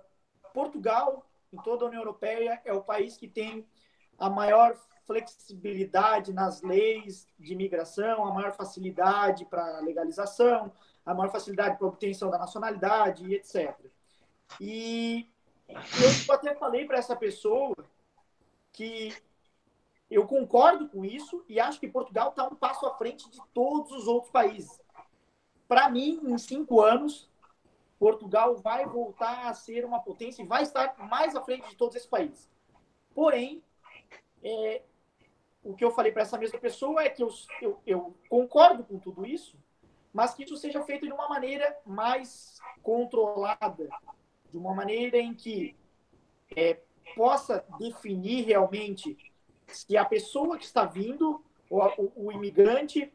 [0.54, 3.66] Portugal, em toda a União Europeia, é o país que tem
[4.18, 10.72] a maior flexibilidade nas leis de imigração, a maior facilidade para legalização,
[11.06, 13.78] a maior facilidade para obtenção da nacionalidade, etc.
[14.60, 15.30] E
[15.68, 17.76] eu até falei para essa pessoa
[18.72, 19.14] que
[20.14, 23.92] eu concordo com isso e acho que Portugal está um passo à frente de todos
[23.92, 24.80] os outros países.
[25.68, 27.30] Para mim, em cinco anos,
[27.98, 31.96] Portugal vai voltar a ser uma potência e vai estar mais à frente de todos
[31.96, 32.48] esses países.
[33.16, 33.64] Porém,
[34.44, 34.84] é,
[35.64, 37.30] o que eu falei para essa mesma pessoa é que eu,
[37.62, 39.58] eu, eu, concordo com tudo isso,
[40.12, 43.90] mas que isso seja feito de uma maneira mais controlada,
[44.52, 45.76] de uma maneira em que
[46.56, 46.80] é,
[47.16, 49.18] possa definir realmente
[49.68, 53.12] se a pessoa que está vindo, o, o, o imigrante,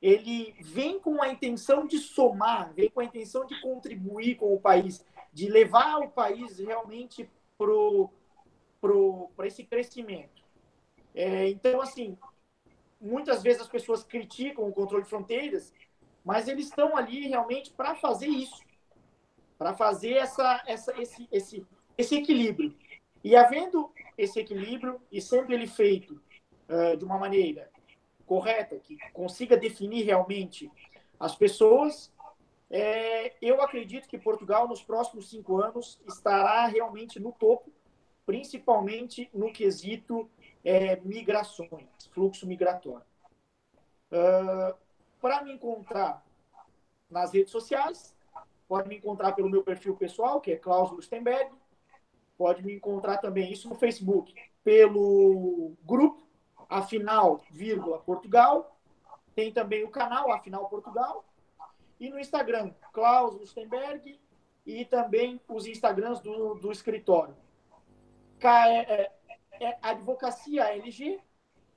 [0.00, 4.60] ele vem com a intenção de somar, vem com a intenção de contribuir com o
[4.60, 7.28] país, de levar o país realmente
[9.36, 10.42] para esse crescimento.
[11.14, 12.16] É, então, assim,
[13.00, 15.72] muitas vezes as pessoas criticam o controle de fronteiras,
[16.24, 18.62] mas eles estão ali realmente para fazer isso,
[19.58, 21.66] para fazer essa, essa, esse, esse,
[21.96, 22.74] esse equilíbrio.
[23.22, 26.20] E havendo esse equilíbrio e sendo ele feito
[26.68, 27.70] uh, de uma maneira
[28.26, 30.70] correta, que consiga definir realmente
[31.18, 32.12] as pessoas,
[32.70, 37.72] é, eu acredito que Portugal, nos próximos cinco anos, estará realmente no topo,
[38.24, 40.30] principalmente no quesito
[40.64, 43.04] é, migrações, fluxo migratório.
[44.12, 44.74] Uh,
[45.20, 46.24] Para me encontrar
[47.10, 48.14] nas redes sociais,
[48.68, 51.50] pode me encontrar pelo meu perfil pessoal, que é Klaus Lustenberg,
[52.40, 54.34] pode me encontrar também isso no Facebook,
[54.64, 56.26] pelo grupo
[56.70, 58.80] Afinal, vírgula, Portugal.
[59.34, 61.22] Tem também o canal Afinal Portugal.
[61.98, 64.18] E no Instagram, Klaus Lustenberg.
[64.64, 67.36] E também os Instagrams do, do escritório.
[68.42, 69.12] É,
[69.60, 71.20] é, Advocacia LG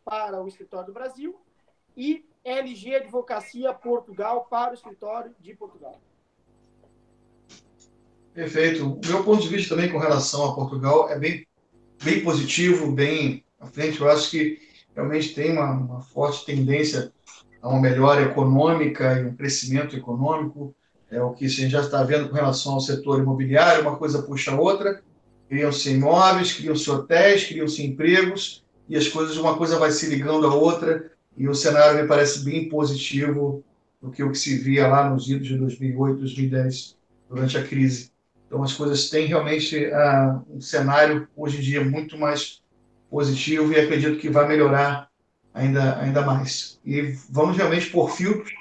[0.05, 1.37] para o escritório do Brasil
[1.97, 5.99] e LG Advocacia Portugal para o escritório de Portugal.
[8.33, 8.85] Perfeito.
[8.85, 11.45] O meu ponto de vista também com relação a Portugal é bem,
[12.03, 14.01] bem positivo, bem à frente.
[14.01, 14.59] Eu acho que
[14.95, 17.11] realmente tem uma, uma forte tendência
[17.61, 20.75] a uma melhora econômica e um crescimento econômico.
[21.11, 24.23] É o que a gente já está vendo com relação ao setor imobiliário, uma coisa
[24.23, 25.03] puxa a outra.
[25.47, 30.53] Criam-se imóveis, criam-se hotéis, criam-se empregos, e as coisas, uma coisa vai se ligando à
[30.53, 33.63] outra, e o cenário me parece bem positivo
[34.01, 36.97] do que o que se via lá nos idos de 2008, 2010,
[37.29, 38.12] durante a crise.
[38.53, 42.61] Então, as coisas têm realmente uh, um cenário, hoje em dia, muito mais
[43.09, 45.09] positivo e acredito que vai melhorar
[45.51, 46.79] ainda, ainda mais.
[46.85, 48.53] E vamos realmente pôr filtros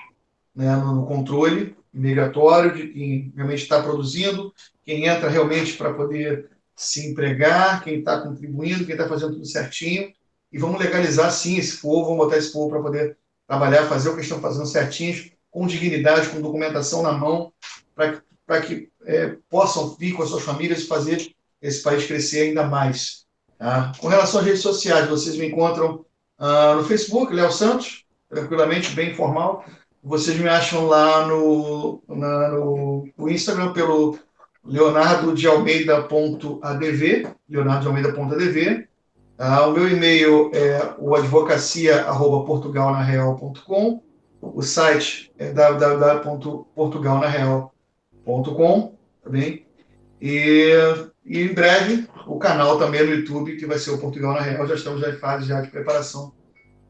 [0.56, 4.50] né, no controle migratório de quem realmente está produzindo,
[4.82, 10.10] quem entra realmente para poder se empregar, quem está contribuindo, quem está fazendo tudo certinho.
[10.50, 14.14] E vamos legalizar, sim, esse povo, vamos botar esse povo para poder trabalhar, fazer o
[14.14, 17.52] que estão fazendo certinho, com dignidade, com documentação na mão,
[17.94, 18.31] para que
[19.04, 23.24] é, possam vir com as suas famílias e fazer esse país crescer ainda mais.
[23.58, 23.92] Tá?
[23.98, 26.04] Com relação às redes sociais, vocês me encontram
[26.38, 29.64] uh, no Facebook, Léo Santos, tranquilamente, bem informal.
[30.02, 34.18] Vocês me acham lá no, na, no, no Instagram pelo
[34.64, 38.88] leonardo de almeida.adv, leonardo de almeida.adv.
[39.38, 44.02] Ah, o meu e-mail é o advocacia.portugalnareal.com.
[44.40, 47.71] O site é www.portugalnareal.com,
[49.22, 49.66] tá bem?
[50.20, 50.70] E,
[51.24, 54.66] e em breve o canal também no YouTube, que vai ser o Portugal na Real.
[54.66, 56.32] Já estamos em fase já de preparação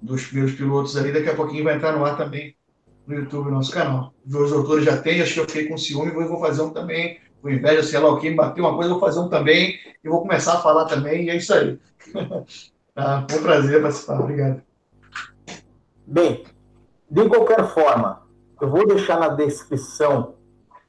[0.01, 1.13] dos primeiros pilotos ali.
[1.13, 2.55] Daqui a pouquinho vai entrar no ar também
[3.07, 4.13] no YouTube, no nosso canal.
[4.27, 7.51] Os doutores já têm, acho que eu fiquei com ciúme, vou fazer um também, com
[7.51, 10.55] inveja, sei lá o que, bateu uma coisa, vou fazer um também, e vou começar
[10.55, 11.79] a falar também, e é isso aí.
[12.95, 14.63] tá, foi um prazer participar, obrigado.
[16.07, 16.45] Bem,
[17.11, 18.23] de qualquer forma,
[18.61, 20.35] eu vou deixar na descrição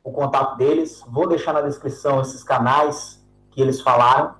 [0.03, 4.35] o contato deles, vou deixar na descrição esses canais que eles falaram.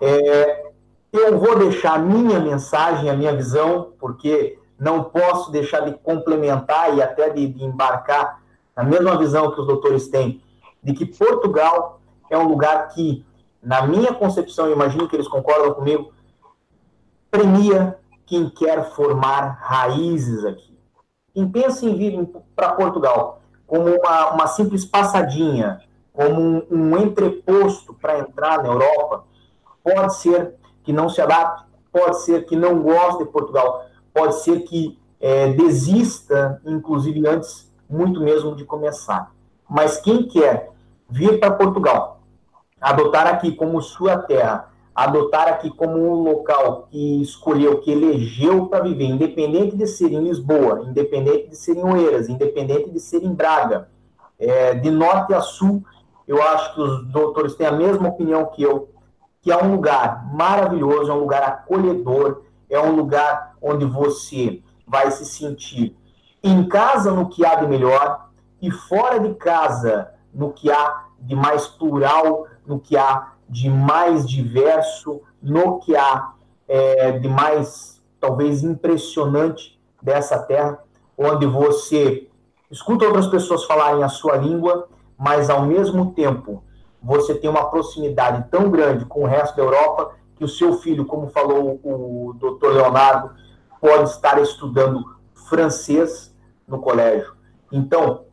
[0.00, 0.70] É,
[1.12, 6.94] eu vou deixar a minha mensagem, a minha visão, porque não posso deixar de complementar
[6.96, 8.40] e até de, de embarcar
[8.76, 10.40] na mesma visão que os doutores têm,
[10.80, 12.00] de que Portugal
[12.30, 13.26] é um lugar que,
[13.60, 16.12] na minha concepção, imagino que eles concordam comigo,
[17.28, 20.78] premia quem quer formar raízes aqui.
[21.34, 23.37] Quem pensa em vir para Portugal
[23.68, 25.80] como uma, uma simples passadinha,
[26.12, 29.24] como um, um entreposto para entrar na Europa,
[29.84, 34.60] pode ser que não se adapte, pode ser que não goste de Portugal, pode ser
[34.60, 39.32] que é, desista, inclusive antes, muito mesmo de começar.
[39.68, 40.70] Mas quem quer
[41.08, 42.22] vir para Portugal,
[42.80, 48.82] adotar aqui como sua terra, adotar aqui como um local que escolheu, que elegeu para
[48.82, 53.32] viver, independente de ser em Lisboa, independente de ser em Oeiras, independente de ser em
[53.32, 53.88] Braga,
[54.36, 55.84] é, de norte a sul,
[56.26, 58.88] eu acho que os doutores têm a mesma opinião que eu,
[59.40, 65.12] que é um lugar maravilhoso, é um lugar acolhedor, é um lugar onde você vai
[65.12, 65.96] se sentir
[66.42, 68.30] em casa no que há de melhor
[68.60, 74.28] e fora de casa no que há de mais plural, no que há de mais
[74.28, 76.32] diverso, no que há
[76.66, 80.78] é, de mais, talvez, impressionante dessa terra,
[81.16, 82.28] onde você
[82.70, 86.62] escuta outras pessoas falarem a sua língua, mas ao mesmo tempo
[87.02, 91.04] você tem uma proximidade tão grande com o resto da Europa que o seu filho,
[91.04, 93.30] como falou o doutor Leonardo,
[93.80, 95.16] pode estar estudando
[95.48, 96.34] francês
[96.66, 97.32] no colégio.
[97.72, 98.24] Então,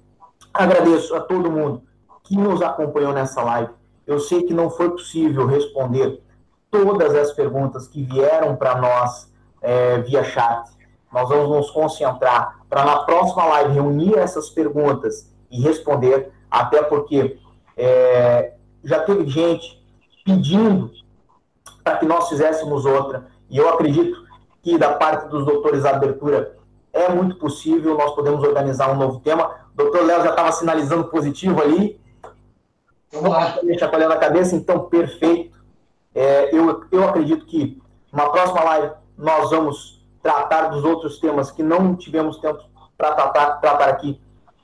[0.53, 1.81] agradeço a todo mundo
[2.23, 3.71] que nos acompanhou nessa live.
[4.05, 6.21] Eu sei que não foi possível responder
[6.69, 10.69] todas as perguntas que vieram para nós é, via chat.
[11.11, 17.39] Nós vamos nos concentrar para na próxima live reunir essas perguntas e responder, até porque
[17.77, 18.53] é,
[18.83, 19.83] já teve gente
[20.25, 20.91] pedindo
[21.83, 24.25] para que nós fizéssemos outra, e eu acredito
[24.61, 26.57] que da parte dos doutores a abertura
[26.91, 29.51] é muito possível, nós podemos organizar um novo tema.
[29.73, 31.99] O doutor Léo já estava sinalizando positivo ali,
[33.11, 33.59] Vamos lá.
[33.79, 35.57] Chacoalhando a cabeça, então, perfeito.
[36.13, 41.61] É, eu, eu acredito que na próxima live nós vamos tratar dos outros temas que
[41.61, 42.63] não tivemos tempo
[42.97, 44.19] para tratar, tratar aqui.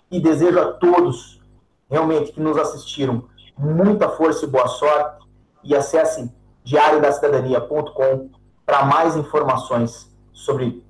[0.10, 1.42] E desejo a todos,
[1.90, 3.26] realmente, que nos assistiram,
[3.58, 5.26] muita força e boa sorte.
[5.64, 8.30] E acessem diariodacidadania.com
[8.66, 10.84] para mais informações sobre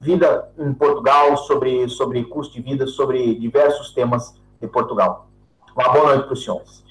[0.00, 5.28] vida em Portugal, sobre, sobre custo de vida, sobre diversos temas de Portugal.
[5.76, 6.89] Uma boa noite para os senhores.